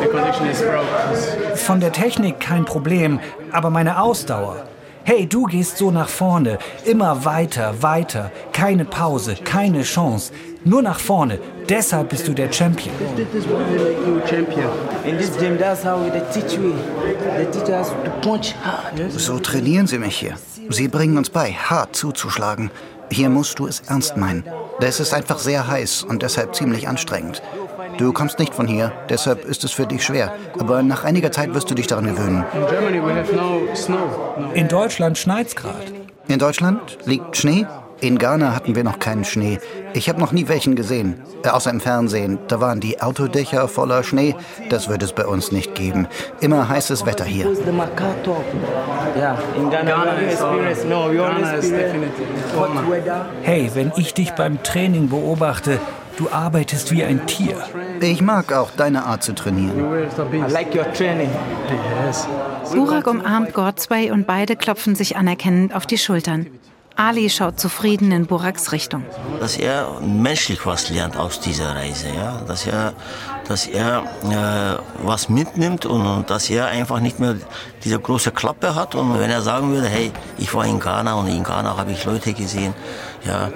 the 0.00 0.08
condition 0.08 0.46
is 0.46 0.60
broke. 0.60 1.56
Von 1.56 1.80
der 1.80 1.92
Technik 1.92 2.40
kein 2.40 2.64
Problem, 2.64 3.20
aber 3.52 3.70
meine 3.70 4.00
Ausdauer. 4.00 4.66
Hey, 5.04 5.26
du 5.26 5.44
gehst 5.46 5.78
so 5.78 5.90
nach 5.90 6.08
vorne, 6.08 6.58
immer 6.84 7.24
weiter, 7.24 7.82
weiter, 7.82 8.30
keine 8.52 8.84
Pause, 8.84 9.34
keine 9.34 9.82
Chance, 9.82 10.32
nur 10.64 10.80
nach 10.80 11.00
vorne. 11.00 11.40
Deshalb 11.68 12.10
bist 12.10 12.28
du 12.28 12.32
der 12.32 12.52
Champion. 12.52 12.94
This 13.16 13.26
is 13.34 13.48
what 13.48 13.68
will 13.72 13.82
make 13.82 14.06
you 14.06 14.20
champion. 14.28 14.70
In 15.04 15.18
this 15.18 15.36
gym, 15.38 15.58
that's 15.58 15.84
how 15.84 15.98
they 16.08 16.22
teach 16.32 16.56
you. 16.56 16.74
They 17.36 17.46
teach 17.46 17.68
us 17.68 17.88
to 17.88 18.10
punch 18.20 18.54
hard. 18.64 19.10
So 19.10 19.40
trainieren 19.40 19.88
sie 19.88 19.98
mich 19.98 20.16
hier. 20.16 20.36
Sie 20.68 20.86
bringen 20.86 21.18
uns 21.18 21.30
bei, 21.30 21.52
hart 21.52 21.96
zuzuschlagen. 21.96 22.70
Hier 23.12 23.28
musst 23.28 23.58
du 23.58 23.66
es 23.66 23.80
ernst 23.80 24.16
meinen. 24.16 24.42
Das 24.80 24.98
ist 24.98 25.12
einfach 25.12 25.38
sehr 25.38 25.68
heiß 25.68 26.02
und 26.04 26.22
deshalb 26.22 26.54
ziemlich 26.54 26.88
anstrengend. 26.88 27.42
Du 27.98 28.14
kommst 28.14 28.38
nicht 28.38 28.54
von 28.54 28.66
hier, 28.66 28.90
deshalb 29.10 29.44
ist 29.44 29.64
es 29.64 29.72
für 29.72 29.86
dich 29.86 30.02
schwer. 30.02 30.34
Aber 30.58 30.82
nach 30.82 31.04
einiger 31.04 31.30
Zeit 31.30 31.52
wirst 31.52 31.70
du 31.70 31.74
dich 31.74 31.86
daran 31.86 32.06
gewöhnen. 32.06 32.42
In 34.54 34.68
Deutschland 34.68 35.18
schneit's 35.18 35.54
gerade. 35.54 35.84
In 36.28 36.38
Deutschland 36.38 36.98
liegt 37.04 37.36
Schnee? 37.36 37.66
In 38.02 38.18
Ghana 38.18 38.52
hatten 38.52 38.74
wir 38.74 38.82
noch 38.82 38.98
keinen 38.98 39.24
Schnee. 39.24 39.60
Ich 39.94 40.08
habe 40.08 40.18
noch 40.18 40.32
nie 40.32 40.48
welchen 40.48 40.74
gesehen, 40.74 41.22
äh, 41.44 41.50
außer 41.50 41.70
im 41.70 41.80
Fernsehen. 41.80 42.40
Da 42.48 42.60
waren 42.60 42.80
die 42.80 43.00
Autodächer 43.00 43.68
voller 43.68 44.02
Schnee. 44.02 44.34
Das 44.70 44.88
wird 44.88 45.04
es 45.04 45.12
bei 45.12 45.24
uns 45.24 45.52
nicht 45.52 45.76
geben. 45.76 46.08
Immer 46.40 46.68
heißes 46.68 47.06
Wetter 47.06 47.24
hier. 47.24 47.46
Hey, 53.42 53.70
wenn 53.74 53.92
ich 53.96 54.14
dich 54.14 54.32
beim 54.32 54.60
Training 54.64 55.08
beobachte, 55.08 55.78
du 56.16 56.28
arbeitest 56.28 56.90
wie 56.90 57.04
ein 57.04 57.24
Tier. 57.28 57.54
Ich 58.00 58.20
mag 58.20 58.52
auch 58.52 58.72
deine 58.76 59.04
Art 59.04 59.22
zu 59.22 59.32
trainieren. 59.32 59.78
I 59.78 60.52
like 60.52 60.74
your 60.74 60.92
training. 60.92 61.30
Yes. 62.04 62.26
Burak 62.72 63.06
umarmt 63.06 63.54
Godsway 63.54 64.10
und 64.10 64.26
beide 64.26 64.56
klopfen 64.56 64.96
sich 64.96 65.16
anerkennend 65.16 65.72
auf 65.72 65.86
die 65.86 65.98
Schultern. 65.98 66.46
Ali 66.96 67.30
schaut 67.30 67.58
zufrieden 67.58 68.12
in 68.12 68.26
Buraks 68.26 68.72
Richtung. 68.72 69.04
Dass 69.40 69.56
er 69.56 70.00
menschlich 70.00 70.64
was 70.66 70.90
lernt 70.90 71.16
aus 71.16 71.40
dieser 71.40 71.74
Reise, 71.74 72.08
ja, 72.08 72.40
dass 72.46 72.66
er, 72.66 72.92
dass 73.48 73.66
er 73.66 74.02
äh, 74.24 75.06
was 75.06 75.28
mitnimmt 75.28 75.86
und, 75.86 76.06
und, 76.06 76.30
dass 76.30 76.50
er 76.50 76.66
einfach 76.66 77.00
nicht 77.00 77.18
mehr 77.18 77.36
diese 77.84 77.98
große 77.98 78.30
Klappe 78.30 78.74
hat 78.74 78.94
und 78.94 79.18
wenn 79.18 79.30
er 79.30 79.42
sagen 79.42 79.72
würde, 79.72 79.88
hey, 79.88 80.12
ich 80.38 80.52
war 80.54 80.66
in 80.66 80.78
Ghana 80.78 81.14
und 81.14 81.28
in 81.28 81.42
Ghana 81.42 81.76
habe 81.76 81.92
ich 81.92 82.04
Leute 82.04 82.32
gesehen, 82.32 82.74
ja, 83.24 83.50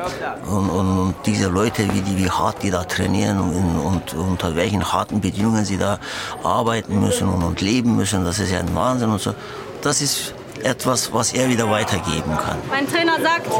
und, 0.49 0.71
und, 0.71 0.99
und 0.99 1.15
diese 1.27 1.49
Leute, 1.49 1.83
wie 1.93 2.01
die, 2.01 2.17
wie 2.17 2.31
hart 2.31 2.63
die 2.63 2.71
da 2.71 2.85
trainieren 2.85 3.41
und, 3.41 3.79
und 3.81 4.15
unter 4.15 4.55
welchen 4.55 4.93
harten 4.93 5.21
Bedingungen 5.21 5.65
sie 5.65 5.77
da 5.79 5.99
arbeiten 6.43 7.01
müssen 7.01 7.29
und, 7.29 7.43
und 7.43 7.61
leben 7.61 7.97
müssen, 7.97 8.25
das 8.25 8.39
ist 8.39 8.51
ja 8.51 8.61
ein 8.61 8.75
Wahnsinn 8.75 9.11
und 9.11 9.21
so. 9.21 9.35
Das 9.83 10.01
ist 10.01 10.35
etwas, 10.65 11.13
was 11.13 11.33
er 11.33 11.49
wieder 11.49 11.71
weitergeben 11.71 12.37
kann. 12.37 12.59
Mein 12.71 12.89
Trainer 12.89 13.19
sagt, 13.21 13.51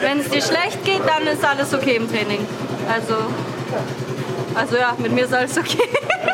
wenn 0.00 0.20
es 0.20 0.28
dir 0.28 0.42
schlecht 0.42 0.84
geht, 0.84 1.00
dann 1.06 1.26
ist 1.26 1.44
alles 1.44 1.72
okay 1.74 1.96
im 1.96 2.08
Training. 2.08 2.46
Also, 2.90 3.14
also 4.54 4.76
ja, 4.76 4.94
mit 4.98 5.12
mir 5.12 5.24
ist 5.24 5.34
alles 5.34 5.58
okay. 5.58 5.82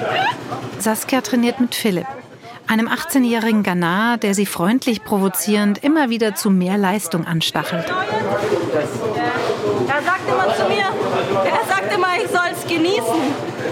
Saskia 0.78 1.20
trainiert 1.20 1.60
mit 1.60 1.74
Philipp, 1.74 2.06
einem 2.66 2.88
18-jährigen 2.88 3.62
Ghanaer, 3.62 4.18
der 4.18 4.34
sie 4.34 4.46
freundlich 4.46 5.04
provozierend 5.04 5.82
immer 5.82 6.10
wieder 6.10 6.34
zu 6.34 6.50
mehr 6.50 6.76
Leistung 6.78 7.26
anstachelt. 7.26 7.86
Er 9.88 10.02
sagt 10.02 10.28
immer 10.28 10.54
zu 10.54 10.64
mir, 10.68 10.86
er 11.44 11.66
sagt 11.66 11.94
immer, 11.94 12.08
ich 12.22 12.30
soll 12.30 12.50
es 12.52 12.66
genießen, 12.66 13.22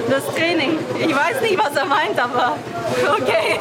das 0.09 0.27
Training. 0.35 0.79
Ich 0.99 1.15
weiß 1.15 1.41
nicht, 1.43 1.59
was 1.59 1.75
er 1.77 1.87
meint, 1.87 2.19
aber 2.19 2.57
okay. 3.19 3.59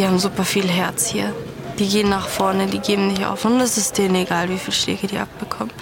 Die 0.00 0.06
haben 0.06 0.18
super 0.18 0.44
viel 0.44 0.66
Herz 0.66 1.08
hier. 1.08 1.30
Die 1.78 1.86
gehen 1.86 2.08
nach 2.08 2.26
vorne, 2.26 2.66
die 2.68 2.78
geben 2.78 3.08
nicht 3.08 3.26
auf. 3.26 3.44
Und 3.44 3.60
es 3.60 3.76
ist 3.76 3.98
denen 3.98 4.14
egal, 4.14 4.48
wie 4.48 4.56
viele 4.56 4.74
Schläge 4.74 5.06
die 5.06 5.18
abbekommen. 5.18 5.74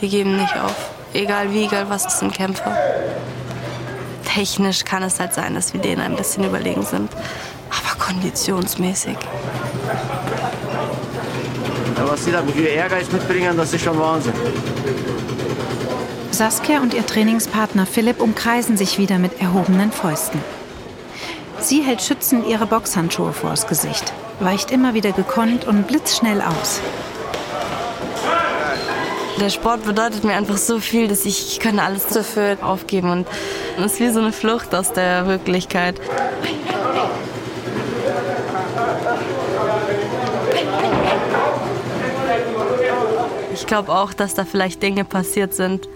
Die 0.00 0.08
geben 0.08 0.38
nicht 0.38 0.56
auf. 0.56 0.74
Egal 1.12 1.52
wie, 1.52 1.64
egal 1.64 1.90
was, 1.90 2.04
das 2.04 2.20
sind 2.20 2.32
Kämpfer. 2.32 2.74
Technisch 4.24 4.82
kann 4.82 5.02
es 5.02 5.20
halt 5.20 5.34
sein, 5.34 5.54
dass 5.54 5.74
wir 5.74 5.80
denen 5.82 6.00
ein 6.00 6.16
bisschen 6.16 6.44
überlegen 6.44 6.86
sind. 6.86 7.12
Aber 7.68 8.02
konditionsmäßig. 8.02 9.18
Ja, 11.98 12.08
was 12.08 12.24
sie 12.24 12.32
da 12.32 12.42
für 12.42 12.62
Ehrgeiz 12.62 13.12
mitbringen, 13.12 13.58
das 13.58 13.74
ist 13.74 13.84
schon 13.84 13.98
Wahnsinn. 14.00 14.32
Saskia 16.30 16.80
und 16.80 16.94
ihr 16.94 17.04
Trainingspartner 17.04 17.84
Philipp 17.84 18.22
umkreisen 18.22 18.78
sich 18.78 18.96
wieder 18.96 19.18
mit 19.18 19.38
erhobenen 19.38 19.92
Fäusten. 19.92 20.40
Sie 21.66 21.82
hält 21.82 22.00
schützend 22.00 22.46
ihre 22.46 22.64
Boxhandschuhe 22.64 23.32
vors 23.32 23.66
Gesicht, 23.66 24.12
weicht 24.38 24.70
immer 24.70 24.94
wieder 24.94 25.10
gekonnt 25.10 25.66
und 25.66 25.88
blitzschnell 25.88 26.40
aus. 26.40 26.80
Der 29.40 29.50
Sport 29.50 29.82
bedeutet 29.82 30.22
mir 30.22 30.34
einfach 30.34 30.58
so 30.58 30.78
viel, 30.78 31.08
dass 31.08 31.26
ich, 31.26 31.48
ich 31.48 31.58
kann 31.58 31.80
alles 31.80 32.06
dafür 32.06 32.56
aufgeben 32.62 33.10
und 33.10 33.26
es 33.78 33.94
ist 33.94 34.00
wie 34.00 34.10
so 34.10 34.20
eine 34.20 34.30
Flucht 34.30 34.76
aus 34.76 34.92
der 34.92 35.26
Wirklichkeit. 35.26 36.00
Ich 43.52 43.66
glaube 43.66 43.92
auch, 43.92 44.12
dass 44.12 44.34
da 44.34 44.44
vielleicht 44.44 44.84
Dinge 44.84 45.04
passiert 45.04 45.52
sind, 45.52 45.88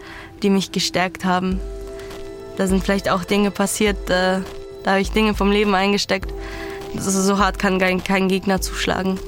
die 0.43 0.51
mich 0.51 0.73
gestärkt 0.73 1.25
haben. 1.25 1.61
Da 2.57 2.67
sind 2.67 2.83
vielleicht 2.83 3.09
auch 3.09 3.23
Dinge 3.23 3.53
passiert, 3.53 4.11
äh, 4.11 4.41
da 4.85 4.93
habe 4.93 5.01
ich 5.01 5.13
Dinge 5.13 5.35
vom 5.35 5.51
Leben 5.51 5.75
eingesteckt. 5.75 6.33
So 6.97 7.39
hart 7.39 7.59
kann 7.59 7.79
kein 7.79 8.29
Gegner 8.29 8.61
zuschlagen. 8.61 9.19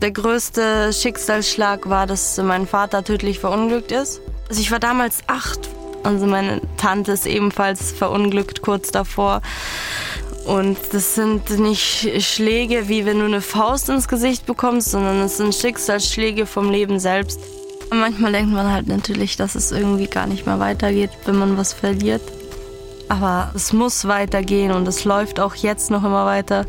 Der 0.00 0.10
größte 0.10 0.92
Schicksalsschlag 0.92 1.88
war, 1.88 2.06
dass 2.06 2.36
mein 2.38 2.66
Vater 2.66 3.04
tödlich 3.04 3.38
verunglückt 3.38 3.92
ist. 3.92 4.20
Also 4.48 4.60
ich 4.60 4.70
war 4.70 4.80
damals 4.80 5.20
acht. 5.26 5.68
Also 6.02 6.26
meine 6.26 6.60
Tante 6.76 7.12
ist 7.12 7.26
ebenfalls 7.26 7.92
verunglückt 7.92 8.62
kurz 8.62 8.90
davor. 8.90 9.42
Und 10.44 10.76
das 10.90 11.14
sind 11.14 11.50
nicht 11.60 12.20
Schläge, 12.24 12.88
wie 12.88 13.06
wenn 13.06 13.20
du 13.20 13.26
eine 13.26 13.40
Faust 13.40 13.88
ins 13.88 14.08
Gesicht 14.08 14.44
bekommst, 14.44 14.90
sondern 14.90 15.20
es 15.20 15.36
sind 15.36 15.54
Schicksalsschläge 15.54 16.46
vom 16.46 16.72
Leben 16.72 16.98
selbst. 16.98 17.38
Manchmal 17.90 18.32
denkt 18.32 18.52
man 18.52 18.72
halt 18.72 18.88
natürlich, 18.88 19.36
dass 19.36 19.54
es 19.54 19.70
irgendwie 19.70 20.08
gar 20.08 20.26
nicht 20.26 20.46
mehr 20.46 20.58
weitergeht, 20.58 21.10
wenn 21.26 21.36
man 21.36 21.56
was 21.56 21.72
verliert. 21.72 22.22
Aber 23.08 23.50
es 23.54 23.72
muss 23.72 24.06
weitergehen 24.06 24.72
und 24.72 24.88
es 24.88 25.04
läuft 25.04 25.40
auch 25.40 25.54
jetzt 25.54 25.90
noch 25.90 26.04
immer 26.04 26.24
weiter. 26.24 26.66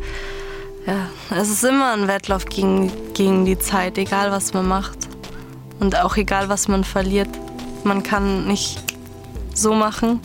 Ja, 0.85 1.07
es 1.37 1.49
ist 1.49 1.63
immer 1.63 1.93
ein 1.93 2.07
Wettlauf 2.07 2.45
gegen, 2.45 2.91
gegen 3.13 3.45
die 3.45 3.57
Zeit, 3.57 3.97
egal 3.97 4.31
was 4.31 4.53
man 4.53 4.67
macht. 4.67 4.97
Und 5.79 5.99
auch 5.99 6.17
egal 6.17 6.49
was 6.49 6.67
man 6.67 6.83
verliert. 6.83 7.29
Man 7.83 8.03
kann 8.03 8.47
nicht 8.47 8.81
so 9.53 9.73
machen 9.73 10.19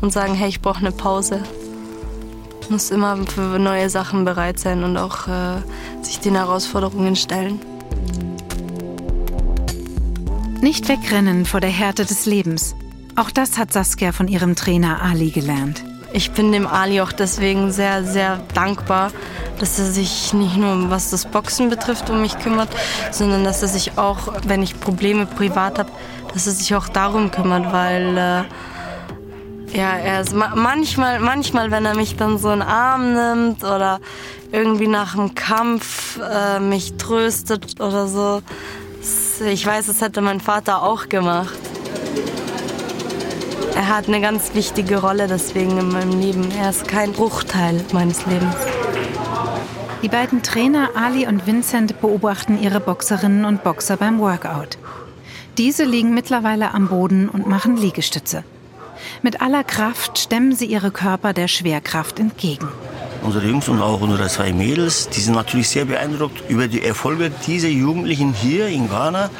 und 0.00 0.12
sagen, 0.12 0.34
hey, 0.34 0.48
ich 0.48 0.60
brauche 0.60 0.78
eine 0.78 0.92
Pause. 0.92 1.42
Man 2.62 2.72
muss 2.72 2.90
immer 2.90 3.16
für 3.26 3.58
neue 3.58 3.90
Sachen 3.90 4.24
bereit 4.24 4.58
sein 4.58 4.84
und 4.84 4.96
auch 4.96 5.26
äh, 5.26 5.62
sich 6.02 6.20
den 6.20 6.34
Herausforderungen 6.34 7.16
stellen. 7.16 7.60
Nicht 10.60 10.88
wegrennen 10.88 11.46
vor 11.46 11.60
der 11.60 11.70
Härte 11.70 12.04
des 12.04 12.26
Lebens. 12.26 12.74
Auch 13.18 13.32
das 13.32 13.58
hat 13.58 13.72
Saskia 13.72 14.12
von 14.12 14.28
ihrem 14.28 14.54
Trainer 14.54 15.02
Ali 15.02 15.30
gelernt. 15.30 15.82
Ich 16.12 16.30
bin 16.30 16.52
dem 16.52 16.68
Ali 16.68 17.00
auch 17.00 17.10
deswegen 17.10 17.72
sehr, 17.72 18.04
sehr 18.04 18.38
dankbar, 18.54 19.10
dass 19.58 19.76
er 19.80 19.86
sich 19.86 20.32
nicht 20.34 20.56
nur 20.56 20.88
was 20.88 21.10
das 21.10 21.26
Boxen 21.26 21.68
betrifft 21.68 22.08
um 22.10 22.22
mich 22.22 22.38
kümmert, 22.38 22.68
sondern 23.10 23.42
dass 23.42 23.60
er 23.60 23.66
sich 23.66 23.98
auch, 23.98 24.34
wenn 24.46 24.62
ich 24.62 24.78
Probleme 24.78 25.26
privat 25.26 25.80
habe, 25.80 25.90
dass 26.32 26.46
er 26.46 26.52
sich 26.52 26.76
auch 26.76 26.86
darum 26.86 27.32
kümmert, 27.32 27.72
weil 27.72 28.16
äh, 28.16 29.76
ja, 29.76 29.96
er 29.96 30.20
ist 30.20 30.32
manchmal, 30.32 31.18
manchmal, 31.18 31.72
wenn 31.72 31.86
er 31.86 31.96
mich 31.96 32.14
dann 32.14 32.38
so 32.38 32.52
in 32.52 32.60
den 32.60 32.68
Arm 32.68 33.14
nimmt 33.14 33.64
oder 33.64 33.98
irgendwie 34.52 34.86
nach 34.86 35.16
dem 35.16 35.34
Kampf 35.34 36.20
äh, 36.20 36.60
mich 36.60 36.96
tröstet 36.98 37.80
oder 37.80 38.06
so. 38.06 38.42
Ich 39.44 39.66
weiß, 39.66 39.86
das 39.86 40.02
hätte 40.02 40.20
mein 40.20 40.38
Vater 40.38 40.84
auch 40.84 41.08
gemacht. 41.08 41.58
Er 43.78 43.86
hat 43.86 44.08
eine 44.08 44.20
ganz 44.20 44.54
wichtige 44.54 44.96
Rolle 44.96 45.28
deswegen 45.28 45.78
in 45.78 45.92
meinem 45.92 46.20
Leben. 46.20 46.50
Er 46.50 46.70
ist 46.70 46.88
kein 46.88 47.12
Bruchteil 47.12 47.80
meines 47.92 48.26
Lebens. 48.26 48.56
Die 50.02 50.08
beiden 50.08 50.42
Trainer 50.42 50.90
Ali 50.96 51.28
und 51.28 51.46
Vincent 51.46 52.00
beobachten 52.00 52.60
ihre 52.60 52.80
Boxerinnen 52.80 53.44
und 53.44 53.62
Boxer 53.62 53.96
beim 53.96 54.18
Workout. 54.18 54.78
Diese 55.58 55.84
liegen 55.84 56.12
mittlerweile 56.12 56.74
am 56.74 56.88
Boden 56.88 57.28
und 57.28 57.46
machen 57.46 57.76
Liegestütze. 57.76 58.42
Mit 59.22 59.40
aller 59.42 59.62
Kraft 59.62 60.18
stemmen 60.18 60.56
sie 60.56 60.66
ihre 60.66 60.90
Körper 60.90 61.32
der 61.32 61.46
Schwerkraft 61.46 62.18
entgegen. 62.18 62.66
Unsere 63.22 63.46
Jungs 63.46 63.68
und 63.68 63.80
auch 63.80 64.00
unsere 64.00 64.28
zwei 64.28 64.52
Mädels, 64.52 65.08
die 65.08 65.20
sind 65.20 65.34
natürlich 65.34 65.68
sehr 65.68 65.84
beeindruckt 65.84 66.48
über 66.48 66.66
die 66.66 66.82
Erfolge 66.84 67.30
dieser 67.46 67.68
Jugendlichen 67.68 68.32
hier 68.32 68.68
in 68.68 68.88
Ghana, 68.88 69.30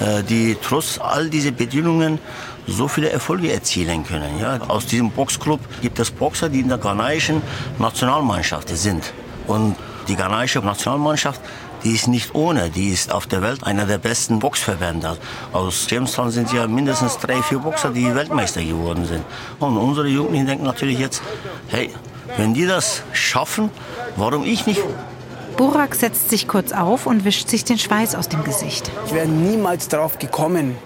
äh, 0.00 0.22
die 0.22 0.56
trotz 0.60 0.98
all 0.98 1.30
dieser 1.30 1.52
Bedingungen 1.52 2.18
so 2.70 2.88
viele 2.88 3.10
Erfolge 3.10 3.52
erzielen 3.52 4.04
können. 4.04 4.38
Ja, 4.38 4.60
aus 4.68 4.86
diesem 4.86 5.10
Boxclub 5.10 5.60
gibt 5.82 5.98
es 5.98 6.10
Boxer, 6.10 6.48
die 6.48 6.60
in 6.60 6.68
der 6.68 6.78
ghanaischen 6.78 7.42
Nationalmannschaft 7.78 8.68
sind. 8.68 9.12
Und 9.46 9.76
die 10.08 10.16
ghanaische 10.16 10.60
Nationalmannschaft, 10.60 11.40
die 11.82 11.92
ist 11.92 12.08
nicht 12.08 12.34
ohne, 12.34 12.70
die 12.70 12.88
ist 12.88 13.12
auf 13.12 13.26
der 13.26 13.42
Welt 13.42 13.64
einer 13.64 13.86
der 13.86 13.98
besten 13.98 14.38
Boxverbände. 14.38 15.16
Aus 15.52 15.86
Jamestown 15.88 16.30
sind 16.30 16.52
ja 16.52 16.66
mindestens 16.66 17.18
drei, 17.18 17.42
vier 17.42 17.58
Boxer, 17.58 17.90
die 17.90 18.14
Weltmeister 18.14 18.62
geworden 18.62 19.06
sind. 19.06 19.24
Und 19.58 19.76
unsere 19.76 20.08
Jugendlichen 20.08 20.46
denken 20.46 20.64
natürlich 20.64 20.98
jetzt, 20.98 21.22
hey, 21.68 21.90
wenn 22.36 22.54
die 22.54 22.66
das 22.66 23.02
schaffen, 23.12 23.70
warum 24.16 24.44
ich 24.44 24.66
nicht? 24.66 24.82
Burak 25.56 25.94
setzt 25.94 26.30
sich 26.30 26.48
kurz 26.48 26.72
auf 26.72 27.06
und 27.06 27.24
wischt 27.24 27.48
sich 27.48 27.64
den 27.64 27.78
Schweiß 27.78 28.14
aus 28.14 28.28
dem 28.28 28.44
Gesicht. 28.44 28.90
Ich 29.06 29.12
wäre 29.12 29.26
niemals 29.26 29.88
darauf 29.88 30.18
gekommen, 30.18 30.76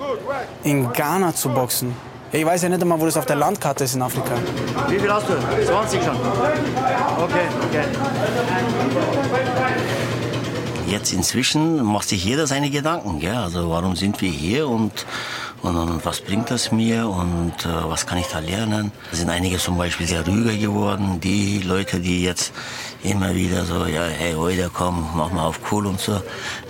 in 0.63 0.93
Ghana 0.93 1.35
zu 1.35 1.49
boxen. 1.51 1.95
Ich 2.33 2.45
weiß 2.45 2.63
ja 2.63 2.69
nicht 2.69 2.83
einmal, 2.83 3.01
wo 3.01 3.05
das 3.05 3.17
auf 3.17 3.27
der 3.27 3.37
Landkarte 3.37 3.85
ist 3.85 3.95
in 3.95 4.03
Afrika. 4.03 4.35
Wie 4.89 4.99
viel 4.99 5.13
hast 5.13 5.29
du? 5.29 5.35
20 5.65 6.03
schon. 6.03 6.17
Okay, 6.17 7.47
okay. 7.69 7.85
Jetzt 10.89 11.13
inzwischen 11.13 11.83
macht 11.83 12.09
sich 12.09 12.25
jeder 12.25 12.47
seine 12.47 12.71
Gedanken. 12.71 13.21
Gell? 13.21 13.37
Also 13.37 13.71
warum 13.71 13.95
sind 13.95 14.21
wir 14.21 14.31
hier 14.31 14.69
und, 14.69 15.07
und, 15.65 15.77
und 15.77 16.05
was 16.05 16.21
bringt 16.21 16.51
das 16.51 16.71
mir 16.73 17.09
und 17.09 17.65
äh, 17.65 17.69
was 17.89 18.07
kann 18.07 18.19
ich 18.19 18.27
da 18.27 18.39
lernen? 18.39 18.93
Da 19.11 19.17
sind 19.17 19.31
einige 19.31 19.57
zum 19.57 19.79
Beispiel 19.79 20.07
sehr 20.07 20.25
ruhiger 20.25 20.55
geworden. 20.55 21.21
Die 21.21 21.61
Leute, 21.61 22.01
die 22.01 22.23
jetzt 22.23 22.53
immer 23.03 23.35
wieder 23.35 23.65
so, 23.65 23.87
ja, 23.87 24.05
hey, 24.05 24.35
heute 24.35 24.71
komm, 24.73 25.09
mach 25.15 25.33
mal 25.33 25.47
auf 25.47 25.61
cool 25.73 25.87
und 25.87 25.99
so, 25.99 26.21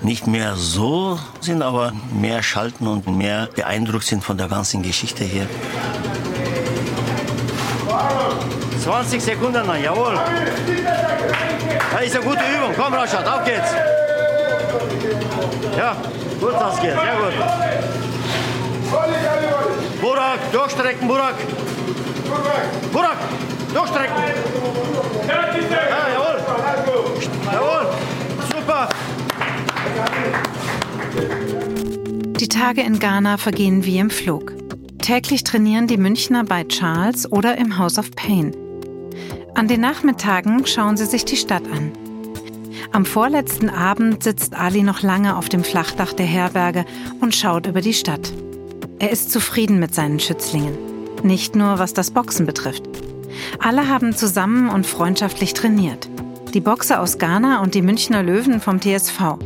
nicht 0.03 0.29
mehr 0.29 0.55
so 0.55 1.19
sind, 1.41 1.63
aber 1.63 1.93
mehr 2.13 2.43
schalten 2.43 2.87
und 2.87 3.09
mehr 3.09 3.49
beeindruckt 3.57 4.05
sind 4.05 4.23
von 4.23 4.39
der 4.39 4.49
ganzen 4.49 4.83
Geschichte 4.83 5.25
hier. 5.25 5.49
20 8.85 9.21
Sekunden 9.21 9.67
noch, 9.67 9.77
jawohl. 9.77 10.19
Das 11.93 12.03
ist 12.05 12.17
eine 12.17 12.25
gute 12.25 12.39
Übung. 12.39 12.75
Komm, 12.77 12.95
Rashad, 12.95 13.27
auf 13.27 13.45
geht's. 13.45 13.73
Ja, 15.77 15.97
gut, 16.41 16.53
Saskia, 16.53 16.93
sehr 16.93 17.17
gut. 17.17 18.04
Burak, 20.01 20.53
durchstrecken, 20.53 21.09
Burak. 21.09 21.35
Burak, 22.93 23.19
durchstrecken. 23.73 24.17
Ja, 25.29 25.47
jawohl. 26.13 26.39
Jawohl, 27.53 27.87
super. 28.53 28.89
Die 32.41 32.49
Tage 32.49 32.83
in 32.83 32.99
Ghana 32.99 33.37
vergehen 33.37 33.85
wie 33.85 33.99
im 33.99 34.11
Flug. 34.11 34.53
Täglich 35.01 35.45
trainieren 35.45 35.87
die 35.87 35.97
Münchner 35.97 36.45
bei 36.45 36.65
Charles 36.65 37.31
oder 37.31 37.59
im 37.59 37.79
House 37.79 37.99
of 37.99 38.11
Pain. 38.13 38.55
An 39.55 39.69
den 39.69 39.81
Nachmittagen 39.81 40.67
schauen 40.67 40.97
sie 40.97 41.07
sich 41.07 41.25
die 41.25 41.37
Stadt 41.37 41.65
an. 41.67 41.93
Am 42.93 43.05
vorletzten 43.05 43.71
Abend 43.71 44.23
sitzt 44.23 44.55
Ali 44.55 44.83
noch 44.83 45.03
lange 45.03 45.37
auf 45.37 45.49
dem 45.49 45.65
Flachdach 45.65 46.13
der 46.13 46.27
Herberge 46.27 46.85
und 47.21 47.35
schaut 47.35 47.67
über 47.67 47.81
die 47.81 47.95
Stadt. 47.95 48.33
Er 49.05 49.11
ist 49.11 49.31
zufrieden 49.31 49.81
mit 49.81 49.95
seinen 49.95 50.19
Schützlingen. 50.19 50.79
Nicht 51.23 51.55
nur 51.55 51.79
was 51.79 51.93
das 51.93 52.11
Boxen 52.11 52.47
betrifft. 52.47 52.85
Alle 53.59 53.87
haben 53.87 54.17
zusammen 54.17 54.71
und 54.71 54.87
freundschaftlich 54.87 55.53
trainiert. 55.53 56.09
Die 56.55 56.63
Boxer 56.63 57.03
aus 57.03 57.19
Ghana 57.19 57.61
und 57.61 57.75
die 57.75 57.83
Münchner 57.83 58.23
Löwen 58.23 58.63
vom 58.63 58.81
TSV. 58.81 59.37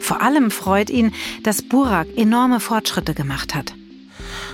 Vor 0.00 0.22
allem 0.22 0.50
freut 0.50 0.88
ihn, 0.88 1.12
dass 1.42 1.60
Burak 1.60 2.06
enorme 2.16 2.58
Fortschritte 2.58 3.12
gemacht 3.12 3.54
hat 3.54 3.74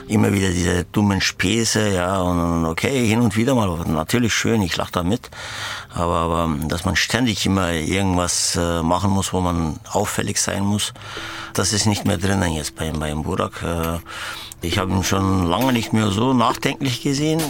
immer 0.09 0.33
wieder 0.33 0.49
diese 0.49 0.85
dummen 0.85 1.21
Späße, 1.21 1.95
ja, 1.95 2.21
und 2.21 2.65
okay, 2.65 3.07
hin 3.07 3.21
und 3.21 3.37
wieder 3.37 3.55
mal, 3.55 3.69
natürlich 3.87 4.33
schön, 4.33 4.63
ich 4.63 4.77
lache 4.77 4.93
da 4.93 5.03
mit, 5.03 5.31
aber, 5.95 6.17
aber 6.17 6.57
dass 6.67 6.85
man 6.85 6.97
ständig 6.97 7.45
immer 7.47 7.73
irgendwas 7.73 8.57
äh, 8.57 8.83
machen 8.83 9.11
muss, 9.11 9.33
wo 9.33 9.41
man 9.41 9.79
auffällig 9.93 10.41
sein 10.41 10.65
muss, 10.65 10.95
das 11.53 11.73
ist 11.73 11.87
nicht 11.87 12.07
mehr 12.07 12.19
drinnen 12.19 12.53
jetzt 12.53 12.75
bei, 12.75 12.91
beim 12.91 13.23
Burak. 13.23 13.63
Äh, 13.63 13.99
ich 14.63 14.79
habe 14.79 14.93
ihn 14.93 15.05
schon 15.05 15.47
lange 15.47 15.73
nicht 15.73 15.93
mehr 15.93 16.09
so 16.09 16.35
nachdenklich 16.35 17.03
gesehen. 17.03 17.41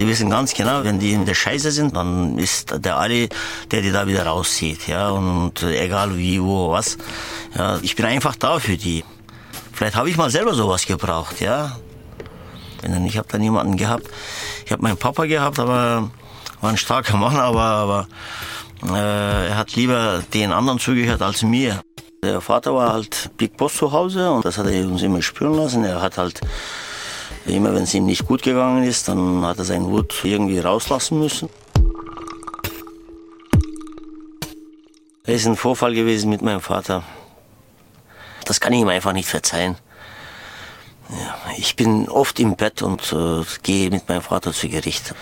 Die 0.00 0.08
wissen 0.08 0.30
ganz 0.30 0.54
genau, 0.54 0.82
wenn 0.82 0.98
die 0.98 1.12
in 1.12 1.26
der 1.26 1.34
Scheiße 1.34 1.70
sind, 1.70 1.94
dann 1.94 2.38
ist 2.38 2.74
der 2.84 2.96
Ali, 2.96 3.28
der 3.70 3.82
die 3.82 3.92
da 3.92 4.06
wieder 4.06 4.24
rauszieht, 4.24 4.88
ja, 4.88 5.10
und 5.10 5.62
egal 5.62 6.16
wie, 6.16 6.42
wo, 6.42 6.70
was. 6.70 6.96
Ja, 7.54 7.78
ich 7.82 7.96
bin 7.96 8.06
einfach 8.06 8.34
da 8.34 8.58
für 8.58 8.78
die. 8.78 9.04
Vielleicht 9.72 9.96
habe 9.96 10.08
ich 10.08 10.16
mal 10.16 10.30
selber 10.30 10.54
sowas 10.54 10.86
gebraucht, 10.86 11.40
ja. 11.40 11.76
Ich 13.04 13.18
habe 13.18 13.28
da 13.30 13.36
niemanden 13.36 13.76
gehabt. 13.76 14.06
Ich 14.64 14.72
habe 14.72 14.82
meinen 14.82 14.96
Papa 14.96 15.26
gehabt, 15.26 15.58
aber 15.58 16.10
war 16.62 16.70
ein 16.70 16.78
starker 16.78 17.18
Mann, 17.18 17.36
aber, 17.36 17.60
aber 17.62 18.08
äh, 18.88 19.48
er 19.48 19.56
hat 19.58 19.76
lieber 19.76 20.22
den 20.32 20.52
anderen 20.52 20.78
zugehört 20.78 21.20
als 21.20 21.42
mir. 21.42 21.82
Der 22.22 22.40
Vater 22.40 22.74
war 22.74 22.92
halt 22.92 23.30
Big 23.36 23.56
Boss 23.56 23.74
zu 23.74 23.92
Hause 23.92 24.30
und 24.30 24.44
das 24.44 24.58
hat 24.58 24.66
er 24.66 24.86
uns 24.86 25.02
immer 25.02 25.22
spüren 25.22 25.54
lassen. 25.54 25.84
Er 25.84 26.02
hat 26.02 26.18
halt 26.18 26.40
Immer 27.46 27.74
wenn 27.74 27.84
es 27.84 27.94
ihm 27.94 28.04
nicht 28.04 28.26
gut 28.26 28.42
gegangen 28.42 28.84
ist, 28.84 29.08
dann 29.08 29.44
hat 29.44 29.58
er 29.58 29.64
seinen 29.64 29.90
Wut 29.90 30.14
irgendwie 30.24 30.58
rauslassen 30.58 31.18
müssen. 31.18 31.48
Es 35.24 35.42
ist 35.42 35.46
ein 35.46 35.56
Vorfall 35.56 35.94
gewesen 35.94 36.28
mit 36.30 36.42
meinem 36.42 36.60
Vater. 36.60 37.02
Das 38.44 38.60
kann 38.60 38.72
ich 38.72 38.80
ihm 38.80 38.88
einfach 38.88 39.12
nicht 39.12 39.28
verzeihen. 39.28 39.76
Ja, 41.12 41.34
ich 41.56 41.74
bin 41.74 42.08
oft 42.08 42.38
im 42.38 42.54
Bett 42.54 42.82
und 42.82 43.12
äh, 43.12 43.44
gehe 43.62 43.90
mit 43.90 44.08
meinem 44.08 44.22
Vater 44.22 44.52
zu 44.52 44.68
Gericht. 44.68 45.12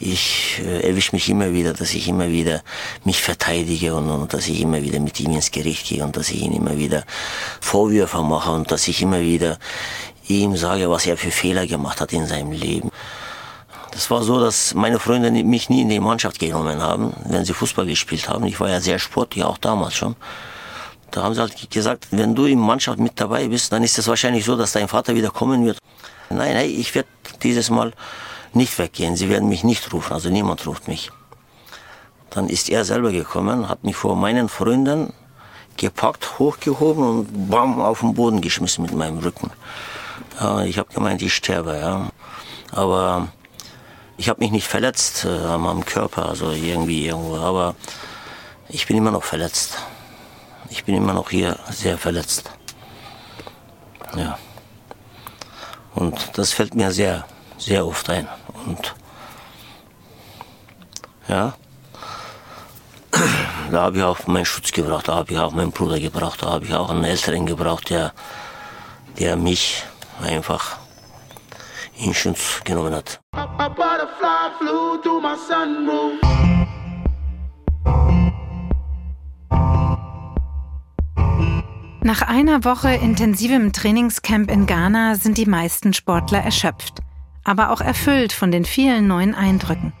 Ich 0.00 0.60
äh, 0.64 0.88
erwische 0.88 1.14
mich 1.14 1.28
immer 1.28 1.52
wieder, 1.52 1.74
dass 1.74 1.94
ich 1.94 2.08
immer 2.08 2.28
wieder 2.28 2.62
mich 3.04 3.22
verteidige 3.22 3.94
und, 3.94 4.10
und, 4.10 4.32
dass 4.32 4.48
ich 4.48 4.60
immer 4.60 4.82
wieder 4.82 4.98
mit 4.98 5.20
ihm 5.20 5.32
ins 5.32 5.52
Gericht 5.52 5.86
gehe 5.86 6.02
und 6.02 6.16
dass 6.16 6.30
ich 6.30 6.42
ihn 6.42 6.52
immer 6.52 6.76
wieder 6.76 7.04
Vorwürfe 7.60 8.20
mache 8.22 8.50
und 8.50 8.70
dass 8.72 8.88
ich 8.88 9.00
immer 9.00 9.20
wieder 9.20 9.58
ihm 10.26 10.56
sage, 10.56 10.90
was 10.90 11.06
er 11.06 11.16
für 11.16 11.30
Fehler 11.30 11.66
gemacht 11.66 12.00
hat 12.00 12.12
in 12.12 12.26
seinem 12.26 12.52
Leben. 12.52 12.90
Das 13.92 14.10
war 14.10 14.22
so, 14.22 14.40
dass 14.40 14.74
meine 14.74 14.98
Freunde 14.98 15.30
mich 15.30 15.70
nie 15.70 15.82
in 15.82 15.88
die 15.88 16.00
Mannschaft 16.00 16.38
genommen 16.40 16.82
haben, 16.82 17.12
wenn 17.24 17.44
sie 17.44 17.54
Fußball 17.54 17.86
gespielt 17.86 18.28
haben. 18.28 18.44
Ich 18.46 18.58
war 18.60 18.68
ja 18.68 18.80
sehr 18.80 18.98
sportlich, 18.98 19.44
auch 19.44 19.58
damals 19.58 19.94
schon. 19.94 20.16
Da 21.10 21.22
haben 21.22 21.34
sie 21.34 21.40
halt 21.40 21.70
gesagt, 21.70 22.08
wenn 22.10 22.34
du 22.34 22.44
in 22.44 22.58
Mannschaft 22.58 22.98
mit 22.98 23.18
dabei 23.18 23.48
bist, 23.48 23.72
dann 23.72 23.82
ist 23.82 23.98
es 23.98 24.06
wahrscheinlich 24.08 24.44
so, 24.44 24.56
dass 24.56 24.72
dein 24.72 24.88
Vater 24.88 25.14
wieder 25.14 25.30
kommen 25.30 25.64
wird. 25.64 25.78
Nein, 26.30 26.54
nein, 26.54 26.70
ich 26.70 26.94
werde 26.94 27.08
dieses 27.42 27.70
Mal 27.70 27.92
nicht 28.52 28.78
weggehen. 28.78 29.16
Sie 29.16 29.28
werden 29.28 29.48
mich 29.48 29.64
nicht 29.64 29.92
rufen, 29.92 30.12
also 30.12 30.28
niemand 30.28 30.66
ruft 30.66 30.88
mich. 30.88 31.10
Dann 32.30 32.48
ist 32.48 32.68
er 32.68 32.84
selber 32.84 33.10
gekommen, 33.10 33.68
hat 33.68 33.84
mich 33.84 33.96
vor 33.96 34.16
meinen 34.16 34.48
Freunden 34.48 35.12
gepackt, 35.78 36.38
hochgehoben 36.38 37.02
und 37.02 37.50
bam, 37.50 37.80
auf 37.80 38.00
den 38.00 38.14
Boden 38.14 38.40
geschmissen 38.40 38.82
mit 38.82 38.94
meinem 38.94 39.18
Rücken. 39.18 39.50
Ja, 40.38 40.62
ich 40.62 40.78
habe 40.78 40.92
gemeint, 40.92 41.22
ich 41.22 41.34
sterbe, 41.34 41.78
ja. 41.78 42.10
Aber 42.72 43.28
ich 44.18 44.28
habe 44.28 44.40
mich 44.40 44.50
nicht 44.50 44.66
verletzt 44.66 45.24
äh, 45.24 45.46
am 45.46 45.84
Körper, 45.84 46.28
also 46.28 46.50
irgendwie 46.50 47.06
irgendwo. 47.06 47.36
Aber 47.36 47.74
ich 48.68 48.86
bin 48.86 48.96
immer 48.96 49.10
noch 49.10 49.24
verletzt. 49.24 49.78
Ich 50.70 50.84
bin 50.84 50.94
immer 50.94 51.12
noch 51.12 51.30
hier 51.30 51.58
sehr 51.70 51.98
verletzt. 51.98 52.50
Ja. 54.16 54.38
Und 55.94 56.38
das 56.38 56.52
fällt 56.52 56.74
mir 56.74 56.90
sehr, 56.90 57.26
sehr 57.58 57.86
oft 57.86 58.08
ein. 58.10 58.28
Und 58.66 58.94
ja, 61.28 61.54
da 63.70 63.82
habe 63.82 63.98
ich 63.98 64.02
auch 64.02 64.26
meinen 64.26 64.44
Schutz 64.44 64.72
gebraucht, 64.72 65.08
da 65.08 65.16
habe 65.16 65.32
ich 65.32 65.38
auch 65.38 65.52
meinen 65.52 65.72
Bruder 65.72 65.98
gebraucht, 65.98 66.42
da 66.42 66.50
habe 66.50 66.64
ich 66.64 66.74
auch 66.74 66.90
einen 66.90 67.04
Älteren 67.04 67.46
gebraucht, 67.46 67.90
der, 67.90 68.12
der 69.18 69.36
mich 69.36 69.82
einfach 70.22 70.78
in 71.98 72.14
Schutz 72.14 72.60
genommen 72.64 72.94
hat. 72.94 73.20
Nach 82.00 82.22
einer 82.22 82.64
Woche 82.64 82.94
intensivem 82.94 83.72
Trainingscamp 83.72 84.52
in 84.52 84.66
Ghana 84.66 85.16
sind 85.16 85.36
die 85.36 85.46
meisten 85.46 85.92
Sportler 85.92 86.38
erschöpft, 86.38 87.00
aber 87.42 87.70
auch 87.70 87.80
erfüllt 87.80 88.32
von 88.32 88.52
den 88.52 88.64
vielen 88.64 89.08
neuen 89.08 89.34
Eindrücken. 89.34 89.92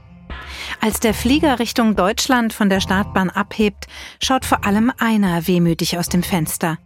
Als 0.80 1.00
der 1.00 1.12
Flieger 1.12 1.58
Richtung 1.58 1.96
Deutschland 1.96 2.52
von 2.52 2.70
der 2.70 2.80
Startbahn 2.80 3.30
abhebt, 3.30 3.88
schaut 4.22 4.44
vor 4.44 4.64
allem 4.64 4.92
einer 4.98 5.48
wehmütig 5.48 5.98
aus 5.98 6.08
dem 6.08 6.22
Fenster. 6.22 6.78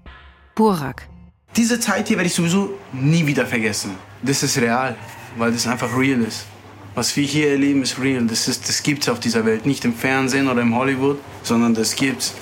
Burak. 0.54 1.08
Diese 1.56 1.78
Zeit 1.78 2.08
hier 2.08 2.16
werde 2.16 2.28
ich 2.28 2.34
sowieso 2.34 2.70
nie 2.92 3.26
wieder 3.26 3.44
vergessen. 3.44 3.90
Das 4.22 4.42
ist 4.42 4.56
real, 4.56 4.96
weil 5.36 5.52
das 5.52 5.66
einfach 5.66 5.94
real 5.94 6.22
ist. 6.22 6.46
Was 6.94 7.14
wir 7.16 7.24
hier 7.24 7.50
erleben, 7.50 7.82
ist 7.82 7.98
real. 7.98 8.24
Das, 8.26 8.48
ist, 8.48 8.66
das 8.66 8.82
gibt 8.82 9.02
es 9.02 9.08
auf 9.10 9.20
dieser 9.20 9.44
Welt. 9.44 9.66
Nicht 9.66 9.84
im 9.84 9.94
Fernsehen 9.94 10.48
oder 10.48 10.62
im 10.62 10.74
Hollywood, 10.74 11.18
sondern 11.42 11.74
das 11.74 11.94
gibt's. 11.96 12.32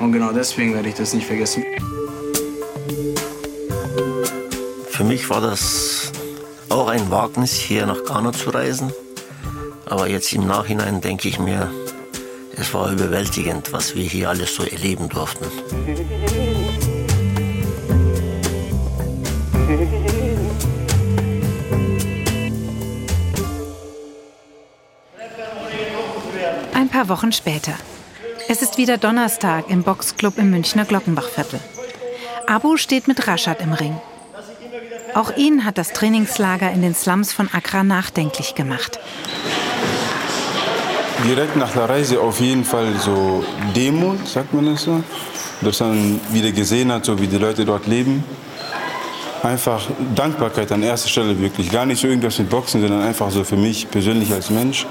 Und 0.00 0.12
genau 0.12 0.32
deswegen 0.32 0.74
werde 0.74 0.88
ich 0.88 0.94
das 0.94 1.14
nicht 1.14 1.26
vergessen. 1.26 1.64
Für 4.90 5.04
mich 5.04 5.30
war 5.30 5.40
das 5.40 6.12
auch 6.68 6.88
ein 6.88 7.10
Wagnis, 7.10 7.52
hier 7.52 7.86
nach 7.86 8.04
Ghana 8.04 8.32
zu 8.32 8.50
reisen. 8.50 8.92
Aber 9.86 10.08
jetzt 10.08 10.32
im 10.32 10.46
Nachhinein 10.46 11.00
denke 11.00 11.28
ich 11.28 11.38
mir, 11.38 11.70
es 12.56 12.74
war 12.74 12.90
überwältigend, 12.90 13.72
was 13.72 13.94
wir 13.94 14.02
hier 14.02 14.28
alles 14.28 14.54
so 14.54 14.64
erleben 14.64 15.08
durften. 15.08 15.46
Ein 26.74 26.88
paar 26.88 27.08
Wochen 27.08 27.32
später. 27.32 27.72
Es 28.48 28.62
ist 28.62 28.78
wieder 28.78 28.98
Donnerstag 28.98 29.70
im 29.70 29.82
Boxclub 29.84 30.38
im 30.38 30.50
Münchner 30.50 30.84
Glockenbachviertel. 30.84 31.60
Abu 32.48 32.76
steht 32.76 33.08
mit 33.08 33.26
Rashad 33.26 33.60
im 33.60 33.72
Ring. 33.72 33.96
Auch 35.14 35.36
ihn 35.36 35.64
hat 35.64 35.76
das 35.76 35.92
Trainingslager 35.92 36.70
in 36.72 36.82
den 36.82 36.94
Slums 36.94 37.32
von 37.32 37.48
Accra 37.52 37.84
nachdenklich 37.84 38.54
gemacht. 38.54 38.98
Direkt 41.24 41.56
nach 41.56 41.72
der 41.72 41.88
Reise 41.88 42.20
auf 42.20 42.40
jeden 42.40 42.64
Fall 42.64 42.94
so 43.04 43.44
Demut, 43.76 44.26
sagt 44.26 44.54
man 44.54 44.66
das 44.66 44.82
so. 44.82 45.02
Dass 45.60 45.80
man 45.80 46.20
wieder 46.30 46.52
gesehen 46.52 46.90
hat, 46.92 47.04
so 47.04 47.20
wie 47.20 47.26
die 47.26 47.38
Leute 47.38 47.64
dort 47.64 47.86
leben 47.86 48.24
einfach 49.42 49.86
Dankbarkeit 50.14 50.70
an 50.72 50.82
erster 50.82 51.08
Stelle 51.08 51.38
wirklich. 51.40 51.70
Gar 51.70 51.86
nicht 51.86 52.00
so 52.00 52.08
irgendwas 52.08 52.38
mit 52.38 52.50
Boxen, 52.50 52.80
sondern 52.80 53.02
einfach 53.02 53.30
so 53.30 53.44
für 53.44 53.56
mich 53.56 53.90
persönlich 53.90 54.32
als 54.32 54.50
Mensch. 54.50 54.86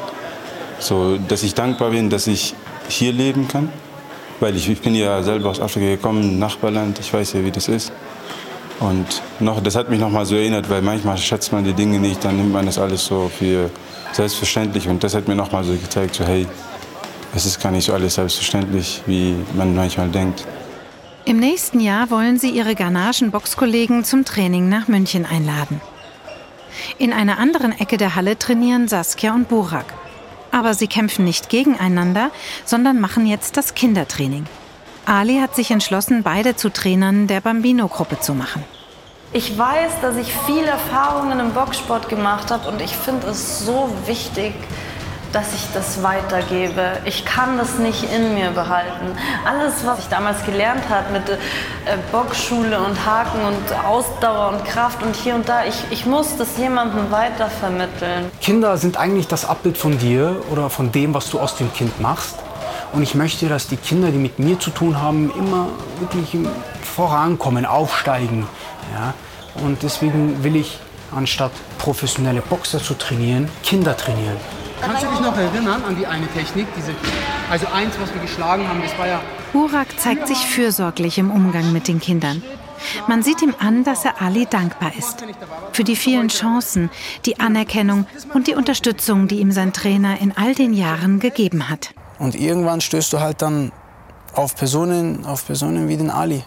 So, 0.80 1.18
dass 1.18 1.44
ich 1.44 1.54
dankbar 1.54 1.90
bin, 1.90 2.10
dass 2.10 2.28
ich 2.28 2.54
hier 2.88 3.12
leben 3.12 3.48
kann. 3.48 3.70
Weil 4.40 4.56
ich, 4.56 4.70
ich 4.70 4.82
bin 4.82 4.94
ja 4.96 5.22
selber 5.24 5.50
aus 5.50 5.60
Afrika 5.60 5.88
gekommen, 5.88 6.38
Nachbarland, 6.38 7.00
ich 7.00 7.12
weiß 7.12 7.34
ja, 7.34 7.44
wie 7.44 7.52
das 7.52 7.68
ist. 7.68 7.92
Und 8.80 9.24
noch, 9.40 9.62
das 9.62 9.76
hat 9.76 9.90
mich 9.90 10.00
noch 10.00 10.12
mal 10.12 10.26
so 10.26 10.36
erinnert, 10.36 10.70
weil 10.70 10.82
manchmal 10.84 11.18
schätzt 11.18 11.52
man 11.52 11.64
die 11.64 11.74
Dinge 11.74 12.00
nicht, 12.00 12.24
dann 12.24 12.38
nimmt 12.38 12.54
man 12.54 12.66
das 12.66 12.78
alles 12.78 13.06
so 13.06 13.30
für 13.36 13.72
selbstverständlich. 14.12 14.88
Und 14.88 15.04
das 15.04 15.16
hat 15.16 15.28
mir 15.28 15.36
noch 15.36 15.52
mal 15.52 15.64
so 15.64 15.74
gezeigt, 15.74 16.16
so 16.16 16.24
hey, 16.24 16.46
es 17.36 17.46
ist 17.46 17.62
gar 17.62 17.72
nicht 17.72 17.86
so 17.86 17.94
alles 17.94 18.16
selbstverständlich, 18.16 19.02
wie 19.08 19.36
man 19.56 19.76
manchmal 19.76 20.10
denkt. 20.10 20.46
Im 21.26 21.40
nächsten 21.40 21.80
Jahr 21.80 22.10
wollen 22.10 22.40
sie 22.40 22.52
ihre 22.52 22.76
ghanaischen 22.76 23.32
Boxkollegen 23.32 24.04
zum 24.04 24.24
Training 24.24 24.70
nach 24.70 24.88
München 24.88 25.26
einladen. 25.26 25.82
In 27.00 27.12
einer 27.12 27.40
anderen 27.40 27.78
Ecke 27.78 27.98
der 27.98 28.16
Halle 28.16 28.38
trainieren 28.38 28.88
Saskia 28.88 29.34
und 29.34 29.50
Burak. 29.50 29.86
Aber 30.58 30.74
sie 30.74 30.88
kämpfen 30.88 31.24
nicht 31.24 31.50
gegeneinander, 31.50 32.32
sondern 32.66 33.00
machen 33.00 33.28
jetzt 33.28 33.58
das 33.58 33.76
Kindertraining. 33.76 34.48
Ali 35.06 35.40
hat 35.40 35.56
sich 35.56 35.70
entschlossen, 35.70 36.24
beide 36.24 36.56
zu 36.56 36.72
Trainern 36.72 37.28
der 37.28 37.42
Bambino-Gruppe 37.42 38.20
zu 38.22 38.34
machen. 38.34 38.66
Ich 39.34 39.56
weiß, 39.56 40.02
dass 40.02 40.18
ich 40.18 40.34
viele 40.48 40.66
Erfahrungen 40.66 41.40
im 41.40 41.52
Boxsport 41.52 42.10
gemacht 42.10 42.50
habe 42.50 42.70
und 42.70 42.82
ich 42.82 42.96
finde 42.96 43.28
es 43.28 43.60
so 43.60 43.94
wichtig, 44.08 44.56
dass 45.32 45.54
ich 45.54 45.66
das 45.74 46.04
weitergebe. 46.04 47.00
Ich 47.06 47.26
kann 47.26 47.58
das 47.58 47.78
nicht 47.78 48.04
in 48.12 48.34
mir 48.34 48.50
behalten. 48.52 49.18
Alles, 49.46 49.86
was 49.86 50.00
ich 50.00 50.08
damals 50.08 50.46
gelernt 50.46 50.84
habe 50.90 51.14
mit 51.14 51.30
äh, 51.30 51.36
Boxschule 52.12 52.80
und 52.80 53.06
Haken 53.06 53.40
und 53.46 53.86
Ausdauer 53.86 54.50
und 54.50 54.66
Kraft 54.66 55.04
und 55.04 55.16
hier 55.16 55.36
und 55.36 55.48
da, 55.48 55.66
ich, 55.66 55.76
ich 55.92 56.06
muss 56.06 56.38
das 56.38 56.58
jemandem 56.58 57.12
weitervermitteln. 57.12 58.32
Kinder 58.42 58.78
sind 58.78 58.98
eigentlich 58.98 59.28
das 59.28 59.46
Abbild 59.46 59.78
von 59.78 59.98
dir 59.98 60.42
oder 60.50 60.70
von 60.70 60.92
dem, 60.92 61.14
was 61.14 61.30
du 61.30 61.40
aus 61.40 61.56
dem 61.56 61.72
Kind 61.74 62.00
machst. 62.02 62.36
Und 62.94 63.04
ich 63.04 63.16
möchte, 63.16 63.50
dass 63.50 63.68
die 63.68 63.78
Kinder, 63.78 64.12
die 64.12 64.18
mit 64.18 64.40
mir 64.40 64.60
zu 64.60 64.70
tun 64.70 65.02
haben, 65.02 65.32
immer 65.38 65.68
wirklich 66.00 66.38
vorankommen, 66.82 67.66
aufsteigen. 67.66 68.48
Ja? 68.94 69.14
Und 69.64 69.84
deswegen 69.84 70.44
will 70.44 70.56
ich, 70.56 70.80
anstatt 71.16 71.52
professionelle 71.78 72.42
Boxer 72.42 72.80
zu 72.82 72.94
trainieren, 72.94 73.50
Kinder 73.64 73.96
trainieren. 73.96 74.38
Kannst 74.82 75.04
du 75.04 75.08
dich 75.08 75.20
noch 75.20 75.38
erinnern 75.38 75.84
an 75.84 75.96
die 75.96 76.06
eine 76.06 76.28
Technik? 76.28 76.68
Diese, 76.76 76.92
also 77.50 77.68
eins, 77.68 77.94
was 78.00 78.14
wir 78.14 78.22
geschlagen 78.22 78.68
haben, 78.68 78.82
das 78.82 78.98
war 78.98 79.08
ja... 79.08 79.22
Burak 79.54 80.00
zeigt 80.00 80.28
sich 80.28 80.38
fürsorglich 80.38 81.18
im 81.18 81.32
Umgang 81.32 81.72
mit 81.72 81.88
den 81.88 82.00
Kindern. 82.00 82.44
Man 83.08 83.24
sieht 83.24 83.42
ihm 83.42 83.56
an, 83.60 83.84
dass 83.84 84.06
er 84.06 84.22
Ali 84.22 84.46
dankbar 84.46 84.92
ist. 84.98 85.26
Für 85.72 85.84
die 85.84 85.96
vielen 85.96 86.28
Chancen, 86.28 86.90
die 87.26 87.40
Anerkennung 87.40 88.06
und 88.34 88.48
die 88.48 88.56
Unterstützung, 88.56 89.28
die 89.28 89.40
ihm 89.40 89.52
sein 89.52 89.74
Trainer 89.74 90.22
in 90.22 90.36
all 90.36 90.54
den 90.54 90.74
Jahren 90.74 91.20
gegeben 91.20 91.70
hat. 91.70 91.94
Und 92.20 92.36
irgendwann 92.36 92.82
stößt 92.82 93.14
du 93.14 93.20
halt 93.20 93.42
dann 93.42 93.72
auf 94.34 94.56
Personen, 94.56 95.26
auf 95.26 95.46
Personen 95.46 95.88
wie 95.88 95.98
den 95.98 96.12
Ali. 96.12 96.44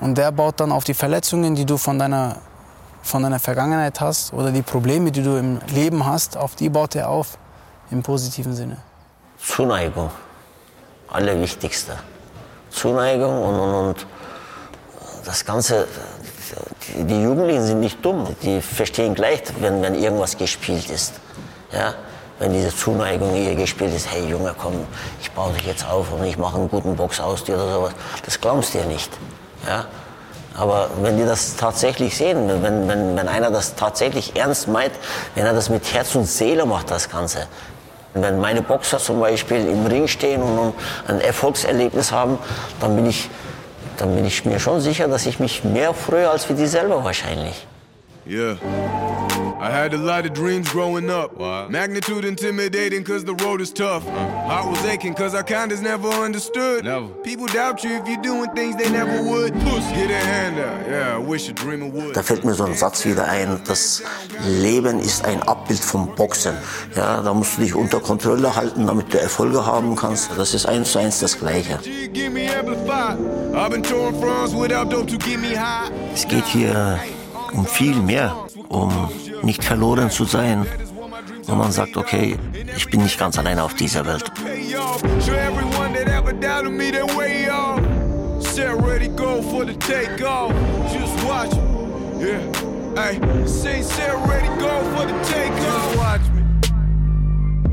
Und 0.00 0.16
der 0.16 0.32
baut 0.32 0.60
dann 0.60 0.72
auf 0.72 0.84
die 0.84 0.94
Verletzungen, 0.94 1.54
die 1.54 1.66
du 1.66 1.76
von 1.76 1.98
deiner, 1.98 2.36
von 3.02 3.22
deiner 3.22 3.38
Vergangenheit 3.38 4.00
hast 4.00 4.32
oder 4.32 4.50
die 4.52 4.62
Probleme, 4.62 5.10
die 5.10 5.22
du 5.22 5.36
im 5.36 5.60
Leben 5.68 6.04
hast, 6.06 6.36
auf 6.36 6.54
die 6.54 6.68
baut 6.68 6.94
er 6.94 7.08
auf, 7.08 7.38
im 7.90 8.02
positiven 8.02 8.54
Sinne. 8.54 8.76
Zuneigung, 9.38 10.10
allerwichtigste. 11.08 11.92
Zuneigung 12.70 13.42
und, 13.42 13.58
und, 13.58 13.74
und 13.74 14.06
das 15.24 15.44
Ganze, 15.44 15.86
die, 16.94 17.04
die 17.04 17.22
Jugendlichen 17.22 17.64
sind 17.64 17.80
nicht 17.80 18.04
dumm, 18.04 18.36
die 18.42 18.60
verstehen 18.60 19.14
gleich, 19.14 19.42
wenn, 19.60 19.82
wenn 19.82 19.94
irgendwas 19.94 20.36
gespielt 20.36 20.90
ist. 20.90 21.14
Ja? 21.72 21.94
Wenn 22.38 22.52
diese 22.52 22.74
Zuneigung 22.74 23.34
hier 23.34 23.54
gespielt 23.54 23.94
ist, 23.94 24.10
hey 24.10 24.26
Junge, 24.26 24.54
komm, 24.56 24.86
ich 25.20 25.30
baue 25.32 25.52
dich 25.52 25.66
jetzt 25.66 25.86
auf 25.86 26.12
und 26.12 26.24
ich 26.24 26.38
mache 26.38 26.56
einen 26.56 26.70
guten 26.70 26.96
Box 26.96 27.20
aus 27.20 27.44
dir 27.44 27.54
oder 27.54 27.72
sowas, 27.72 27.92
das 28.24 28.40
glaubst 28.40 28.74
du 28.74 28.78
ja 28.78 28.86
nicht. 28.86 29.10
Ja? 29.66 29.86
Aber 30.56 30.90
wenn 31.00 31.16
die 31.16 31.24
das 31.24 31.56
tatsächlich 31.56 32.16
sehen, 32.16 32.48
wenn, 32.62 32.88
wenn, 32.88 33.16
wenn 33.16 33.28
einer 33.28 33.50
das 33.50 33.76
tatsächlich 33.76 34.36
ernst 34.36 34.68
meint, 34.68 34.92
wenn 35.34 35.46
er 35.46 35.52
das 35.52 35.70
mit 35.70 35.92
Herz 35.92 36.14
und 36.14 36.24
Seele 36.24 36.66
macht, 36.66 36.90
das 36.90 37.08
Ganze. 37.08 37.46
Wenn 38.14 38.40
meine 38.40 38.60
Boxer 38.60 38.98
zum 38.98 39.20
Beispiel 39.20 39.68
im 39.68 39.86
Ring 39.86 40.08
stehen 40.08 40.42
und 40.42 40.74
ein 41.06 41.20
Erfolgserlebnis 41.20 42.10
haben, 42.10 42.38
dann 42.80 42.96
bin 42.96 43.06
ich, 43.06 43.30
dann 43.96 44.14
bin 44.16 44.24
ich 44.24 44.44
mir 44.44 44.58
schon 44.58 44.80
sicher, 44.80 45.06
dass 45.06 45.26
ich 45.26 45.38
mich 45.38 45.62
mehr 45.62 45.94
freue 45.94 46.28
als 46.28 46.44
für 46.44 46.54
die 46.54 46.66
selber 46.66 47.04
wahrscheinlich. 47.04 47.66
Yeah. 48.26 48.58
I 49.60 49.70
had 49.70 49.92
a 49.92 49.98
lot 49.98 50.24
of 50.24 50.32
dreams 50.32 50.70
growing 50.70 51.10
up. 51.10 51.38
Magnitude 51.70 52.24
intimidating 52.24 53.04
cause 53.04 53.24
the 53.24 53.34
road 53.34 53.60
is 53.60 53.70
tough. 53.70 54.08
Heart 54.08 54.70
was 54.70 54.84
aching 54.86 55.14
cause 55.14 55.34
our 55.34 55.42
kind 55.42 55.70
is 55.70 55.82
never 55.82 56.08
understood. 56.08 56.84
Never. 56.84 57.08
People 57.22 57.46
doubt 57.46 57.84
you 57.84 57.90
if 57.90 58.08
you're 58.08 58.22
doing 58.22 58.50
things 58.54 58.76
they 58.76 58.90
never 58.90 59.22
would. 59.22 59.52
Puss, 59.52 59.84
get 59.92 60.10
a 60.10 60.14
hand 60.14 60.58
out. 60.58 60.88
Yeah, 60.88 61.16
I 61.16 61.18
wish 61.18 61.50
a 61.50 61.52
dreamer 61.52 61.88
would. 61.88 62.14
Da 62.14 62.22
fällt 62.22 62.44
mir 62.44 62.54
so 62.54 62.64
ein 62.64 62.74
Satz 62.74 63.04
wieder 63.04 63.26
ein, 63.28 63.60
das 63.66 64.02
Leben 64.46 64.98
ist 64.98 65.26
ein 65.26 65.42
Abbild 65.42 65.80
vom 65.80 66.14
Boxen. 66.14 66.54
Ja, 66.96 67.20
da 67.20 67.34
musst 67.34 67.58
du 67.58 67.62
dich 67.62 67.74
unter 67.74 68.00
Kontrolle 68.00 68.56
halten, 68.56 68.86
damit 68.86 69.12
du 69.12 69.20
Erfolge 69.20 69.66
haben 69.66 69.94
kannst. 69.94 70.30
Das 70.38 70.54
ist 70.54 70.64
eins 70.64 70.92
zu 70.92 71.00
eins 71.00 71.20
das 71.20 71.38
Gleiche. 71.38 71.78
Es 76.14 76.28
geht 76.28 76.46
hier 76.46 77.00
um 77.52 77.66
viel 77.66 77.96
mehr, 77.96 78.34
um 78.68 78.90
nicht 79.42 79.64
verloren 79.64 80.10
zu 80.10 80.24
sein. 80.24 80.66
Und 81.46 81.58
man 81.58 81.72
sagt, 81.72 81.96
okay, 81.96 82.36
ich 82.76 82.86
bin 82.90 83.02
nicht 83.02 83.18
ganz 83.18 83.38
alleine 83.38 83.62
auf 83.62 83.74
dieser 83.74 84.06
Welt. 84.06 84.30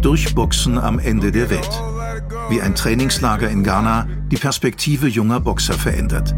Durchboxen 0.01 0.77
am 0.77 0.99
Ende 0.99 1.31
der 1.31 1.49
Welt. 1.49 1.83
Wie 2.49 2.61
ein 2.61 2.75
Trainingslager 2.75 3.49
in 3.49 3.63
Ghana 3.63 4.07
die 4.31 4.37
Perspektive 4.37 5.07
junger 5.07 5.39
Boxer 5.39 5.73
verändert. 5.73 6.35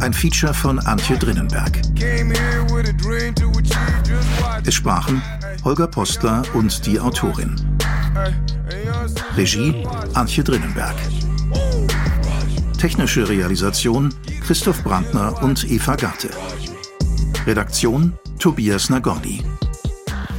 Ein 0.00 0.12
Feature 0.12 0.52
von 0.52 0.80
Antje 0.80 1.16
Drinnenberg. 1.16 1.80
Es 4.66 4.74
sprachen 4.74 5.22
Holger 5.62 5.86
Postler 5.86 6.42
und 6.54 6.84
die 6.84 6.98
Autorin. 6.98 7.54
Regie 9.36 9.86
Antje 10.14 10.42
Drinnenberg. 10.42 10.96
Technische 12.76 13.28
Realisation 13.28 14.12
Christoph 14.44 14.82
Brandner 14.82 15.40
und 15.44 15.62
Eva 15.70 15.94
Gatte. 15.94 16.30
Redaktion 17.46 18.18
Tobias 18.40 18.90
Nagorny. 18.90 19.44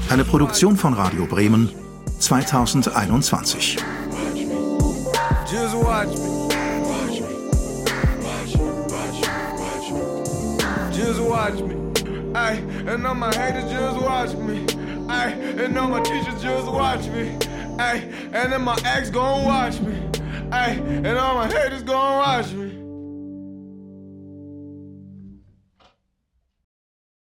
Eine 0.10 0.26
Produktion 0.26 0.76
von 0.76 0.94
Radio 0.94 1.26
Bremen 1.26 1.70
2021. 2.20 3.78
Just 5.50 5.76
watch 5.76 6.10
me. 6.10 6.48
Watch 6.86 7.22
me. 7.22 7.34
Watch 8.24 8.56
me. 8.56 8.66
Watch 8.94 9.18
me. 9.20 9.30
Watch 9.58 9.92
me. 9.92 10.96
Just 10.96 11.22
watch 11.22 11.60
me. 11.62 12.36
Ay, 12.36 12.58
and 12.86 13.08
all 13.08 13.16
my 13.16 13.34
haters 13.34 13.72
just 13.72 14.00
watch 14.00 14.34
me. 14.36 14.68
Ay, 15.10 15.32
and 15.32 15.76
all 15.76 15.88
my 15.88 16.02
teachers 16.04 16.40
just 16.40 16.68
watch 16.68 17.08
me. 17.08 17.36
Ay, 17.80 18.08
and 18.32 18.54
then 18.54 18.62
my 18.62 18.78
ex 18.86 19.10
gon' 19.10 19.44
watch 19.44 19.80
me. 19.80 19.98
Ay, 20.52 20.74
and 20.74 21.18
all 21.18 21.34
my 21.34 21.48
haters 21.48 21.82
gon' 21.82 22.18
watch 22.18 22.52
me. 22.52 22.69